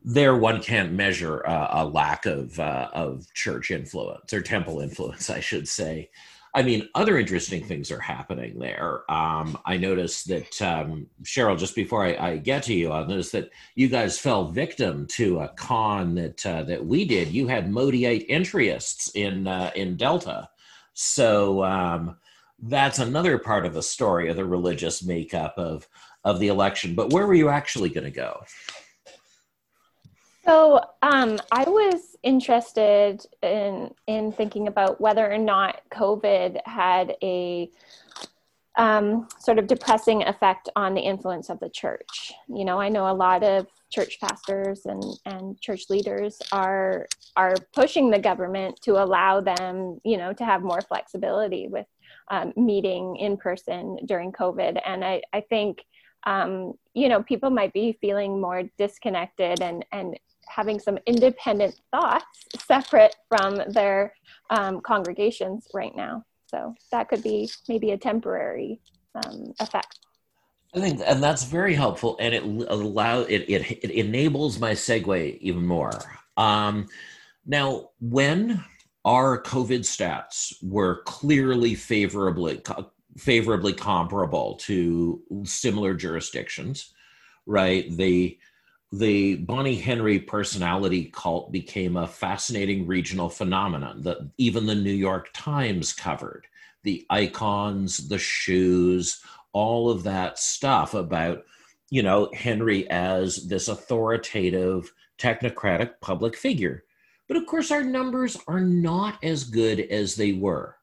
there 0.04 0.38
one 0.38 0.62
can't 0.62 0.94
measure 0.94 1.46
uh, 1.46 1.68
a 1.72 1.86
lack 1.86 2.26
of 2.26 2.60
uh, 2.60 2.90
of 2.94 3.26
church 3.34 3.72
influence 3.72 4.32
or 4.34 4.42
temple 4.42 4.80
influence, 4.80 5.30
I 5.30 5.40
should 5.40 5.68
say. 5.68 6.10
I 6.54 6.64
mean, 6.64 6.90
other 6.96 7.18
interesting 7.18 7.64
things 7.64 7.92
are 7.92 8.00
happening 8.00 8.60
there. 8.60 9.10
Um, 9.10 9.58
I 9.66 9.78
noticed 9.78 10.28
that 10.28 10.62
um, 10.62 11.08
Cheryl, 11.24 11.58
just 11.58 11.76
before 11.76 12.06
I, 12.06 12.16
I, 12.16 12.38
get 12.38 12.64
to 12.64 12.74
you, 12.74 12.92
I 12.92 13.08
noticed 13.08 13.32
that 13.32 13.52
you 13.76 13.88
guys 13.88 14.20
fell 14.20 14.50
victim 14.50 15.08
to 15.12 15.40
a 15.40 15.48
con 15.50 16.16
that 16.16 16.46
uh, 16.46 16.64
that 16.64 16.86
we 16.86 17.06
did. 17.06 17.30
You 17.30 17.48
had 17.48 17.72
Modiate 17.72 18.28
entryists 18.30 19.12
in 19.16 19.48
uh, 19.48 19.72
in 19.76 19.96
Delta, 19.96 20.50
so 20.94 21.64
um, 21.64 22.18
that's 22.62 23.00
another 23.00 23.38
part 23.38 23.66
of 23.66 23.74
the 23.74 23.84
story 23.84 24.30
of 24.30 24.36
the 24.36 24.46
religious 24.46 25.04
makeup 25.04 25.54
of 25.58 25.88
of 26.26 26.40
the 26.40 26.50
election. 26.50 26.96
But 26.96 27.14
where 27.14 27.28
were 27.28 27.34
you 27.34 27.48
actually 27.48 27.90
going 27.90 28.04
to 28.04 28.12
go? 28.12 28.44
So 30.44 30.82
um, 31.02 31.40
I 31.52 31.64
was 31.64 32.16
interested 32.24 33.26
in 33.44 33.92
in 34.08 34.32
thinking 34.32 34.68
about 34.68 35.00
whether 35.00 35.32
or 35.32 35.38
not 35.38 35.82
COVID 35.92 36.60
had 36.66 37.16
a 37.22 37.70
um, 38.78 39.28
sort 39.40 39.60
of 39.60 39.68
depressing 39.68 40.24
effect 40.24 40.70
on 40.76 40.94
the 40.94 41.02
influence 41.02 41.50
of 41.50 41.60
the 41.60 41.70
church. 41.70 42.32
You 42.48 42.66
know, 42.66 42.80
I 42.80 42.90
know 42.90 43.12
a 43.12 43.14
lot 43.14 43.44
of 43.44 43.68
church 43.92 44.20
pastors 44.22 44.86
and, 44.86 45.04
and 45.26 45.60
church 45.60 45.90
leaders 45.90 46.40
are 46.52 47.08
are 47.36 47.56
pushing 47.74 48.10
the 48.10 48.20
government 48.20 48.80
to 48.84 49.04
allow 49.04 49.42
them, 49.42 50.00
you 50.04 50.18
know, 50.18 50.34
to 50.34 50.46
have 50.46 50.64
more 50.64 50.82
flexibility 50.82 51.68
with 51.68 51.88
um, 52.30 52.54
meeting 52.56 53.18
in 53.18 53.38
person 53.38 53.98
during 54.06 54.32
COVID. 54.32 54.82
And 54.86 55.04
I, 55.04 55.22
I 55.34 55.42
think 55.42 55.84
um, 56.26 56.74
you 56.94 57.10
know 57.10 57.24
people 57.24 57.50
might 57.50 57.74
be 57.74 57.98
feeling 58.00 58.40
more 58.40 58.64
disconnected 58.78 59.62
and 59.62 59.86
and 59.92 60.18
having 60.54 60.80
some 60.80 60.98
independent 61.06 61.80
thoughts 61.92 62.26
separate 62.66 63.16
from 63.28 63.62
their 63.70 64.14
um, 64.50 64.82
congregations 64.82 65.68
right 65.74 65.96
now. 65.96 66.24
So 66.48 66.76
that 66.92 67.08
could 67.10 67.24
be 67.24 67.50
maybe 67.70 67.92
a 67.92 67.98
temporary 67.98 68.82
um, 69.16 69.54
effect. 69.60 70.00
I 70.74 70.80
think, 70.80 71.02
and 71.06 71.22
that's 71.22 71.44
very 71.44 71.74
helpful, 71.74 72.16
and 72.20 72.34
it 72.34 72.44
allow 72.44 73.22
it, 73.22 73.46
it 73.50 73.84
it 73.84 73.92
enables 73.92 74.58
my 74.58 74.72
segue 74.72 75.38
even 75.40 75.66
more. 75.66 75.92
Um, 76.38 76.88
now, 77.46 77.90
when 78.00 78.64
our 79.04 79.42
COVID 79.42 79.82
stats 79.82 80.54
were 80.64 81.02
clearly 81.04 81.76
favorably 81.76 82.62
favorably 83.18 83.74
comparable 83.74 84.56
to 84.56 85.22
similar 85.44 85.94
jurisdictions, 85.94 86.94
right? 87.46 87.92
The 87.98 88.38
the 88.92 89.36
Bonnie 89.36 89.78
Henry 89.78 90.20
personality 90.20 91.06
cult 91.14 91.52
became 91.52 91.96
a 91.96 92.08
fascinating 92.08 92.86
regional 92.86 93.30
phenomenon 93.30 94.02
that 94.02 94.18
even 94.38 94.66
the 94.66 94.76
New 94.76 94.92
York 94.92 95.30
Times 95.34 95.94
covered. 95.94 96.46
The 96.84 97.06
icons, 97.10 98.10
the 98.10 98.18
shoes, 98.18 99.22
all 99.54 99.90
of 99.90 100.04
that 100.04 100.40
stuff 100.40 100.94
about, 100.94 101.44
you 101.90 102.04
know, 102.04 102.30
Henry 102.34 102.90
as 102.90 103.48
this 103.48 103.70
authoritative, 103.70 104.92
technocratic 105.18 105.94
public 106.02 106.36
figure. 106.36 106.84
But 107.28 107.38
of 107.38 107.46
course, 107.46 107.72
our 107.72 107.84
numbers 107.84 108.36
are 108.48 108.60
not 108.60 109.24
as 109.24 109.46
good 109.46 109.80
as 109.80 110.16
they 110.16 110.34
were. 110.34 110.76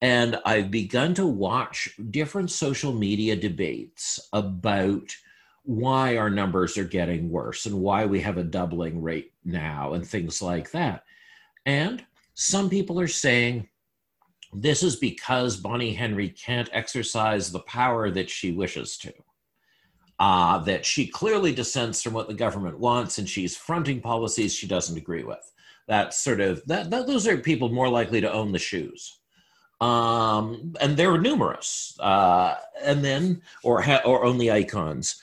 And 0.00 0.40
I've 0.44 0.70
begun 0.70 1.14
to 1.14 1.26
watch 1.26 1.88
different 2.10 2.50
social 2.50 2.92
media 2.92 3.36
debates 3.36 4.18
about 4.32 5.14
why 5.68 6.16
our 6.16 6.30
numbers 6.30 6.78
are 6.78 6.84
getting 6.84 7.28
worse 7.28 7.66
and 7.66 7.78
why 7.78 8.06
we 8.06 8.18
have 8.18 8.38
a 8.38 8.42
doubling 8.42 9.02
rate 9.02 9.34
now 9.44 9.92
and 9.92 10.06
things 10.06 10.40
like 10.40 10.70
that. 10.70 11.04
And 11.66 12.02
some 12.32 12.70
people 12.70 12.98
are 12.98 13.06
saying 13.06 13.68
this 14.54 14.82
is 14.82 14.96
because 14.96 15.58
Bonnie 15.58 15.92
Henry 15.92 16.30
can't 16.30 16.70
exercise 16.72 17.52
the 17.52 17.60
power 17.60 18.10
that 18.10 18.30
she 18.30 18.50
wishes 18.50 18.96
to. 18.96 19.12
Uh, 20.18 20.56
that 20.60 20.86
she 20.86 21.06
clearly 21.06 21.54
dissents 21.54 22.02
from 22.02 22.14
what 22.14 22.28
the 22.28 22.34
government 22.34 22.78
wants 22.78 23.18
and 23.18 23.28
she's 23.28 23.54
fronting 23.54 24.00
policies 24.00 24.54
she 24.54 24.66
doesn't 24.66 24.96
agree 24.96 25.22
with. 25.22 25.52
That 25.86 26.14
sort 26.14 26.40
of 26.40 26.64
that, 26.64 26.88
that 26.88 27.06
those 27.06 27.28
are 27.28 27.36
people 27.36 27.68
more 27.68 27.90
likely 27.90 28.22
to 28.22 28.32
own 28.32 28.52
the 28.52 28.58
shoes 28.58 29.18
um, 29.80 30.74
and 30.80 30.96
there 30.96 31.10
were 31.10 31.20
numerous, 31.20 31.96
uh, 32.00 32.56
and 32.82 33.04
then 33.04 33.42
or 33.62 33.80
ha- 33.80 34.02
or 34.04 34.32
the 34.32 34.50
icons. 34.50 35.20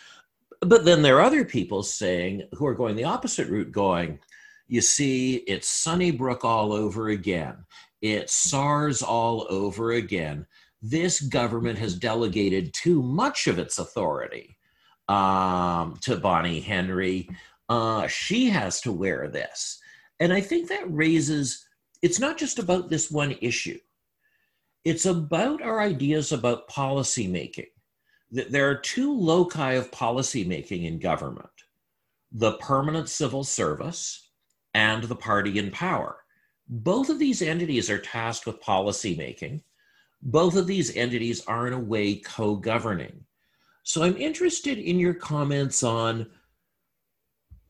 But 0.65 0.83
then 0.83 1.01
there 1.01 1.17
are 1.17 1.21
other 1.21 1.45
people 1.45 1.83
saying 1.83 2.43
who 2.53 2.65
are 2.65 2.73
going 2.73 2.95
the 2.95 3.03
opposite 3.03 3.49
route, 3.49 3.71
going, 3.71 4.19
you 4.67 4.81
see, 4.81 5.35
it's 5.47 5.67
Sunnybrook 5.67 6.43
all 6.43 6.73
over 6.73 7.09
again. 7.09 7.65
It's 8.01 8.33
SARS 8.33 9.03
all 9.03 9.45
over 9.49 9.91
again. 9.91 10.47
This 10.81 11.21
government 11.21 11.77
has 11.77 11.95
delegated 11.95 12.73
too 12.73 13.03
much 13.03 13.47
of 13.47 13.59
its 13.59 13.77
authority 13.77 14.57
um, 15.07 15.97
to 16.01 16.17
Bonnie 16.17 16.61
Henry. 16.61 17.29
Uh, 17.69 18.07
she 18.07 18.49
has 18.49 18.81
to 18.81 18.91
wear 18.91 19.27
this. 19.27 19.79
And 20.19 20.33
I 20.33 20.41
think 20.41 20.69
that 20.69 20.91
raises, 20.91 21.67
it's 22.01 22.19
not 22.19 22.37
just 22.37 22.57
about 22.57 22.89
this 22.89 23.11
one 23.11 23.35
issue, 23.41 23.79
it's 24.83 25.05
about 25.05 25.61
our 25.61 25.79
ideas 25.79 26.31
about 26.31 26.67
policy 26.67 27.27
making 27.27 27.65
there 28.31 28.69
are 28.69 28.75
two 28.75 29.13
loci 29.13 29.73
of 29.73 29.91
policymaking 29.91 30.85
in 30.85 30.99
government 30.99 31.49
the 32.31 32.53
permanent 32.53 33.07
civil 33.07 33.45
service 33.45 34.29
and 34.73 35.03
the 35.03 35.15
party 35.15 35.57
in 35.57 35.71
power. 35.71 36.17
Both 36.67 37.09
of 37.09 37.17
these 37.17 37.41
entities 37.41 37.89
are 37.89 37.97
tasked 37.97 38.45
with 38.45 38.61
policymaking. 38.61 39.61
Both 40.21 40.57
of 40.57 40.67
these 40.67 40.97
entities 40.97 41.45
are, 41.47 41.65
in 41.65 41.73
a 41.73 41.79
way, 41.79 42.15
co 42.15 42.55
governing. 42.57 43.23
So 43.83 44.03
I'm 44.03 44.17
interested 44.17 44.79
in 44.79 44.99
your 44.99 45.13
comments 45.13 45.81
on 45.81 46.27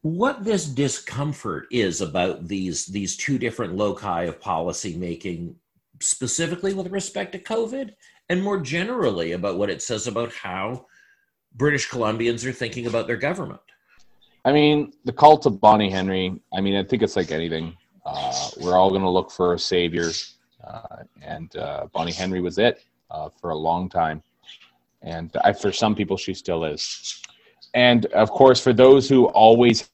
what 0.01 0.43
this 0.43 0.65
discomfort 0.65 1.67
is 1.69 2.01
about 2.01 2.47
these, 2.47 2.87
these 2.87 3.17
two 3.17 3.37
different 3.37 3.75
loci 3.75 4.23
of 4.23 4.39
policymaking, 4.39 5.53
specifically 5.99 6.73
with 6.73 6.87
respect 6.87 7.33
to 7.33 7.39
COVID 7.39 7.91
and 8.30 8.43
more 8.43 8.59
generally 8.59 9.34
about 9.34 9.57
what 9.57 9.69
it 9.69 9.82
says 9.82 10.07
about 10.07 10.34
how 10.34 10.86
British 11.55 11.89
Columbians 11.89 12.45
are 12.45 12.51
thinking 12.51 12.88
about 12.88 13.07
their 13.07 13.17
government. 13.17 13.61
I 14.43 14.51
mean, 14.51 14.93
the 15.05 15.13
cult 15.13 15.45
of 15.45 15.59
Bonnie 15.59 15.89
Henry. 15.89 16.39
I 16.53 16.61
mean, 16.61 16.76
I 16.76 16.84
think 16.84 17.01
it's 17.01 17.15
like 17.15 17.32
anything. 17.32 17.76
Uh, 18.05 18.49
we're 18.61 18.78
all 18.78 18.89
going 18.89 19.01
to 19.01 19.09
look 19.09 19.32
for 19.32 19.53
a 19.53 19.59
savior, 19.59 20.11
uh, 20.63 20.97
and 21.21 21.55
uh, 21.55 21.88
Bonnie 21.91 22.11
Henry 22.11 22.41
was 22.41 22.59
it 22.59 22.84
uh, 23.09 23.30
for 23.30 23.49
a 23.49 23.55
long 23.55 23.89
time. 23.89 24.21
And 25.01 25.32
I, 25.43 25.53
for 25.53 25.71
some 25.71 25.95
people, 25.95 26.17
she 26.17 26.34
still 26.34 26.63
is. 26.63 27.21
And 27.73 28.05
of 28.07 28.30
course, 28.30 28.59
for 28.59 28.73
those 28.73 29.09
who 29.09 29.26
always 29.28 29.89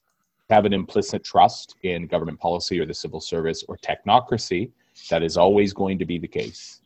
have 0.50 0.66
an 0.66 0.74
implicit 0.74 1.24
trust 1.24 1.76
in 1.82 2.06
government 2.06 2.38
policy 2.38 2.78
or 2.78 2.84
the 2.84 2.94
civil 2.94 3.20
service 3.20 3.64
or 3.68 3.78
technocracy, 3.78 4.70
that 5.08 5.22
is 5.22 5.38
always 5.38 5.72
going 5.72 5.98
to 5.98 6.04
be 6.04 6.18
the 6.18 6.28
case. 6.28 6.81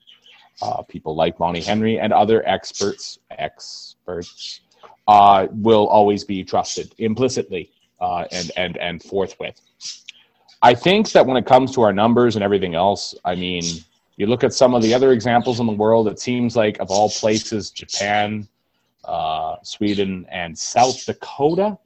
Uh, 0.62 0.82
people 0.82 1.14
like 1.14 1.36
Bonnie 1.36 1.60
Henry 1.60 2.00
and 2.00 2.12
other 2.12 2.46
experts, 2.48 3.18
experts, 3.30 4.60
uh, 5.06 5.46
will 5.50 5.86
always 5.88 6.24
be 6.24 6.42
trusted 6.42 6.94
implicitly 6.98 7.70
uh, 8.00 8.24
and 8.32 8.50
and 8.56 8.76
and 8.78 9.02
forthwith. 9.02 9.60
I 10.62 10.74
think 10.74 11.10
that 11.12 11.26
when 11.26 11.36
it 11.36 11.46
comes 11.46 11.72
to 11.74 11.82
our 11.82 11.92
numbers 11.92 12.36
and 12.36 12.42
everything 12.42 12.74
else, 12.74 13.14
I 13.24 13.34
mean, 13.34 13.62
you 14.16 14.26
look 14.26 14.42
at 14.42 14.54
some 14.54 14.74
of 14.74 14.82
the 14.82 14.94
other 14.94 15.12
examples 15.12 15.60
in 15.60 15.66
the 15.66 15.72
world. 15.72 16.08
It 16.08 16.18
seems 16.18 16.56
like 16.56 16.78
of 16.78 16.90
all 16.90 17.10
places, 17.10 17.70
Japan, 17.70 18.48
uh, 19.04 19.56
Sweden, 19.62 20.26
and 20.30 20.58
South 20.58 21.04
Dakota, 21.04 21.78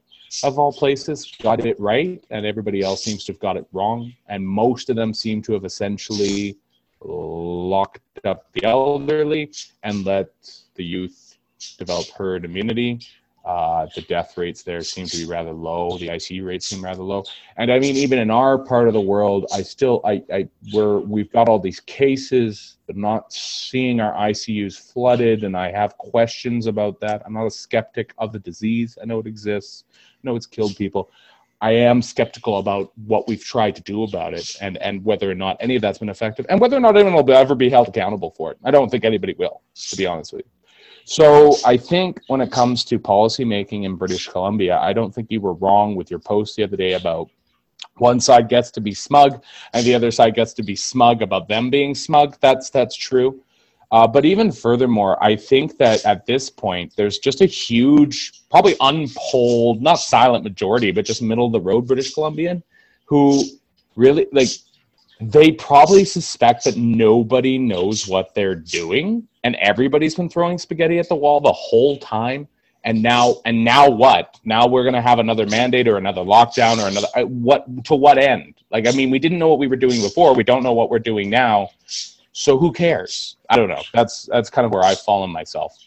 of 0.43 0.57
all 0.57 0.71
places, 0.71 1.31
got 1.41 1.65
it 1.65 1.77
right, 1.79 2.23
and 2.29 2.45
everybody 2.45 2.81
else 2.81 3.03
seems 3.03 3.25
to 3.25 3.33
have 3.33 3.39
got 3.39 3.57
it 3.57 3.67
wrong. 3.73 4.13
And 4.29 4.47
most 4.47 4.89
of 4.89 4.95
them 4.95 5.13
seem 5.13 5.41
to 5.43 5.53
have 5.53 5.65
essentially 5.65 6.57
locked 7.03 8.01
up 8.25 8.51
the 8.53 8.63
elderly 8.63 9.51
and 9.83 10.05
let 10.05 10.29
the 10.75 10.83
youth 10.83 11.37
develop 11.77 12.07
herd 12.09 12.45
immunity. 12.45 12.99
Uh, 13.43 13.87
the 13.95 14.01
death 14.01 14.37
rates 14.37 14.61
there 14.61 14.81
seem 14.81 15.07
to 15.07 15.17
be 15.17 15.25
rather 15.25 15.51
low. 15.51 15.97
The 15.97 16.09
ICU 16.09 16.45
rates 16.45 16.67
seem 16.67 16.83
rather 16.83 17.01
low. 17.01 17.23
And 17.57 17.71
I 17.71 17.79
mean, 17.79 17.95
even 17.95 18.19
in 18.19 18.29
our 18.29 18.59
part 18.59 18.87
of 18.87 18.93
the 18.93 19.01
world, 19.01 19.47
I 19.51 19.63
still, 19.63 19.99
I, 20.05 20.21
I, 20.31 20.47
we're, 20.71 20.99
we've 20.99 21.31
got 21.31 21.49
all 21.49 21.57
these 21.57 21.79
cases, 21.79 22.77
but 22.85 22.95
not 22.95 23.33
seeing 23.33 23.99
our 23.99 24.13
ICUs 24.13 24.93
flooded. 24.93 25.43
And 25.43 25.57
I 25.57 25.71
have 25.71 25.97
questions 25.97 26.67
about 26.67 26.99
that. 26.99 27.23
I'm 27.25 27.33
not 27.33 27.47
a 27.47 27.51
skeptic 27.51 28.13
of 28.19 28.31
the 28.31 28.39
disease. 28.39 28.97
I 29.01 29.05
know 29.05 29.19
it 29.19 29.27
exists. 29.27 29.85
I 29.91 30.19
know 30.21 30.35
it's 30.35 30.45
killed 30.45 30.75
people. 30.75 31.09
I 31.61 31.71
am 31.71 32.01
skeptical 32.01 32.57
about 32.57 32.91
what 33.05 33.27
we've 33.27 33.43
tried 33.43 33.75
to 33.75 33.83
do 33.83 34.03
about 34.03 34.33
it 34.33 34.55
and, 34.61 34.77
and 34.77 35.05
whether 35.05 35.29
or 35.29 35.35
not 35.35 35.57
any 35.59 35.75
of 35.75 35.81
that's 35.83 35.99
been 35.99 36.09
effective 36.09 36.47
and 36.49 36.59
whether 36.59 36.75
or 36.75 36.79
not 36.79 36.97
anyone 36.97 37.13
will 37.13 37.31
ever 37.33 37.53
be 37.53 37.69
held 37.69 37.87
accountable 37.87 38.31
for 38.31 38.51
it. 38.51 38.57
I 38.63 38.71
don't 38.71 38.89
think 38.89 39.05
anybody 39.05 39.35
will, 39.37 39.61
to 39.89 39.95
be 39.95 40.07
honest 40.07 40.33
with 40.33 40.45
you. 40.45 40.51
So 41.05 41.55
I 41.65 41.77
think 41.77 42.19
when 42.27 42.41
it 42.41 42.51
comes 42.51 42.83
to 42.85 42.97
policy 42.97 43.45
making 43.45 43.83
in 43.83 43.95
British 43.95 44.27
Columbia, 44.27 44.77
I 44.79 44.93
don't 44.93 45.13
think 45.13 45.29
you 45.29 45.41
were 45.41 45.53
wrong 45.53 45.95
with 45.95 46.09
your 46.09 46.19
post 46.19 46.55
the 46.55 46.63
other 46.63 46.77
day 46.77 46.93
about 46.93 47.29
one 47.97 48.19
side 48.19 48.49
gets 48.49 48.71
to 48.71 48.81
be 48.81 48.93
smug 48.93 49.43
and 49.73 49.85
the 49.85 49.93
other 49.93 50.11
side 50.11 50.33
gets 50.35 50.53
to 50.53 50.63
be 50.63 50.75
smug 50.75 51.21
about 51.21 51.47
them 51.47 51.69
being 51.69 51.93
smug. 51.93 52.37
That's 52.39 52.69
that's 52.69 52.95
true. 52.95 53.43
Uh, 53.91 54.07
but 54.07 54.23
even 54.23 54.51
furthermore, 54.51 55.21
I 55.21 55.35
think 55.35 55.77
that 55.77 56.05
at 56.05 56.25
this 56.25 56.49
point, 56.49 56.93
there's 56.95 57.19
just 57.19 57.41
a 57.41 57.45
huge, 57.45 58.31
probably 58.49 58.75
unpolled, 58.79 59.81
not 59.81 59.95
silent 59.95 60.45
majority, 60.45 60.91
but 60.91 61.05
just 61.05 61.21
middle 61.21 61.45
of 61.45 61.51
the 61.51 61.59
road 61.59 61.87
British 61.87 62.13
Columbian 62.13 62.63
who 63.05 63.43
really 63.97 64.25
like 64.31 64.47
they 65.19 65.51
probably 65.51 66.05
suspect 66.05 66.63
that 66.63 66.77
nobody 66.77 67.57
knows 67.57 68.07
what 68.07 68.33
they're 68.33 68.55
doing 68.55 69.27
and 69.43 69.55
everybody's 69.57 70.15
been 70.15 70.29
throwing 70.29 70.57
spaghetti 70.57 70.97
at 70.97 71.09
the 71.09 71.15
wall 71.15 71.41
the 71.41 71.51
whole 71.51 71.97
time. 71.97 72.47
And 72.83 73.03
now 73.03 73.41
and 73.45 73.63
now 73.63 73.89
what? 73.89 74.39
Now 74.45 74.65
we're 74.65 74.83
going 74.83 74.95
to 74.95 75.01
have 75.01 75.19
another 75.19 75.45
mandate 75.45 75.87
or 75.87 75.97
another 75.97 76.21
lockdown 76.21 76.83
or 76.83 76.87
another 76.87 77.07
what 77.27 77.85
to 77.85 77.95
what 77.95 78.17
end? 78.17 78.55
Like 78.71 78.87
i 78.87 78.91
mean 78.91 79.11
we 79.11 79.19
didn't 79.19 79.37
know 79.37 79.49
what 79.49 79.59
we 79.59 79.67
were 79.67 79.75
doing 79.75 80.01
before. 80.01 80.33
We 80.33 80.43
don't 80.43 80.63
know 80.63 80.73
what 80.73 80.89
we're 80.89 80.99
doing 80.99 81.29
now 81.29 81.69
so 82.31 82.57
who 82.57 82.71
cares? 82.71 83.37
I 83.49 83.57
don't 83.57 83.69
know. 83.69 83.81
That's 83.93 84.23
that's 84.31 84.49
kind 84.49 84.65
of 84.65 84.71
where 84.71 84.83
I've 84.83 84.99
fallen 84.99 85.29
myself. 85.29 85.77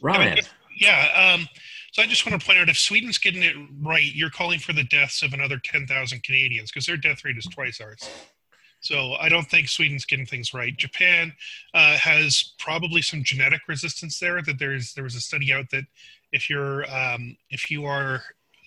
Ryan. 0.00 0.38
Yeah. 0.78 1.34
Um, 1.34 1.48
so 1.92 2.02
I 2.02 2.06
just 2.06 2.24
want 2.24 2.40
to 2.40 2.46
point 2.46 2.58
out 2.58 2.68
if 2.68 2.78
Sweden's 2.78 3.18
getting 3.18 3.42
it 3.42 3.54
right, 3.82 4.14
you're 4.14 4.30
calling 4.30 4.58
for 4.58 4.72
the 4.72 4.84
deaths 4.84 5.22
of 5.22 5.34
another 5.34 5.58
10,000 5.62 6.22
Canadians 6.22 6.70
because 6.70 6.86
their 6.86 6.96
death 6.96 7.22
rate 7.24 7.36
is 7.36 7.44
twice 7.44 7.80
ours. 7.82 8.08
So 8.80 9.12
I 9.20 9.28
don't 9.28 9.48
think 9.48 9.68
Sweden's 9.68 10.06
getting 10.06 10.26
things 10.26 10.54
right. 10.54 10.76
Japan 10.76 11.32
uh, 11.74 11.96
has 11.98 12.54
probably 12.58 13.02
some 13.02 13.22
genetic 13.22 13.60
resistance 13.68 14.18
there. 14.18 14.42
That 14.42 14.58
there's 14.58 14.94
there 14.94 15.04
was 15.04 15.14
a 15.14 15.20
study 15.20 15.52
out 15.52 15.70
that 15.70 15.84
if 16.32 16.50
you're 16.50 16.90
um, 16.92 17.36
if 17.50 17.70
you 17.70 17.84
are 17.84 18.22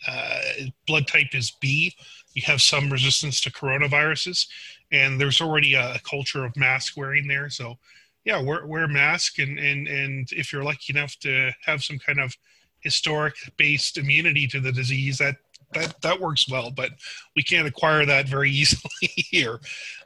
uh, 0.08 0.40
blood 0.88 1.08
type 1.08 1.34
is 1.34 1.52
B, 1.60 1.94
you 2.34 2.42
have 2.46 2.62
some 2.62 2.90
resistance 2.90 3.40
to 3.42 3.52
coronaviruses 3.52 4.48
and 4.92 5.20
there's 5.20 5.42
already 5.42 5.74
a, 5.74 6.00
culture 6.00 6.46
of 6.46 6.56
mask 6.56 6.96
wearing 6.96 7.28
there. 7.28 7.50
So, 7.50 7.78
yeah, 8.24 8.42
wear, 8.42 8.66
wear 8.66 8.88
mask, 8.88 9.40
and, 9.40 9.60
and 9.60 9.88
and 9.88 10.28
if 10.32 10.52
you're 10.52 10.64
lucky 10.64 10.94
enough 10.94 11.18
to 11.20 11.52
have 11.66 11.84
some 11.84 12.00
kind 12.00 12.20
of 12.20 12.36
historic 12.80 13.36
based 13.58 13.98
immunity 13.98 14.48
to 14.48 14.60
the 14.60 14.72
disease, 14.72 15.18
that 15.20 15.36
that 15.74 16.02
that 16.02 16.20
works 16.20 16.50
well. 16.50 16.72
But 16.72 16.92
we 17.36 17.44
can't 17.44 17.68
acquire 17.68 18.06
that 18.06 18.28
very 18.28 18.50
easily 18.62 19.10
here, 19.16 19.60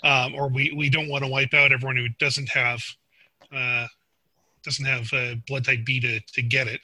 um, 0.04 0.36
or 0.36 0.50
we 0.50 0.74
we 0.76 0.90
don't 0.90 1.10
want 1.10 1.24
to 1.24 1.30
wipe 1.30 1.54
out 1.54 1.72
everyone 1.72 1.98
who 1.98 2.10
doesn't 2.20 2.50
have. 2.50 2.82
Uh, 3.54 3.88
doesn't 4.62 4.86
have 4.86 5.12
uh, 5.14 5.36
blood 5.48 5.64
type 5.64 5.86
B 5.86 6.02
to, 6.02 6.20
to 6.20 6.42
get 6.42 6.68
it. 6.68 6.82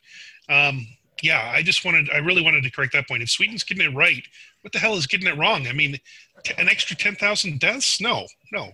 Um, 0.47 0.87
yeah, 1.21 1.51
I 1.53 1.61
just 1.61 1.85
wanted, 1.85 2.09
I 2.11 2.17
really 2.17 2.41
wanted 2.41 2.63
to 2.63 2.71
correct 2.71 2.93
that 2.93 3.07
point. 3.07 3.23
If 3.23 3.29
Sweden's 3.29 3.63
getting 3.63 3.85
it 3.85 3.95
right, 3.95 4.23
what 4.61 4.73
the 4.73 4.79
hell 4.79 4.95
is 4.95 5.07
getting 5.07 5.27
it 5.27 5.37
wrong? 5.37 5.67
I 5.67 5.73
mean, 5.73 5.99
t- 6.43 6.53
an 6.57 6.69
extra 6.69 6.95
10,000 6.95 7.59
deaths? 7.59 8.01
No, 8.01 8.25
no. 8.51 8.71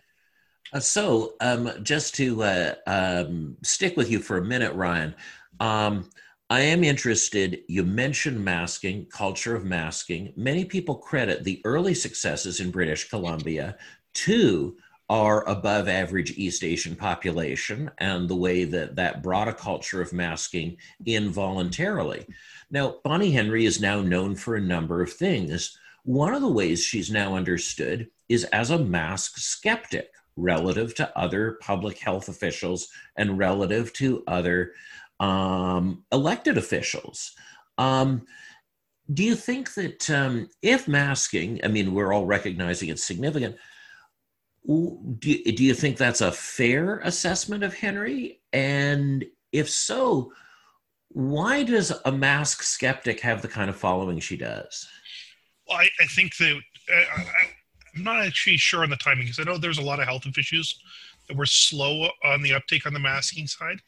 Uh, 0.73 0.79
so, 0.79 1.33
um, 1.41 1.71
just 1.83 2.15
to 2.15 2.43
uh, 2.43 2.75
um, 2.87 3.57
stick 3.63 3.97
with 3.97 4.09
you 4.09 4.19
for 4.19 4.37
a 4.37 4.43
minute, 4.43 4.73
Ryan, 4.73 5.13
um, 5.59 6.09
I 6.49 6.61
am 6.61 6.83
interested. 6.83 7.61
You 7.67 7.83
mentioned 7.83 8.43
masking, 8.43 9.05
culture 9.05 9.55
of 9.55 9.63
masking. 9.63 10.33
Many 10.35 10.65
people 10.65 10.95
credit 10.95 11.43
the 11.43 11.61
early 11.63 11.93
successes 11.93 12.59
in 12.59 12.71
British 12.71 13.09
Columbia 13.09 13.77
to 14.13 14.75
our 15.11 15.43
above 15.49 15.89
average 15.89 16.31
East 16.37 16.63
Asian 16.63 16.95
population 16.95 17.91
and 17.97 18.29
the 18.29 18.35
way 18.35 18.63
that 18.63 18.95
that 18.95 19.21
brought 19.21 19.49
a 19.49 19.53
culture 19.53 20.01
of 20.01 20.13
masking 20.13 20.77
involuntarily. 21.05 22.25
Now, 22.71 22.95
Bonnie 23.03 23.31
Henry 23.31 23.65
is 23.65 23.81
now 23.81 24.01
known 24.01 24.35
for 24.37 24.55
a 24.55 24.61
number 24.61 25.01
of 25.01 25.11
things. 25.11 25.77
One 26.05 26.33
of 26.33 26.41
the 26.41 26.47
ways 26.47 26.81
she's 26.81 27.11
now 27.11 27.35
understood 27.35 28.09
is 28.29 28.45
as 28.45 28.69
a 28.69 28.79
mask 28.79 29.37
skeptic 29.37 30.13
relative 30.37 30.95
to 30.95 31.17
other 31.17 31.57
public 31.61 31.97
health 31.99 32.29
officials 32.29 32.87
and 33.17 33.37
relative 33.37 33.91
to 33.95 34.23
other 34.27 34.71
um, 35.19 36.05
elected 36.13 36.57
officials. 36.57 37.33
Um, 37.77 38.25
do 39.13 39.25
you 39.25 39.35
think 39.35 39.73
that 39.73 40.09
um, 40.09 40.47
if 40.61 40.87
masking, 40.87 41.59
I 41.65 41.67
mean, 41.67 41.93
we're 41.93 42.13
all 42.13 42.25
recognizing 42.25 42.87
it's 42.87 43.03
significant, 43.03 43.57
do, 44.65 45.43
do 45.43 45.63
you 45.63 45.73
think 45.73 45.97
that's 45.97 46.21
a 46.21 46.31
fair 46.31 46.99
assessment 46.99 47.63
of 47.63 47.73
Henry? 47.73 48.41
And 48.53 49.25
if 49.51 49.69
so, 49.69 50.31
why 51.09 51.63
does 51.63 51.91
a 52.05 52.11
mask 52.11 52.63
skeptic 52.63 53.19
have 53.21 53.41
the 53.41 53.47
kind 53.47 53.69
of 53.69 53.75
following 53.75 54.19
she 54.19 54.37
does? 54.37 54.87
Well, 55.67 55.77
I, 55.77 55.89
I 55.99 56.05
think 56.05 56.37
that 56.37 56.59
uh, 56.91 56.95
I, 57.17 57.23
am 57.95 58.03
not 58.03 58.25
actually 58.25 58.57
sure 58.57 58.83
on 58.83 58.89
the 58.89 58.95
timing 58.97 59.25
because 59.25 59.39
I 59.39 59.43
know 59.43 59.57
there's 59.57 59.77
a 59.77 59.83
lot 59.83 59.99
of 59.99 60.05
health 60.05 60.25
issues 60.37 60.79
that 61.27 61.37
were 61.37 61.45
slow 61.45 62.09
on 62.23 62.41
the 62.41 62.53
uptake 62.53 62.85
on 62.85 62.93
the 62.93 62.99
masking 62.99 63.47
side. 63.47 63.79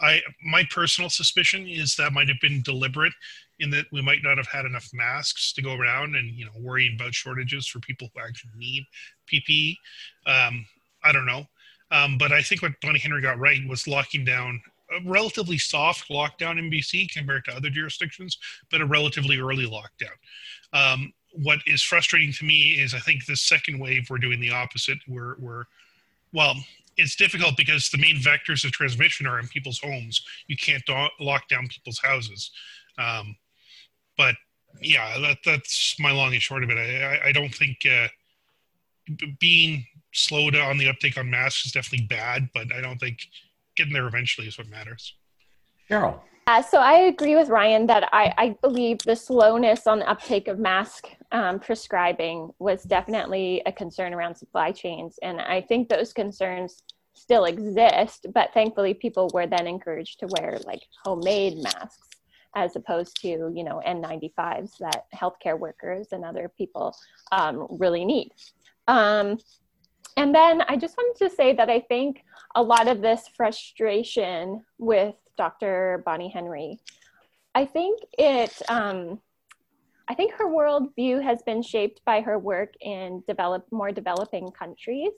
I 0.00 0.20
my 0.44 0.64
personal 0.70 1.10
suspicion 1.10 1.66
is 1.66 1.94
that 1.96 2.12
might 2.12 2.28
have 2.28 2.40
been 2.40 2.62
deliberate 2.62 3.12
in 3.62 3.70
that 3.70 3.86
we 3.92 4.02
might 4.02 4.22
not 4.22 4.36
have 4.36 4.48
had 4.48 4.66
enough 4.66 4.90
masks 4.92 5.52
to 5.54 5.62
go 5.62 5.74
around 5.74 6.16
and 6.16 6.34
you 6.34 6.44
know 6.44 6.50
worrying 6.58 6.94
about 6.94 7.14
shortages 7.14 7.66
for 7.66 7.78
people 7.80 8.08
who 8.14 8.20
actually 8.20 8.52
need 8.56 8.84
PPE. 9.32 9.76
Um, 10.26 10.66
I 11.04 11.12
don't 11.12 11.26
know, 11.26 11.46
um, 11.90 12.18
but 12.18 12.32
I 12.32 12.42
think 12.42 12.62
what 12.62 12.72
Bonnie 12.82 12.98
Henry 12.98 13.22
got 13.22 13.38
right 13.38 13.60
was 13.68 13.88
locking 13.88 14.24
down 14.24 14.60
a 14.92 15.08
relatively 15.08 15.58
soft 15.58 16.10
lockdown 16.10 16.58
in 16.58 16.70
BC 16.70 17.10
compared 17.10 17.44
to 17.46 17.56
other 17.56 17.70
jurisdictions, 17.70 18.36
but 18.70 18.80
a 18.80 18.86
relatively 18.86 19.38
early 19.38 19.66
lockdown. 19.66 20.16
Um, 20.72 21.12
what 21.32 21.60
is 21.66 21.82
frustrating 21.82 22.32
to 22.32 22.44
me 22.44 22.72
is 22.72 22.94
I 22.94 22.98
think 22.98 23.24
the 23.24 23.36
second 23.36 23.78
wave 23.78 24.08
we're 24.10 24.18
doing 24.18 24.40
the 24.40 24.50
opposite. 24.50 24.98
We're, 25.08 25.36
we're 25.38 25.64
well, 26.32 26.54
it's 26.96 27.16
difficult 27.16 27.56
because 27.56 27.88
the 27.88 27.98
main 27.98 28.16
vectors 28.16 28.64
of 28.64 28.72
transmission 28.72 29.26
are 29.26 29.38
in 29.38 29.48
people's 29.48 29.78
homes. 29.78 30.22
You 30.46 30.56
can't 30.56 30.84
do- 30.86 31.08
lock 31.20 31.48
down 31.48 31.68
people's 31.68 31.98
houses. 31.98 32.50
Um, 32.98 33.36
but 34.16 34.34
yeah, 34.80 35.18
that, 35.20 35.38
that's 35.44 35.96
my 35.98 36.12
long 36.12 36.32
and 36.32 36.42
short 36.42 36.64
of 36.64 36.70
it. 36.70 36.78
I, 36.78 37.28
I 37.28 37.32
don't 37.32 37.54
think 37.54 37.78
uh, 37.86 38.08
being 39.40 39.86
slow 40.12 40.50
to, 40.50 40.60
on 40.60 40.78
the 40.78 40.88
uptake 40.88 41.18
on 41.18 41.30
masks 41.30 41.66
is 41.66 41.72
definitely 41.72 42.06
bad, 42.06 42.48
but 42.54 42.72
I 42.72 42.80
don't 42.80 42.98
think 42.98 43.18
getting 43.76 43.92
there 43.92 44.06
eventually 44.06 44.46
is 44.46 44.58
what 44.58 44.68
matters. 44.68 45.14
Cheryl. 45.90 46.20
Uh, 46.48 46.60
so 46.60 46.78
I 46.78 46.94
agree 47.02 47.36
with 47.36 47.48
Ryan 47.48 47.86
that 47.86 48.08
I, 48.12 48.34
I 48.36 48.56
believe 48.62 48.98
the 48.98 49.14
slowness 49.14 49.86
on 49.86 50.00
the 50.00 50.10
uptake 50.10 50.48
of 50.48 50.58
mask 50.58 51.08
um, 51.30 51.60
prescribing 51.60 52.50
was 52.58 52.82
definitely 52.82 53.62
a 53.64 53.72
concern 53.72 54.12
around 54.12 54.34
supply 54.34 54.72
chains. 54.72 55.18
And 55.22 55.40
I 55.40 55.60
think 55.60 55.88
those 55.88 56.12
concerns 56.12 56.82
still 57.14 57.44
exist, 57.44 58.26
but 58.34 58.52
thankfully 58.54 58.92
people 58.92 59.30
were 59.32 59.46
then 59.46 59.68
encouraged 59.68 60.18
to 60.20 60.26
wear 60.30 60.58
like 60.66 60.82
homemade 61.04 61.58
masks 61.58 62.08
as 62.54 62.76
opposed 62.76 63.20
to, 63.22 63.28
you 63.28 63.64
know, 63.64 63.80
N95s 63.86 64.78
that 64.78 65.06
healthcare 65.14 65.58
workers 65.58 66.08
and 66.12 66.24
other 66.24 66.50
people 66.56 66.96
um, 67.30 67.66
really 67.70 68.04
need. 68.04 68.32
Um, 68.88 69.38
and 70.16 70.34
then 70.34 70.62
I 70.68 70.76
just 70.76 70.96
wanted 70.96 71.28
to 71.28 71.34
say 71.34 71.54
that 71.54 71.70
I 71.70 71.80
think 71.80 72.22
a 72.54 72.62
lot 72.62 72.88
of 72.88 73.00
this 73.00 73.28
frustration 73.36 74.64
with 74.78 75.14
Dr. 75.38 76.02
Bonnie 76.04 76.28
Henry, 76.28 76.78
I 77.54 77.64
think 77.64 78.00
it, 78.18 78.60
um, 78.68 79.20
I 80.08 80.14
think 80.14 80.34
her 80.34 80.46
worldview 80.46 81.22
has 81.22 81.42
been 81.42 81.62
shaped 81.62 82.02
by 82.04 82.20
her 82.20 82.38
work 82.38 82.74
in 82.80 83.22
develop 83.26 83.66
more 83.70 83.92
developing 83.92 84.50
countries, 84.50 85.12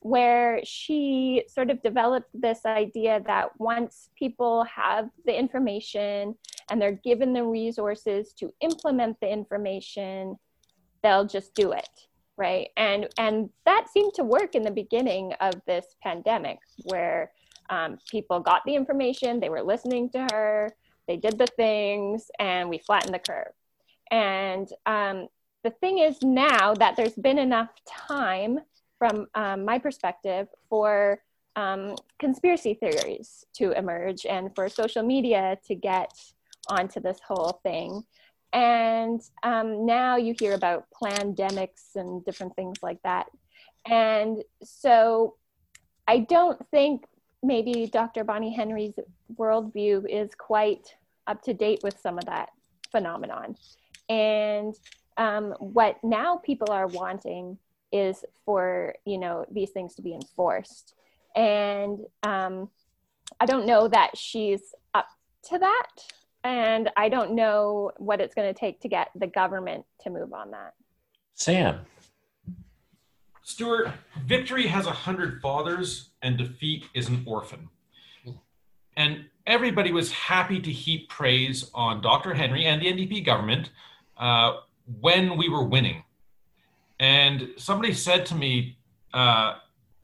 where 0.00 0.60
she 0.64 1.44
sort 1.46 1.70
of 1.70 1.82
developed 1.82 2.30
this 2.34 2.64
idea 2.64 3.22
that 3.26 3.50
once 3.60 4.08
people 4.18 4.64
have 4.64 5.10
the 5.26 5.38
information 5.38 6.34
and 6.70 6.80
they're 6.80 7.00
given 7.04 7.32
the 7.32 7.44
resources 7.44 8.32
to 8.34 8.52
implement 8.60 9.18
the 9.20 9.30
information, 9.30 10.36
they'll 11.02 11.26
just 11.26 11.54
do 11.54 11.72
it 11.72 11.88
right? 12.36 12.70
And 12.78 13.06
and 13.18 13.50
that 13.66 13.88
seemed 13.92 14.14
to 14.14 14.24
work 14.24 14.54
in 14.54 14.62
the 14.62 14.70
beginning 14.70 15.34
of 15.42 15.52
this 15.66 15.84
pandemic 16.02 16.58
where 16.84 17.32
um, 17.68 17.98
people 18.10 18.40
got 18.40 18.62
the 18.64 18.74
information 18.74 19.40
they 19.40 19.50
were 19.50 19.62
listening 19.62 20.08
to 20.10 20.26
her 20.32 20.70
they 21.10 21.16
did 21.16 21.38
the 21.38 21.46
things 21.48 22.30
and 22.38 22.70
we 22.70 22.78
flattened 22.78 23.12
the 23.12 23.18
curve. 23.18 23.52
And 24.12 24.68
um, 24.86 25.26
the 25.64 25.70
thing 25.70 25.98
is 25.98 26.22
now 26.22 26.72
that 26.74 26.94
there's 26.94 27.16
been 27.16 27.36
enough 27.36 27.70
time 27.84 28.60
from 28.96 29.26
um, 29.34 29.64
my 29.64 29.80
perspective 29.80 30.46
for 30.68 31.20
um, 31.56 31.96
conspiracy 32.20 32.74
theories 32.74 33.44
to 33.54 33.72
emerge 33.72 34.24
and 34.24 34.54
for 34.54 34.68
social 34.68 35.02
media 35.02 35.58
to 35.66 35.74
get 35.74 36.12
onto 36.68 37.00
this 37.00 37.18
whole 37.26 37.60
thing 37.62 38.04
and 38.52 39.20
um, 39.42 39.86
now 39.86 40.16
you 40.16 40.34
hear 40.38 40.54
about 40.54 40.86
pandemics 41.02 41.94
and 41.94 42.24
different 42.24 42.56
things 42.56 42.78
like 42.82 43.00
that. 43.02 43.26
And 43.86 44.42
so 44.62 45.36
I 46.08 46.18
don't 46.18 46.60
think 46.70 47.04
maybe 47.42 47.86
Dr. 47.86 48.24
Bonnie 48.24 48.54
Henry's 48.54 48.94
worldview 49.36 50.04
is 50.08 50.30
quite 50.34 50.94
up 51.26 51.42
to 51.42 51.54
date 51.54 51.80
with 51.82 51.98
some 52.00 52.18
of 52.18 52.24
that 52.26 52.50
phenomenon. 52.90 53.56
And 54.08 54.74
um, 55.16 55.54
what 55.60 56.02
now 56.02 56.36
people 56.36 56.72
are 56.72 56.88
wanting 56.88 57.58
is 57.92 58.24
for 58.44 58.94
you 59.04 59.18
know 59.18 59.44
these 59.50 59.70
things 59.70 59.94
to 59.94 60.02
be 60.02 60.14
enforced. 60.14 60.94
And 61.36 62.00
um, 62.24 62.68
I 63.38 63.46
don't 63.46 63.66
know 63.66 63.86
that 63.86 64.16
she's 64.16 64.74
up 64.94 65.06
to 65.48 65.58
that 65.58 65.86
and 66.44 66.90
I 66.96 67.08
don't 67.08 67.34
know 67.34 67.92
what 67.98 68.20
it's 68.20 68.34
going 68.34 68.52
to 68.52 68.58
take 68.58 68.80
to 68.80 68.88
get 68.88 69.08
the 69.14 69.26
government 69.26 69.84
to 70.02 70.10
move 70.10 70.32
on 70.32 70.50
that. 70.52 70.74
Sam. 71.34 71.80
Stuart, 73.42 73.92
victory 74.26 74.66
has 74.66 74.86
a 74.86 74.92
hundred 74.92 75.40
fathers 75.40 76.10
and 76.22 76.38
defeat 76.38 76.84
is 76.94 77.08
an 77.08 77.22
orphan. 77.26 77.68
And 78.96 79.24
everybody 79.46 79.92
was 79.92 80.12
happy 80.12 80.60
to 80.60 80.70
heap 80.70 81.08
praise 81.08 81.70
on 81.74 82.00
Dr. 82.00 82.34
Henry 82.34 82.66
and 82.66 82.80
the 82.80 82.86
NDP 82.86 83.24
government 83.24 83.70
uh, 84.18 84.58
when 85.00 85.36
we 85.36 85.48
were 85.48 85.64
winning. 85.64 86.04
And 86.98 87.48
somebody 87.56 87.94
said 87.94 88.26
to 88.26 88.34
me 88.34 88.76
uh, 89.14 89.54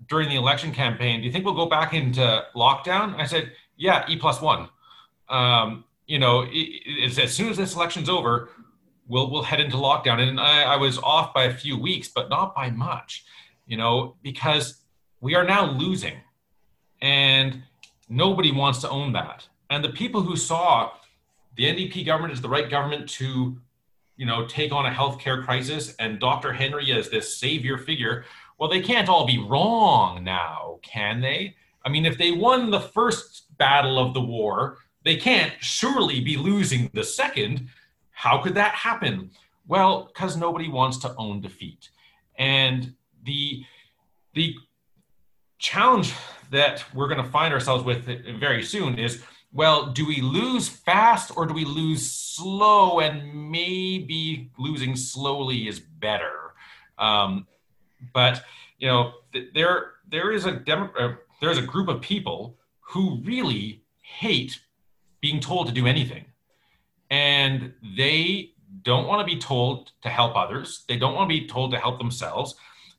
during 0.08 0.28
the 0.28 0.36
election 0.36 0.72
campaign, 0.72 1.20
Do 1.20 1.26
you 1.26 1.32
think 1.32 1.44
we'll 1.44 1.54
go 1.54 1.66
back 1.66 1.94
into 1.94 2.44
lockdown? 2.54 3.18
I 3.18 3.26
said, 3.26 3.52
Yeah, 3.76 4.04
E 4.08 4.16
plus 4.16 4.40
one. 4.40 4.68
Um, 5.28 5.84
you 6.06 6.18
know, 6.18 6.46
it, 6.48 7.18
as 7.18 7.32
soon 7.32 7.48
as 7.48 7.56
this 7.56 7.74
election's 7.74 8.08
over, 8.08 8.50
we'll 9.08 9.30
we'll 9.30 9.42
head 9.42 9.60
into 9.60 9.76
lockdown. 9.76 10.20
And 10.20 10.40
I, 10.40 10.62
I 10.62 10.76
was 10.76 10.98
off 10.98 11.34
by 11.34 11.44
a 11.44 11.54
few 11.54 11.78
weeks, 11.78 12.08
but 12.08 12.28
not 12.28 12.54
by 12.54 12.70
much, 12.70 13.24
you 13.66 13.76
know, 13.76 14.16
because 14.22 14.82
we 15.20 15.34
are 15.34 15.44
now 15.44 15.70
losing, 15.70 16.18
and 17.02 17.62
nobody 18.08 18.52
wants 18.52 18.80
to 18.80 18.90
own 18.90 19.12
that. 19.12 19.46
And 19.70 19.82
the 19.82 19.90
people 19.90 20.22
who 20.22 20.36
saw 20.36 20.92
the 21.56 21.64
NDP 21.64 22.06
government 22.06 22.32
as 22.32 22.40
the 22.40 22.48
right 22.48 22.70
government 22.70 23.08
to, 23.10 23.56
you 24.16 24.26
know, 24.26 24.46
take 24.46 24.72
on 24.72 24.86
a 24.86 24.90
healthcare 24.90 25.44
crisis 25.44 25.94
and 25.98 26.20
Dr. 26.20 26.52
Henry 26.52 26.92
as 26.92 27.08
this 27.08 27.36
savior 27.36 27.78
figure, 27.78 28.24
well, 28.58 28.68
they 28.68 28.80
can't 28.80 29.08
all 29.08 29.26
be 29.26 29.38
wrong 29.38 30.22
now, 30.22 30.78
can 30.82 31.20
they? 31.20 31.56
I 31.84 31.88
mean, 31.88 32.04
if 32.04 32.18
they 32.18 32.32
won 32.32 32.70
the 32.70 32.80
first 32.80 33.56
battle 33.58 33.98
of 33.98 34.14
the 34.14 34.20
war, 34.20 34.78
they 35.06 35.16
can't 35.16 35.52
surely 35.60 36.20
be 36.20 36.36
losing 36.36 36.90
the 36.92 37.04
second. 37.04 37.68
How 38.10 38.42
could 38.42 38.54
that 38.54 38.74
happen? 38.74 39.30
Well, 39.68 40.10
because 40.12 40.36
nobody 40.36 40.68
wants 40.68 40.98
to 40.98 41.14
own 41.16 41.40
defeat. 41.40 41.90
And 42.36 42.92
the 43.24 43.64
the 44.34 44.56
challenge 45.58 46.12
that 46.50 46.84
we're 46.92 47.06
going 47.06 47.22
to 47.22 47.30
find 47.30 47.54
ourselves 47.54 47.84
with 47.84 48.04
very 48.40 48.64
soon 48.64 48.98
is 48.98 49.22
well, 49.52 49.86
do 49.92 50.04
we 50.04 50.20
lose 50.20 50.68
fast 50.68 51.34
or 51.36 51.46
do 51.46 51.54
we 51.54 51.64
lose 51.64 52.10
slow? 52.10 52.98
And 52.98 53.50
maybe 53.50 54.50
losing 54.58 54.96
slowly 54.96 55.68
is 55.68 55.78
better. 55.78 56.52
Um, 56.98 57.46
but 58.12 58.42
you 58.78 58.88
know, 58.88 59.12
th- 59.32 59.50
there 59.54 59.92
there 60.10 60.32
is 60.32 60.46
a 60.46 60.52
demo- 60.52 60.92
uh, 60.98 61.14
there 61.40 61.50
is 61.50 61.58
a 61.58 61.62
group 61.62 61.86
of 61.86 62.00
people 62.00 62.56
who 62.80 63.20
really 63.24 63.82
hate 64.02 64.58
being 65.20 65.40
told 65.40 65.66
to 65.66 65.72
do 65.72 65.86
anything. 65.86 66.24
And 67.10 67.72
they 67.96 68.52
don't 68.82 69.06
want 69.06 69.26
to 69.26 69.34
be 69.34 69.40
told 69.40 69.92
to 70.02 70.08
help 70.08 70.36
others. 70.36 70.84
They 70.88 70.96
don't 70.96 71.14
want 71.14 71.30
to 71.30 71.40
be 71.40 71.46
told 71.46 71.72
to 71.72 71.78
help 71.78 71.98
themselves. 71.98 72.54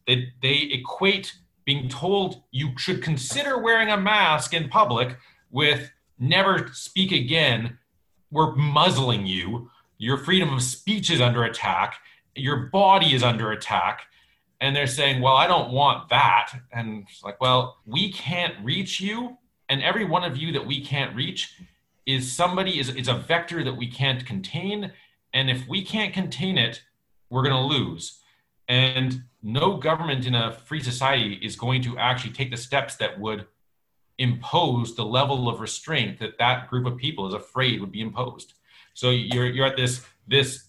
They, 0.06 0.34
they 0.42 0.70
equate 0.72 1.34
being 1.66 1.90
told 1.90 2.44
you 2.52 2.72
should 2.78 3.04
consider 3.04 3.58
wearing 3.58 3.90
a 3.90 3.98
mask 3.98 4.54
in 4.54 4.70
public 4.70 5.18
with 5.52 5.92
never 6.18 6.70
speak 6.74 7.12
again. 7.12 7.78
We're 8.32 8.56
muzzling 8.56 9.26
you. 9.26 9.70
Your 9.98 10.18
freedom 10.18 10.54
of 10.54 10.62
speech 10.62 11.10
is 11.10 11.20
under 11.20 11.44
attack. 11.44 11.98
Your 12.36 12.68
body 12.68 13.14
is 13.14 13.24
under 13.24 13.52
attack. 13.52 14.04
And 14.62 14.76
they're 14.76 14.88
saying, 14.88 15.22
well, 15.22 15.36
I 15.36 15.46
don't 15.48 15.72
want 15.72 16.10
that. 16.10 16.54
And 16.72 17.06
it's 17.10 17.24
like, 17.24 17.40
well, 17.42 17.78
we 17.86 18.12
can't 18.12 18.56
reach 18.64 19.00
you. 19.00 19.38
And 19.70 19.84
every 19.84 20.06
one 20.06 20.24
of 20.24 20.38
you 20.38 20.54
that 20.54 20.66
we 20.66 20.84
can't 20.84 21.16
reach 21.16 21.54
is 22.08 22.32
somebody 22.32 22.80
is, 22.80 22.90
is 22.90 23.08
a 23.08 23.14
vector 23.14 23.64
that 23.64 23.76
we 23.76 23.88
can't 23.88 24.26
contain. 24.26 24.92
And 25.34 25.50
if 25.50 25.68
we 25.68 25.84
can't 25.84 26.14
contain 26.14 26.58
it 26.58 26.82
we're 27.30 27.44
going 27.44 27.56
to 27.56 27.78
lose. 27.78 28.20
And 28.68 29.24
no 29.44 29.78
government 29.78 30.26
in 30.26 30.36
a 30.36 30.52
free 30.52 30.82
society 30.82 31.40
is 31.42 31.56
going 31.56 31.82
to 31.84 31.98
actually 31.98 32.34
take 32.34 32.52
the 32.52 32.58
steps 32.58 32.96
that 32.98 33.20
would 33.20 33.46
impose 34.18 34.96
the 34.96 35.06
level 35.06 35.48
of 35.48 35.60
restraint 35.60 36.20
that 36.20 36.38
that 36.40 36.70
group 36.70 36.86
of 36.86 36.98
people 36.98 37.28
is 37.28 37.34
afraid 37.34 37.80
would 37.80 37.92
be 37.92 38.02
imposed. 38.02 38.54
So 38.94 39.12
you're 39.12 39.46
you're 39.46 39.68
at 39.68 39.78
this 39.78 40.04
this 40.28 40.66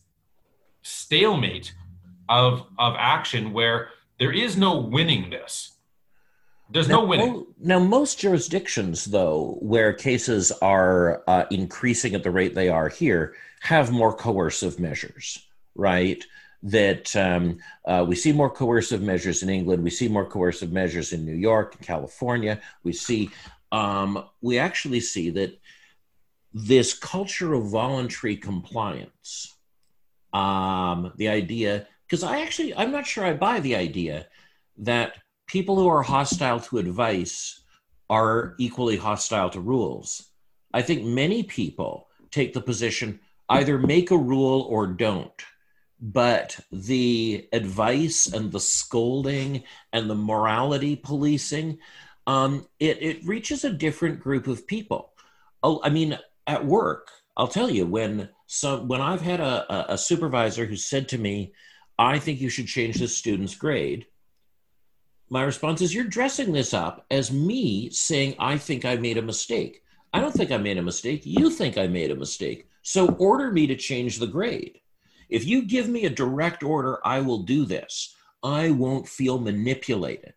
stalemate 0.82 1.74
of 2.28 2.66
of 2.78 2.94
action 2.98 3.52
where 3.52 3.88
there 4.18 4.32
is 4.32 4.56
no 4.56 4.78
winning 4.78 5.30
this 5.30 5.77
there's 6.70 6.88
now, 6.88 7.00
no 7.00 7.06
winning. 7.06 7.46
Now, 7.58 7.78
most 7.78 8.18
jurisdictions, 8.18 9.06
though, 9.06 9.58
where 9.60 9.92
cases 9.92 10.52
are 10.62 11.22
uh, 11.26 11.44
increasing 11.50 12.14
at 12.14 12.22
the 12.22 12.30
rate 12.30 12.54
they 12.54 12.68
are 12.68 12.88
here, 12.88 13.34
have 13.60 13.90
more 13.90 14.14
coercive 14.14 14.78
measures, 14.78 15.46
right? 15.74 16.22
That 16.62 17.14
um, 17.16 17.58
uh, 17.84 18.04
we 18.06 18.16
see 18.16 18.32
more 18.32 18.50
coercive 18.50 19.00
measures 19.00 19.42
in 19.42 19.48
England, 19.48 19.82
we 19.82 19.90
see 19.90 20.08
more 20.08 20.26
coercive 20.26 20.72
measures 20.72 21.12
in 21.12 21.24
New 21.24 21.34
York, 21.34 21.74
and 21.76 21.86
California. 21.86 22.60
We 22.82 22.92
see, 22.92 23.30
um, 23.72 24.24
we 24.42 24.58
actually 24.58 25.00
see 25.00 25.30
that 25.30 25.58
this 26.52 26.92
culture 26.94 27.54
of 27.54 27.66
voluntary 27.66 28.36
compliance, 28.36 29.54
um, 30.32 31.12
the 31.16 31.28
idea, 31.28 31.86
because 32.06 32.22
I 32.22 32.40
actually, 32.40 32.74
I'm 32.74 32.90
not 32.90 33.06
sure 33.06 33.24
I 33.24 33.34
buy 33.34 33.60
the 33.60 33.76
idea 33.76 34.26
that 34.78 35.14
people 35.48 35.76
who 35.76 35.88
are 35.88 36.02
hostile 36.02 36.60
to 36.60 36.78
advice 36.78 37.60
are 38.08 38.54
equally 38.58 38.96
hostile 38.96 39.50
to 39.50 39.60
rules. 39.60 40.30
I 40.72 40.82
think 40.82 41.04
many 41.04 41.42
people 41.42 42.06
take 42.30 42.52
the 42.52 42.60
position 42.60 43.20
either 43.48 43.78
make 43.78 44.10
a 44.10 44.16
rule 44.16 44.62
or 44.68 44.86
don't. 44.86 45.42
But 46.00 46.60
the 46.70 47.48
advice 47.52 48.26
and 48.32 48.52
the 48.52 48.60
scolding 48.60 49.64
and 49.92 50.08
the 50.08 50.14
morality 50.14 50.94
policing, 50.94 51.78
um, 52.26 52.68
it, 52.78 53.02
it 53.02 53.24
reaches 53.24 53.64
a 53.64 53.72
different 53.72 54.20
group 54.20 54.46
of 54.46 54.66
people. 54.66 55.10
Oh, 55.62 55.80
I 55.82 55.88
mean, 55.88 56.16
at 56.46 56.64
work, 56.64 57.10
I'll 57.36 57.48
tell 57.48 57.68
you 57.68 57.84
when 57.84 58.28
some 58.46 58.86
when 58.86 59.00
I've 59.00 59.22
had 59.22 59.40
a, 59.40 59.92
a 59.92 59.98
supervisor 59.98 60.66
who 60.66 60.76
said 60.76 61.08
to 61.08 61.18
me, 61.18 61.52
"I 61.98 62.18
think 62.18 62.40
you 62.40 62.48
should 62.48 62.66
change 62.66 62.96
this 62.96 63.16
student's 63.16 63.56
grade." 63.56 64.06
My 65.30 65.42
response 65.42 65.82
is, 65.82 65.94
"You're 65.94 66.04
dressing 66.04 66.52
this 66.52 66.72
up 66.72 67.04
as 67.10 67.30
me 67.30 67.90
saying 67.90 68.34
I 68.38 68.56
think 68.56 68.84
I 68.84 68.96
made 68.96 69.18
a 69.18 69.22
mistake. 69.22 69.82
I 70.12 70.20
don't 70.20 70.32
think 70.32 70.50
I 70.50 70.56
made 70.56 70.78
a 70.78 70.82
mistake. 70.82 71.22
You 71.24 71.50
think 71.50 71.76
I 71.76 71.86
made 71.86 72.10
a 72.10 72.16
mistake. 72.16 72.66
So 72.82 73.08
order 73.16 73.52
me 73.52 73.66
to 73.66 73.76
change 73.76 74.18
the 74.18 74.26
grade. 74.26 74.80
If 75.28 75.46
you 75.46 75.62
give 75.62 75.88
me 75.88 76.06
a 76.06 76.10
direct 76.10 76.62
order, 76.62 77.06
I 77.06 77.20
will 77.20 77.42
do 77.42 77.66
this. 77.66 78.14
I 78.42 78.70
won't 78.70 79.08
feel 79.08 79.38
manipulated." 79.38 80.34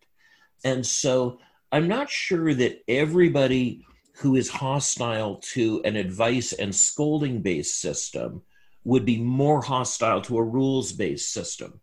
And 0.64 0.86
so 0.86 1.38
I'm 1.70 1.88
not 1.88 2.10
sure 2.10 2.52
that 2.52 2.82
everybody 2.86 3.86
who 4.16 4.36
is 4.36 4.50
hostile 4.50 5.36
to 5.54 5.80
an 5.84 5.96
advice 5.96 6.52
and 6.52 6.74
scolding 6.74 7.40
based 7.40 7.80
system 7.80 8.42
would 8.84 9.06
be 9.06 9.16
more 9.16 9.62
hostile 9.62 10.20
to 10.22 10.36
a 10.36 10.42
rules 10.42 10.92
based 10.92 11.32
system. 11.32 11.80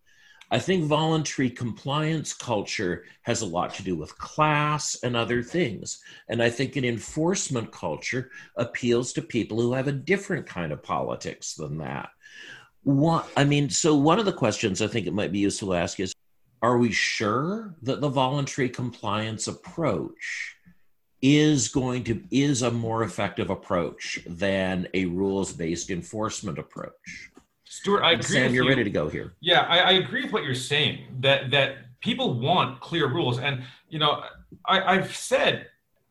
I 0.51 0.59
think 0.59 0.85
voluntary 0.85 1.49
compliance 1.49 2.33
culture 2.33 3.05
has 3.21 3.41
a 3.41 3.45
lot 3.45 3.73
to 3.75 3.83
do 3.83 3.95
with 3.95 4.17
class 4.17 4.97
and 5.03 5.15
other 5.15 5.43
things. 5.43 6.01
And 6.27 6.41
I 6.41 6.49
think 6.49 6.75
an 6.75 6.85
enforcement 6.85 7.71
culture 7.71 8.31
appeals 8.55 9.13
to 9.13 9.21
people 9.21 9.61
who 9.61 9.73
have 9.73 9.87
a 9.87 9.91
different 9.91 10.47
kind 10.47 10.71
of 10.71 10.81
politics 10.81 11.53
than 11.53 11.77
that. 11.79 12.09
What, 12.83 13.29
I 13.37 13.43
mean, 13.43 13.69
so 13.69 13.95
one 13.95 14.17
of 14.17 14.25
the 14.25 14.33
questions 14.33 14.81
I 14.81 14.87
think 14.87 15.05
it 15.05 15.13
might 15.13 15.31
be 15.31 15.39
useful 15.39 15.69
to 15.69 15.75
ask 15.75 15.99
is 15.99 16.13
are 16.61 16.77
we 16.77 16.91
sure 16.91 17.75
that 17.83 18.01
the 18.01 18.09
voluntary 18.09 18.69
compliance 18.69 19.47
approach 19.47 20.55
is 21.21 21.67
going 21.67 22.03
to 22.05 22.23
is 22.31 22.61
a 22.61 22.71
more 22.71 23.03
effective 23.03 23.49
approach 23.49 24.19
than 24.25 24.87
a 24.93 25.05
rules 25.05 25.51
based 25.51 25.89
enforcement 25.89 26.57
approach. 26.57 27.28
Stuart, 27.71 28.01
I 28.01 28.13
agree. 28.13 28.23
Sam, 28.23 28.51
you're 28.51 28.63
you. 28.63 28.69
ready 28.69 28.83
to 28.83 28.89
go 28.89 29.07
here. 29.07 29.33
Yeah, 29.41 29.61
I, 29.61 29.77
I, 29.77 29.91
agree 29.91 30.23
with 30.23 30.33
what 30.33 30.43
you're 30.43 30.55
saying. 30.55 31.05
That 31.19 31.51
that 31.51 31.99
people 32.01 32.33
want 32.39 32.79
clear 32.79 33.07
rules, 33.07 33.37
and 33.37 33.61
you 33.89 33.99
know, 33.99 34.23
I, 34.65 34.95
I've 34.95 35.15
said 35.15 35.67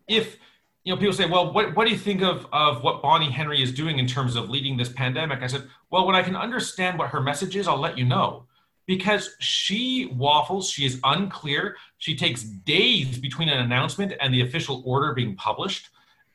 if 0.06 0.36
you 0.84 0.94
know 0.94 1.00
people 1.00 1.12
say, 1.12 1.26
well, 1.26 1.52
what 1.52 1.74
what 1.74 1.88
do 1.88 1.92
you 1.92 1.98
think 1.98 2.22
of 2.22 2.46
of 2.52 2.84
what 2.84 3.02
Bonnie 3.02 3.28
Henry 3.28 3.60
is 3.60 3.72
doing 3.72 3.98
in 3.98 4.06
terms 4.06 4.36
of 4.36 4.48
leading 4.48 4.76
this 4.76 4.88
pandemic? 4.88 5.42
I 5.42 5.48
said, 5.48 5.64
well, 5.90 6.06
when 6.06 6.14
I 6.14 6.22
can 6.22 6.36
understand 6.36 6.96
what 6.96 7.08
her 7.08 7.20
message 7.20 7.56
is, 7.56 7.66
I'll 7.66 7.80
let 7.80 7.98
you 7.98 8.04
know 8.04 8.44
because 8.86 9.34
she 9.40 10.06
waffles. 10.16 10.70
She 10.70 10.86
is 10.86 11.00
unclear. 11.02 11.76
She 11.98 12.14
takes 12.14 12.44
days 12.44 13.18
between 13.18 13.48
an 13.48 13.58
announcement 13.58 14.12
and 14.20 14.32
the 14.32 14.42
official 14.42 14.80
order 14.86 15.12
being 15.12 15.34
published. 15.34 15.88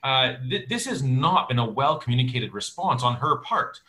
Uh, 0.04 0.34
th- 0.50 0.68
this 0.68 0.86
has 0.86 1.02
not 1.02 1.48
been 1.48 1.60
a 1.60 1.66
well 1.66 1.98
communicated 1.98 2.52
response 2.52 3.04
on 3.04 3.16
her 3.16 3.38
part. 3.38 3.80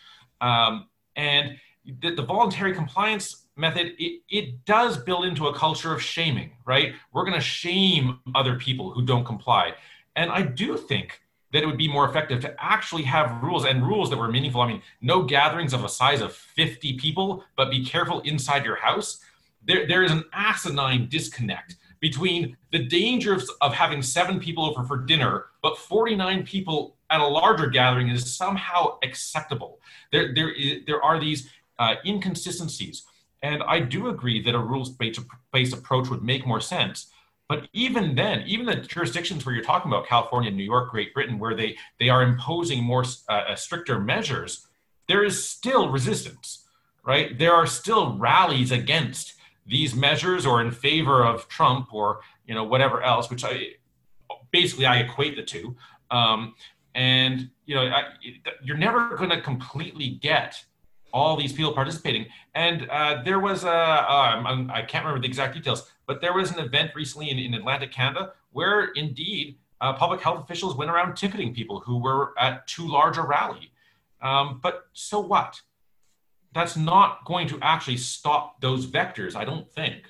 Um, 0.40 0.86
and 1.16 1.56
the, 2.00 2.14
the, 2.14 2.22
voluntary 2.22 2.74
compliance 2.74 3.46
method, 3.56 3.92
it, 3.98 4.22
it 4.28 4.64
does 4.64 4.96
build 4.96 5.24
into 5.24 5.48
a 5.48 5.54
culture 5.54 5.92
of 5.92 6.02
shaming, 6.02 6.52
right? 6.64 6.94
We're 7.12 7.24
going 7.24 7.34
to 7.34 7.40
shame 7.40 8.18
other 8.34 8.56
people 8.56 8.90
who 8.90 9.04
don't 9.04 9.24
comply. 9.24 9.74
And 10.16 10.30
I 10.30 10.42
do 10.42 10.76
think 10.76 11.20
that 11.52 11.62
it 11.62 11.66
would 11.66 11.78
be 11.78 11.88
more 11.88 12.08
effective 12.08 12.40
to 12.40 12.54
actually 12.58 13.02
have 13.02 13.42
rules 13.42 13.64
and 13.64 13.86
rules 13.86 14.10
that 14.10 14.16
were 14.16 14.30
meaningful. 14.30 14.60
I 14.60 14.68
mean, 14.68 14.82
no 15.00 15.22
gatherings 15.22 15.72
of 15.72 15.84
a 15.84 15.88
size 15.88 16.20
of 16.20 16.34
50 16.34 16.94
people, 16.94 17.44
but 17.56 17.70
be 17.70 17.84
careful 17.84 18.20
inside 18.20 18.64
your 18.64 18.76
house. 18.76 19.20
There, 19.64 19.86
there 19.86 20.02
is 20.02 20.10
an 20.10 20.24
asinine 20.32 21.08
disconnect 21.08 21.76
between 22.04 22.54
the 22.70 22.84
dangers 22.84 23.48
of 23.62 23.72
having 23.72 24.02
seven 24.02 24.38
people 24.38 24.66
over 24.66 24.84
for 24.84 24.98
dinner, 24.98 25.46
but 25.62 25.78
49 25.78 26.44
people 26.44 26.96
at 27.08 27.18
a 27.18 27.26
larger 27.26 27.66
gathering 27.68 28.10
is 28.10 28.36
somehow 28.36 28.98
acceptable. 29.02 29.80
There, 30.12 30.34
there, 30.34 31.02
are 31.02 31.18
these 31.18 31.48
uh, 31.78 31.94
inconsistencies. 32.04 33.04
And 33.42 33.62
I 33.62 33.80
do 33.80 34.08
agree 34.08 34.42
that 34.42 34.54
a 34.54 34.58
rules 34.58 34.90
based 34.90 35.72
approach 35.72 36.10
would 36.10 36.22
make 36.22 36.46
more 36.46 36.60
sense. 36.60 37.06
But 37.48 37.68
even 37.72 38.14
then, 38.14 38.44
even 38.46 38.66
the 38.66 38.76
jurisdictions 38.76 39.46
where 39.46 39.54
you're 39.54 39.64
talking 39.64 39.90
about 39.90 40.06
California, 40.06 40.50
New 40.50 40.62
York, 40.62 40.90
Great 40.90 41.14
Britain, 41.14 41.38
where 41.38 41.54
they, 41.54 41.74
they 41.98 42.10
are 42.10 42.22
imposing 42.22 42.84
more 42.84 43.04
uh, 43.30 43.32
uh, 43.32 43.54
stricter 43.54 43.98
measures, 43.98 44.66
there 45.08 45.24
is 45.24 45.48
still 45.48 45.88
resistance, 45.88 46.66
right? 47.02 47.38
There 47.38 47.54
are 47.54 47.66
still 47.66 48.18
rallies 48.18 48.72
against 48.72 49.33
these 49.66 49.94
measures 49.94 50.46
or 50.46 50.60
in 50.60 50.70
favor 50.70 51.24
of 51.24 51.48
Trump 51.48 51.92
or 51.92 52.20
you 52.46 52.54
know 52.54 52.64
whatever 52.64 53.02
else, 53.02 53.30
which 53.30 53.44
I 53.44 53.68
basically 54.50 54.86
I 54.86 54.98
equate 54.98 55.36
the 55.36 55.42
two. 55.42 55.76
Um, 56.10 56.54
and 56.94 57.50
you 57.66 57.74
know 57.74 57.82
I, 57.82 58.04
you're 58.62 58.76
never 58.76 59.16
going 59.16 59.30
to 59.30 59.40
completely 59.40 60.10
get 60.10 60.62
all 61.12 61.36
these 61.36 61.52
people 61.52 61.72
participating. 61.72 62.26
And 62.54 62.88
uh, 62.90 63.22
there 63.24 63.38
was 63.40 63.64
a 63.64 64.12
um, 64.12 64.70
I 64.72 64.82
can't 64.82 65.04
remember 65.04 65.20
the 65.20 65.28
exact 65.28 65.54
details 65.54 65.90
but 66.06 66.20
there 66.20 66.32
was 66.32 66.52
an 66.52 66.58
event 66.58 66.92
recently 66.94 67.30
in, 67.30 67.38
in 67.38 67.54
Atlantic, 67.54 67.92
Canada, 67.92 68.32
where 68.52 68.86
indeed 68.94 69.58
uh, 69.80 69.92
public 69.94 70.20
health 70.20 70.42
officials 70.42 70.76
went 70.76 70.90
around 70.90 71.16
ticketing 71.16 71.54
people 71.54 71.80
who 71.80 71.98
were 71.98 72.34
at 72.38 72.66
too 72.66 72.86
large 72.86 73.16
a 73.16 73.22
rally. 73.22 73.70
Um, 74.22 74.60
but 74.62 74.86
so 74.92 75.20
what? 75.20 75.60
That's 76.54 76.76
not 76.76 77.24
going 77.24 77.48
to 77.48 77.58
actually 77.62 77.96
stop 77.96 78.60
those 78.60 78.86
vectors, 78.86 79.34
I 79.34 79.44
don't 79.44 79.70
think. 79.70 80.04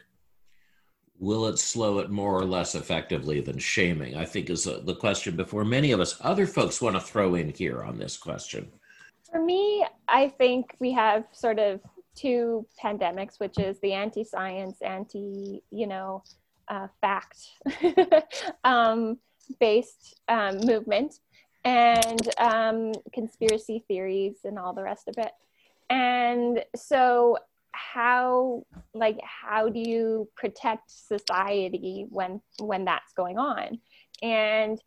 Will 1.19 1.47
it 1.47 1.59
slow 1.59 2.01
it 2.01 2.11
more 2.11 2.39
or 2.39 2.45
less 2.45 2.75
effectively 2.75 3.41
than 3.41 3.59
shaming? 3.59 4.17
I 4.17 4.27
think 4.27 4.51
is 4.51 4.67
uh, 4.67 4.83
the 4.85 4.95
question 4.95 5.37
before 5.37 5.65
many 5.65 5.93
of 5.93 6.01
us. 6.01 6.19
Other 6.21 6.47
folks 6.47 6.83
want 6.83 6.97
to 6.97 7.01
throw 7.01 7.35
in 7.35 7.49
here 7.49 7.83
on 7.83 7.99
this 7.99 8.19
question. 8.19 8.71
For 9.31 9.43
me, 9.43 9.87
I 10.07 10.29
think 10.29 10.77
we 10.81 10.93
have 10.93 11.25
sort 11.33 11.59
of 11.59 11.81
two 12.15 12.67
pandemics, 12.83 13.41
which 13.41 13.59
is 13.59 13.79
the 13.81 13.93
anti-science, 13.93 14.83
anti, 14.83 15.63
you 15.71 15.87
know, 15.87 16.23
uh, 16.69 16.89
fact 17.01 17.39
um, 18.65 19.19
based 19.61 20.21
um, 20.29 20.59
movement 20.59 21.21
and 21.65 22.29
um, 22.39 22.93
conspiracy 23.13 23.85
theories 23.89 24.37
and 24.45 24.59
all 24.59 24.75
the 24.75 24.83
rest 24.83 25.09
of 25.09 25.15
it. 25.19 25.33
And 25.95 26.65
so 26.75 27.39
how 27.71 28.65
like 28.95 29.19
how 29.23 29.69
do 29.69 29.79
you 29.79 30.29
protect 30.37 30.91
society 30.91 32.07
when 32.11 32.41
when 32.59 32.85
that's 32.85 33.13
going 33.13 33.39
on? 33.39 33.79
And 34.23 34.83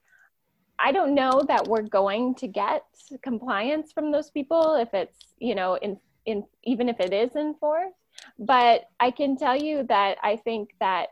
i 0.80 0.92
don't 0.92 1.16
know 1.16 1.42
that 1.48 1.68
we're 1.68 1.90
going 2.02 2.36
to 2.36 2.48
get 2.48 2.84
compliance 3.24 3.92
from 3.92 4.12
those 4.12 4.30
people 4.30 4.76
if 4.76 4.94
it's 4.94 5.20
you 5.40 5.56
know 5.56 5.74
in 5.76 5.98
in 6.26 6.44
even 6.66 6.90
if 6.90 7.00
it 7.00 7.14
is 7.14 7.36
enforced. 7.36 7.96
But 8.38 8.86
i 9.00 9.10
can 9.10 9.38
tell 9.38 9.56
you 9.56 9.84
that 9.84 10.18
i 10.24 10.36
think 10.36 10.72
that 10.82 11.10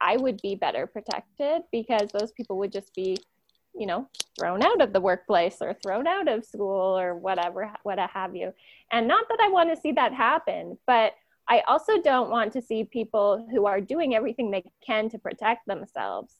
i 0.00 0.16
would 0.16 0.40
be 0.42 0.54
better 0.54 0.86
protected 0.86 1.62
because 1.72 2.08
those 2.12 2.30
people 2.32 2.56
would 2.58 2.72
just 2.72 2.94
be 2.94 3.16
you 3.76 3.86
know 3.86 4.08
thrown 4.38 4.62
out 4.62 4.80
of 4.80 4.92
the 4.92 5.00
workplace 5.00 5.56
or 5.60 5.74
thrown 5.74 6.06
out 6.06 6.28
of 6.28 6.44
school 6.44 6.98
or 6.98 7.16
whatever 7.16 7.72
what 7.82 7.98
have 7.98 8.34
you 8.36 8.52
and 8.92 9.08
not 9.08 9.26
that 9.28 9.38
i 9.40 9.48
want 9.48 9.72
to 9.74 9.80
see 9.80 9.92
that 9.92 10.12
happen 10.12 10.78
but 10.86 11.12
i 11.48 11.60
also 11.66 12.00
don't 12.02 12.30
want 12.30 12.52
to 12.52 12.62
see 12.62 12.84
people 12.84 13.46
who 13.50 13.66
are 13.66 13.80
doing 13.80 14.14
everything 14.14 14.50
they 14.50 14.64
can 14.84 15.08
to 15.08 15.18
protect 15.18 15.66
themselves 15.66 16.34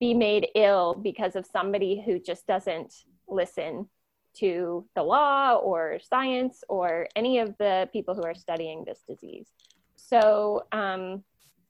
be 0.00 0.14
made 0.14 0.48
ill 0.54 0.94
because 0.94 1.36
of 1.36 1.46
somebody 1.46 2.02
who 2.04 2.18
just 2.18 2.46
doesn't 2.46 3.04
listen 3.28 3.86
to 4.34 4.86
the 4.94 5.02
law 5.02 5.56
or 5.56 5.98
science 6.02 6.64
or 6.68 7.06
any 7.14 7.38
of 7.38 7.56
the 7.58 7.88
people 7.92 8.14
who 8.14 8.22
are 8.22 8.34
studying 8.34 8.84
this 8.84 9.02
disease. 9.08 9.48
So, 9.96 10.64
um, 10.72 11.24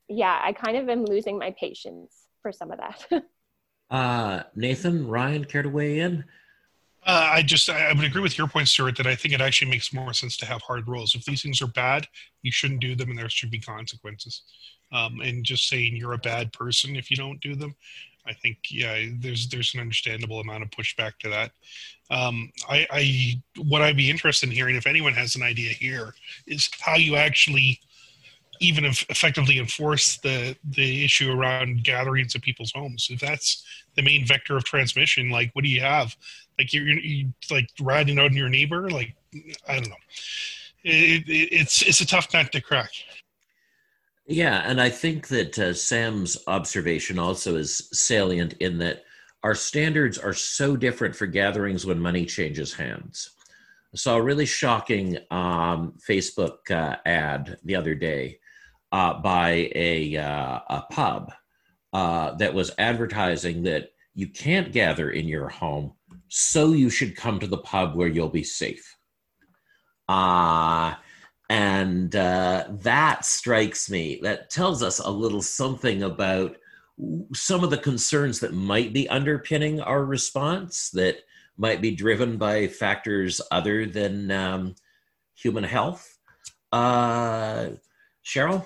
yeah, 0.09 0.41
I 0.43 0.53
kind 0.53 0.77
of 0.77 0.89
am 0.89 1.05
losing 1.05 1.39
my 1.39 1.55
patience 1.59 2.27
for 2.43 2.53
some 2.53 2.71
of 2.71 2.79
that. 2.79 3.25
uh, 3.91 4.43
Nathan, 4.55 5.07
Ryan, 5.07 5.45
care 5.45 5.63
to 5.63 5.69
weigh 5.69 6.01
in? 6.01 6.25
Uh, 7.07 7.31
I 7.33 7.43
just 7.43 7.71
I 7.71 7.93
would 7.93 8.05
agree 8.05 8.21
with 8.21 8.37
your 8.37 8.47
point, 8.47 8.69
Stuart, 8.69 8.97
that 8.99 9.07
I 9.07 9.15
think 9.15 9.33
it 9.33 9.41
actually 9.41 9.71
makes 9.71 9.93
more 9.93 10.13
sense 10.13 10.37
to 10.39 10.47
have 10.47 10.61
hard 10.63 10.87
rules. 10.87 11.15
If 11.15 11.25
these 11.25 11.43
things 11.43 11.63
are 11.63 11.67
bad, 11.67 12.07
you 12.43 12.53
shouldn't 12.53 12.81
do 12.81 12.95
them, 12.95 13.09
and 13.09 13.19
there 13.19 13.29
should 13.31 13.51
be 13.51 13.59
consequences. 13.59 14.43
Um, 14.93 15.21
and 15.21 15.45
just 15.45 15.69
saying 15.69 15.97
you're 15.97 16.13
a 16.13 16.19
bad 16.19 16.53
person 16.53 16.97
if 16.97 17.11
you 17.11 17.17
don't 17.17 17.41
do 17.41 17.55
them, 17.55 17.75
I 18.27 18.35
think 18.35 18.59
yeah, 18.71 19.07
there's 19.19 19.49
there's 19.49 19.75
an 19.75 19.81
understandable 19.81 20.41
amount 20.41 20.63
of 20.63 20.71
pushback 20.71 21.13
to 21.21 21.31
that. 21.31 21.53
Um, 22.11 22.51
I, 22.69 22.87
I 22.91 23.43
what 23.63 23.83
I'd 23.83 23.97
be 23.97 24.11
interested 24.11 24.49
in 24.49 24.55
hearing 24.55 24.77
if 24.77 24.87
anyone 24.87 25.15
has 25.15 25.37
an 25.37 25.43
idea 25.43 25.73
here 25.73 26.15
is 26.47 26.69
how 26.81 26.97
you 26.97 27.17
actually 27.17 27.81
even 28.61 28.85
if 28.85 29.05
effectively 29.09 29.59
enforce 29.59 30.19
the 30.19 30.57
the 30.65 31.05
issue 31.05 31.33
around 31.33 31.83
gatherings 31.83 32.35
at 32.35 32.43
people's 32.43 32.73
homes. 32.73 33.09
If 33.11 33.21
that's 33.21 33.65
the 33.97 34.03
main 34.03 34.27
vector 34.27 34.57
of 34.57 34.65
transmission, 34.65 35.31
like 35.31 35.51
what 35.55 35.65
do 35.65 35.71
you 35.71 35.81
have? 35.81 36.15
Like 36.59 36.73
you're, 36.73 36.85
you're 36.85 37.31
like 37.51 37.69
riding 37.81 38.19
out 38.19 38.27
on 38.27 38.37
your 38.37 38.51
neighbor. 38.51 38.91
Like 38.91 39.15
I 39.67 39.75
don't 39.77 39.89
know. 39.89 39.97
It, 40.85 41.29
it, 41.29 41.49
it's 41.53 41.83
it's 41.83 42.01
a 42.01 42.07
tough 42.07 42.33
nut 42.33 42.53
to 42.53 42.61
crack. 42.61 42.91
Yeah, 44.27 44.63
and 44.65 44.81
I 44.81 44.91
think 44.91 45.27
that 45.29 45.59
uh, 45.59 45.75
Sam's 45.75 46.39
observation 46.47 47.19
also 47.19 47.57
is 47.57 47.89
salient 47.93 48.53
in 48.61 48.79
that 48.79 49.03
our 49.43 49.55
standards 49.55 50.19
are 50.19 50.35
so 50.35 50.77
different 50.77 51.17
for 51.17 51.27
gatherings 51.27 51.85
when 51.85 51.99
money 51.99 52.27
changes 52.27 52.75
hands. 52.75 53.31
I 53.93 53.97
saw 53.97 54.17
a 54.17 54.23
really 54.23 54.47
shocking 54.47 55.19
um, 55.33 55.95
Facebook 56.09 56.71
uh, 56.71 56.97
ad 57.05 57.59
the 57.65 57.75
other 57.75 57.95
day 57.97 58.39
uh, 58.93 59.15
by 59.21 59.71
a, 59.75 60.17
uh, 60.17 60.61
a 60.69 60.85
pub 60.91 61.33
uh, 61.93 62.35
that 62.35 62.55
was 62.55 62.73
advertising 62.79 63.63
that 63.63 63.91
you 64.15 64.29
can't 64.29 64.73
gather 64.73 65.11
in 65.11 65.29
your 65.29 65.49
home, 65.49 65.93
so 66.29 66.73
you 66.73 66.91
should 66.91 67.17
come 67.17 67.39
to 67.41 67.47
the 67.47 67.59
pub 67.59 67.95
where 67.95 68.09
you'll 68.09 68.29
be 68.29 68.45
safe. 68.45 68.97
Uh, 70.09 70.95
and 71.49 72.15
uh, 72.17 72.65
that 72.69 73.25
strikes 73.25 73.91
me, 73.91 74.21
that 74.23 74.51
tells 74.51 74.83
us 74.83 74.99
a 74.99 75.11
little 75.11 75.43
something 75.43 76.03
about 76.03 76.57
some 77.35 77.65
of 77.65 77.71
the 77.71 77.79
concerns 77.79 78.41
that 78.41 78.53
might 78.53 78.93
be 78.93 79.09
underpinning 79.09 79.81
our 79.81 80.05
response 80.05 80.91
that 80.91 81.19
might 81.57 81.81
be 81.81 81.91
driven 81.91 82.37
by 82.37 82.67
factors 82.67 83.41
other 83.51 83.87
than 83.87 84.31
um, 84.31 84.75
human 85.35 85.65
health. 85.65 86.19
Cheryl? 88.31 88.65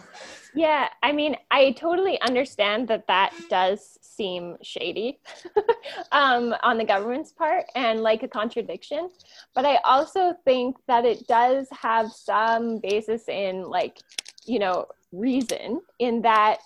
Yeah, 0.54 0.88
I 1.02 1.12
mean, 1.12 1.36
I 1.50 1.72
totally 1.72 2.20
understand 2.20 2.86
that 2.88 3.06
that 3.08 3.32
does 3.48 3.98
seem 4.02 4.56
shady 4.62 5.18
um, 6.12 6.54
on 6.62 6.76
the 6.76 6.84
government's 6.84 7.32
part 7.32 7.64
and 7.74 8.02
like 8.02 8.22
a 8.22 8.28
contradiction. 8.28 9.10
But 9.54 9.64
I 9.64 9.76
also 9.84 10.36
think 10.44 10.76
that 10.86 11.04
it 11.04 11.26
does 11.26 11.66
have 11.72 12.12
some 12.12 12.78
basis 12.78 13.28
in 13.28 13.62
like, 13.62 13.98
you 14.44 14.58
know, 14.58 14.86
reason 15.12 15.80
in 15.98 16.22
that 16.22 16.58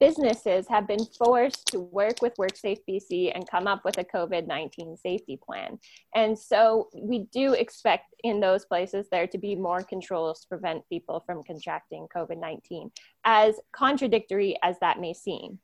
businesses 0.00 0.66
have 0.68 0.86
been 0.86 1.04
forced 1.18 1.66
to 1.68 1.80
work 1.80 2.20
with 2.20 2.34
WorkSafe 2.36 2.80
BC 2.88 3.32
and 3.34 3.48
come 3.48 3.66
up 3.66 3.84
with 3.84 3.98
a 3.98 4.04
COVID 4.04 4.46
19 4.46 4.96
safety 4.96 5.38
plan. 5.44 5.78
And 6.14 6.38
so 6.38 6.88
we 6.94 7.26
do 7.32 7.52
expect 7.52 8.14
in 8.22 8.40
those 8.40 8.64
places 8.64 9.06
there 9.10 9.26
to 9.26 9.38
be 9.38 9.54
more 9.54 9.82
controls 9.82 10.40
to 10.40 10.48
prevent 10.48 10.88
people 10.88 11.22
from 11.26 11.42
contracting 11.42 12.06
COVID 12.14 12.38
19, 12.38 12.90
as 13.24 13.56
contradictory 13.72 14.56
as 14.62 14.76
that 14.80 15.00
may 15.00 15.14
seem. 15.14 15.58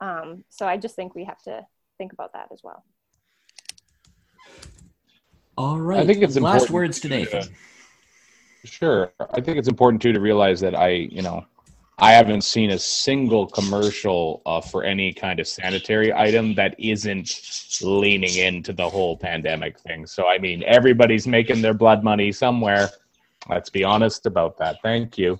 Um, 0.00 0.44
so 0.48 0.66
I 0.66 0.76
just 0.76 0.96
think 0.96 1.14
we 1.14 1.24
have 1.24 1.40
to 1.42 1.64
think 1.98 2.12
about 2.12 2.32
that 2.32 2.48
as 2.52 2.60
well. 2.62 2.84
All 5.56 5.78
right. 5.78 6.00
I 6.00 6.06
think 6.06 6.22
it's 6.22 6.38
last 6.38 6.70
words 6.70 6.98
to 7.00 7.08
to- 7.08 7.14
Nathan. 7.14 7.54
Sure. 8.64 9.12
I 9.18 9.40
think 9.40 9.58
it's 9.58 9.68
important 9.68 10.00
too 10.00 10.12
to 10.12 10.20
realize 10.20 10.60
that 10.60 10.74
I, 10.74 10.90
you 10.90 11.20
know, 11.20 11.44
I 11.98 12.12
haven't 12.12 12.42
seen 12.42 12.70
a 12.70 12.78
single 12.78 13.46
commercial 13.46 14.42
uh, 14.46 14.60
for 14.60 14.82
any 14.82 15.12
kind 15.12 15.38
of 15.38 15.46
sanitary 15.46 16.12
item 16.12 16.54
that 16.54 16.74
isn't 16.78 17.80
leaning 17.82 18.36
into 18.36 18.72
the 18.72 18.88
whole 18.88 19.16
pandemic 19.16 19.78
thing. 19.78 20.06
So, 20.06 20.26
I 20.26 20.38
mean, 20.38 20.64
everybody's 20.66 21.26
making 21.26 21.62
their 21.62 21.74
blood 21.74 22.02
money 22.02 22.32
somewhere. 22.32 22.90
Let's 23.48 23.70
be 23.70 23.84
honest 23.84 24.26
about 24.26 24.58
that. 24.58 24.78
Thank 24.82 25.18
you. 25.18 25.38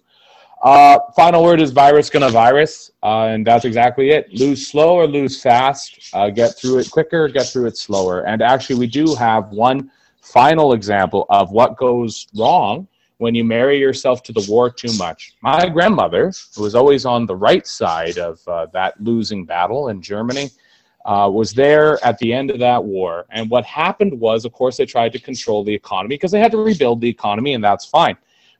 Uh, 0.62 0.98
final 1.16 1.42
word 1.42 1.60
is 1.60 1.72
virus 1.72 2.08
gonna 2.08 2.28
virus, 2.28 2.92
uh, 3.02 3.24
and 3.24 3.44
that's 3.44 3.64
exactly 3.64 4.10
it. 4.10 4.32
Lose 4.32 4.68
slow 4.68 4.94
or 4.94 5.08
lose 5.08 5.42
fast. 5.42 6.10
Uh, 6.12 6.30
get 6.30 6.56
through 6.56 6.78
it 6.78 6.90
quicker, 6.90 7.26
get 7.26 7.46
through 7.46 7.66
it 7.66 7.76
slower. 7.76 8.20
And 8.26 8.42
actually, 8.42 8.78
we 8.78 8.86
do 8.86 9.16
have 9.16 9.48
one 9.50 9.90
final 10.20 10.72
example 10.72 11.26
of 11.30 11.50
what 11.50 11.76
goes 11.76 12.28
wrong 12.36 12.86
when 13.22 13.36
you 13.36 13.44
marry 13.44 13.78
yourself 13.78 14.24
to 14.24 14.32
the 14.32 14.44
war 14.48 14.68
too 14.68 14.92
much. 14.98 15.36
My 15.42 15.68
grandmother, 15.68 16.32
who 16.56 16.62
was 16.62 16.74
always 16.74 17.06
on 17.06 17.24
the 17.24 17.36
right 17.36 17.64
side 17.64 18.18
of 18.18 18.40
uh, 18.48 18.66
that 18.72 19.00
losing 19.00 19.44
battle 19.44 19.90
in 19.90 20.02
Germany, 20.02 20.50
uh, 21.04 21.30
was 21.32 21.52
there 21.52 22.04
at 22.04 22.18
the 22.18 22.32
end 22.32 22.50
of 22.50 22.58
that 22.58 22.82
war. 22.82 23.26
And 23.30 23.48
what 23.48 23.64
happened 23.64 24.18
was, 24.18 24.44
of 24.44 24.52
course, 24.52 24.76
they 24.76 24.86
tried 24.86 25.12
to 25.12 25.20
control 25.20 25.62
the 25.62 25.72
economy 25.72 26.16
because 26.16 26.32
they 26.32 26.40
had 26.40 26.50
to 26.50 26.58
rebuild 26.58 27.00
the 27.00 27.08
economy, 27.08 27.54
and 27.54 27.62
that's 27.62 27.84
fine. 27.84 28.16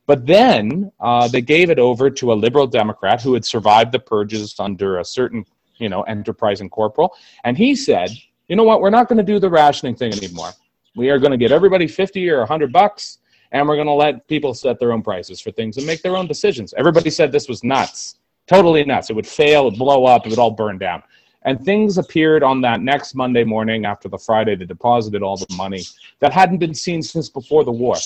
But 0.06 0.26
then 0.26 0.92
uh, 1.00 1.26
they 1.26 1.40
gave 1.40 1.68
it 1.70 1.80
over 1.80 2.08
to 2.08 2.32
a 2.32 2.34
liberal 2.34 2.68
Democrat 2.68 3.20
who 3.20 3.34
had 3.34 3.44
survived 3.44 3.90
the 3.90 3.98
purges 3.98 4.54
under 4.60 5.00
a 5.00 5.04
certain, 5.04 5.44
you 5.78 5.88
know, 5.88 6.02
enterprising 6.02 6.70
corporal, 6.70 7.16
and 7.42 7.58
he 7.58 7.74
said, 7.74 8.10
"You 8.46 8.54
know 8.54 8.64
what? 8.64 8.80
We're 8.80 8.90
not 8.90 9.08
going 9.08 9.18
to 9.18 9.24
do 9.32 9.40
the 9.40 9.50
rationing 9.50 9.96
thing 9.96 10.12
anymore. 10.12 10.52
We 10.94 11.10
are 11.10 11.18
going 11.18 11.32
to 11.32 11.36
give 11.36 11.50
everybody 11.50 11.88
fifty 11.88 12.30
or 12.30 12.46
hundred 12.46 12.72
bucks." 12.72 13.18
And 13.52 13.68
we're 13.68 13.76
going 13.76 13.86
to 13.86 13.92
let 13.92 14.26
people 14.26 14.54
set 14.54 14.80
their 14.80 14.92
own 14.92 15.02
prices 15.02 15.40
for 15.40 15.50
things 15.52 15.76
and 15.76 15.86
make 15.86 16.02
their 16.02 16.16
own 16.16 16.26
decisions. 16.26 16.74
Everybody 16.76 17.10
said 17.10 17.30
this 17.30 17.48
was 17.48 17.62
nuts, 17.62 18.16
totally 18.46 18.84
nuts. 18.84 19.10
It 19.10 19.16
would 19.16 19.26
fail, 19.26 19.62
it 19.62 19.64
would 19.70 19.78
blow 19.78 20.06
up, 20.06 20.26
it 20.26 20.30
would 20.30 20.38
all 20.38 20.50
burn 20.50 20.78
down. 20.78 21.02
And 21.42 21.62
things 21.64 21.98
appeared 21.98 22.42
on 22.42 22.60
that 22.62 22.80
next 22.80 23.14
Monday 23.14 23.44
morning 23.44 23.84
after 23.84 24.08
the 24.08 24.18
Friday 24.18 24.56
they 24.56 24.64
deposited 24.64 25.22
all 25.22 25.36
the 25.36 25.46
money 25.56 25.82
that 26.20 26.32
hadn't 26.32 26.58
been 26.58 26.74
seen 26.74 27.02
since 27.02 27.28
before 27.28 27.64
the 27.64 27.72
war. 27.72 27.96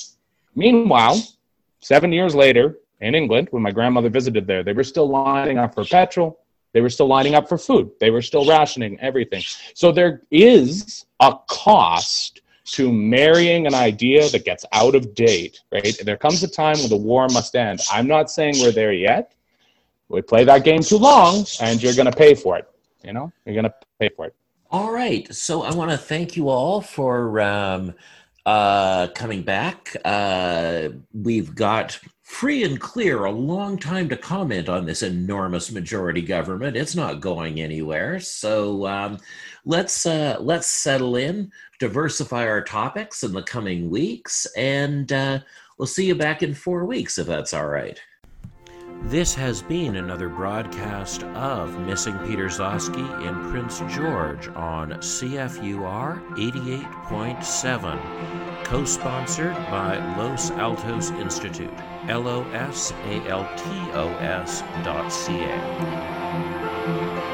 Meanwhile, 0.55 1.23
seven 1.81 2.13
years 2.13 2.35
later 2.35 2.79
in 3.01 3.15
England, 3.15 3.49
when 3.51 3.63
my 3.63 3.71
grandmother 3.71 4.09
visited 4.09 4.47
there, 4.47 4.63
they 4.63 4.73
were 4.73 4.85
still 4.85 5.09
lining 5.09 5.59
up 5.59 5.75
for 5.75 5.85
petrol. 5.85 6.41
They 6.73 6.81
were 6.81 6.91
still 6.91 7.07
lining 7.07 7.35
up 7.35 7.49
for 7.49 7.57
food. 7.57 7.91
They 8.01 8.11
were 8.11 8.23
still 8.23 8.47
rationing 8.47 8.99
everything. 9.01 9.43
So 9.75 9.93
there 9.93 10.23
is 10.31 11.07
a 11.21 11.35
cost 11.49 12.41
to 12.73 12.93
marrying 12.93 13.67
an 13.67 13.75
idea 13.75 14.29
that 14.29 14.45
gets 14.45 14.65
out 14.73 14.95
of 14.95 15.15
date, 15.15 15.61
right? 15.73 15.97
There 16.05 16.17
comes 16.17 16.43
a 16.43 16.49
time 16.49 16.79
when 16.79 16.89
the 16.89 16.97
war 16.97 17.29
must 17.29 17.55
end. 17.55 17.81
I'm 17.91 18.09
not 18.09 18.31
saying 18.31 18.57
we're 18.61 18.73
there 18.73 18.93
yet. 18.93 19.33
We 20.09 20.23
play 20.23 20.45
that 20.45 20.65
game 20.65 20.83
too 20.83 20.99
long, 20.99 21.45
and 21.61 21.83
you're 21.83 21.95
going 21.95 22.11
to 22.11 22.17
pay 22.17 22.35
for 22.35 22.57
it. 22.57 22.69
You 23.03 23.13
know, 23.13 23.33
you're 23.45 23.55
going 23.55 23.65
to 23.65 23.75
pay 24.01 24.09
for 24.09 24.27
it. 24.27 24.35
All 24.71 24.93
right. 24.93 25.33
So 25.33 25.63
I 25.63 25.73
want 25.75 25.93
to 25.93 25.97
thank 25.97 26.37
you 26.37 26.49
all 26.49 26.81
for 26.81 27.41
um, 27.41 27.95
uh, 28.45 29.09
coming 29.09 29.43
back. 29.43 29.97
Uh, 30.05 30.89
we've 31.13 31.55
got 31.55 31.99
free 32.27 32.65
and 32.65 32.81
clear 32.81 33.25
a 33.25 33.31
long 33.31 33.79
time 33.79 34.09
to 34.09 34.17
comment 34.17 34.69
on 34.69 34.85
this 34.85 35.03
enormous 35.03 35.71
majority 35.71 36.21
government. 36.21 36.77
It's 36.77 36.97
not 36.97 37.21
going 37.21 37.61
anywhere. 37.61 38.19
So 38.19 38.85
um, 38.85 39.19
let's 39.65 40.07
uh, 40.07 40.37
let's 40.41 40.67
settle 40.67 41.15
in, 41.15 41.53
diversify 41.79 42.49
our 42.49 42.63
topics 42.63 43.23
in 43.23 43.33
the 43.33 43.45
coming 43.45 43.91
weeks, 43.91 44.45
and 44.57 45.13
uh, 45.13 45.39
we'll 45.79 45.87
see 45.87 46.07
you 46.07 46.17
back 46.17 46.43
in 46.43 46.53
four 46.53 46.85
weeks 46.85 47.17
if 47.17 47.29
that's 47.29 47.55
all 47.55 47.69
right. 47.69 48.01
This 49.03 49.33
has 49.35 49.63
been 49.63 49.97
another 49.97 50.29
broadcast 50.29 51.23
of 51.23 51.79
Missing 51.83 52.19
Peter 52.27 52.47
Zosky 52.47 53.07
in 53.25 53.51
Prince 53.53 53.79
George 53.95 54.49
on 54.49 54.91
CFUR 54.95 56.27
88.7, 56.37 58.65
co 58.65 58.85
sponsored 58.85 59.55
by 59.71 59.97
Los 60.17 60.51
Altos 60.51 61.13
Institute, 61.13 61.71
L 62.09 62.29
O 62.29 62.45
S 62.53 62.93
A 63.05 63.29
L 63.29 63.45
T 63.57 63.91
O 63.93 64.15
S 64.19 64.63
dot 64.85 65.11
C 65.13 65.45
A. 65.45 67.26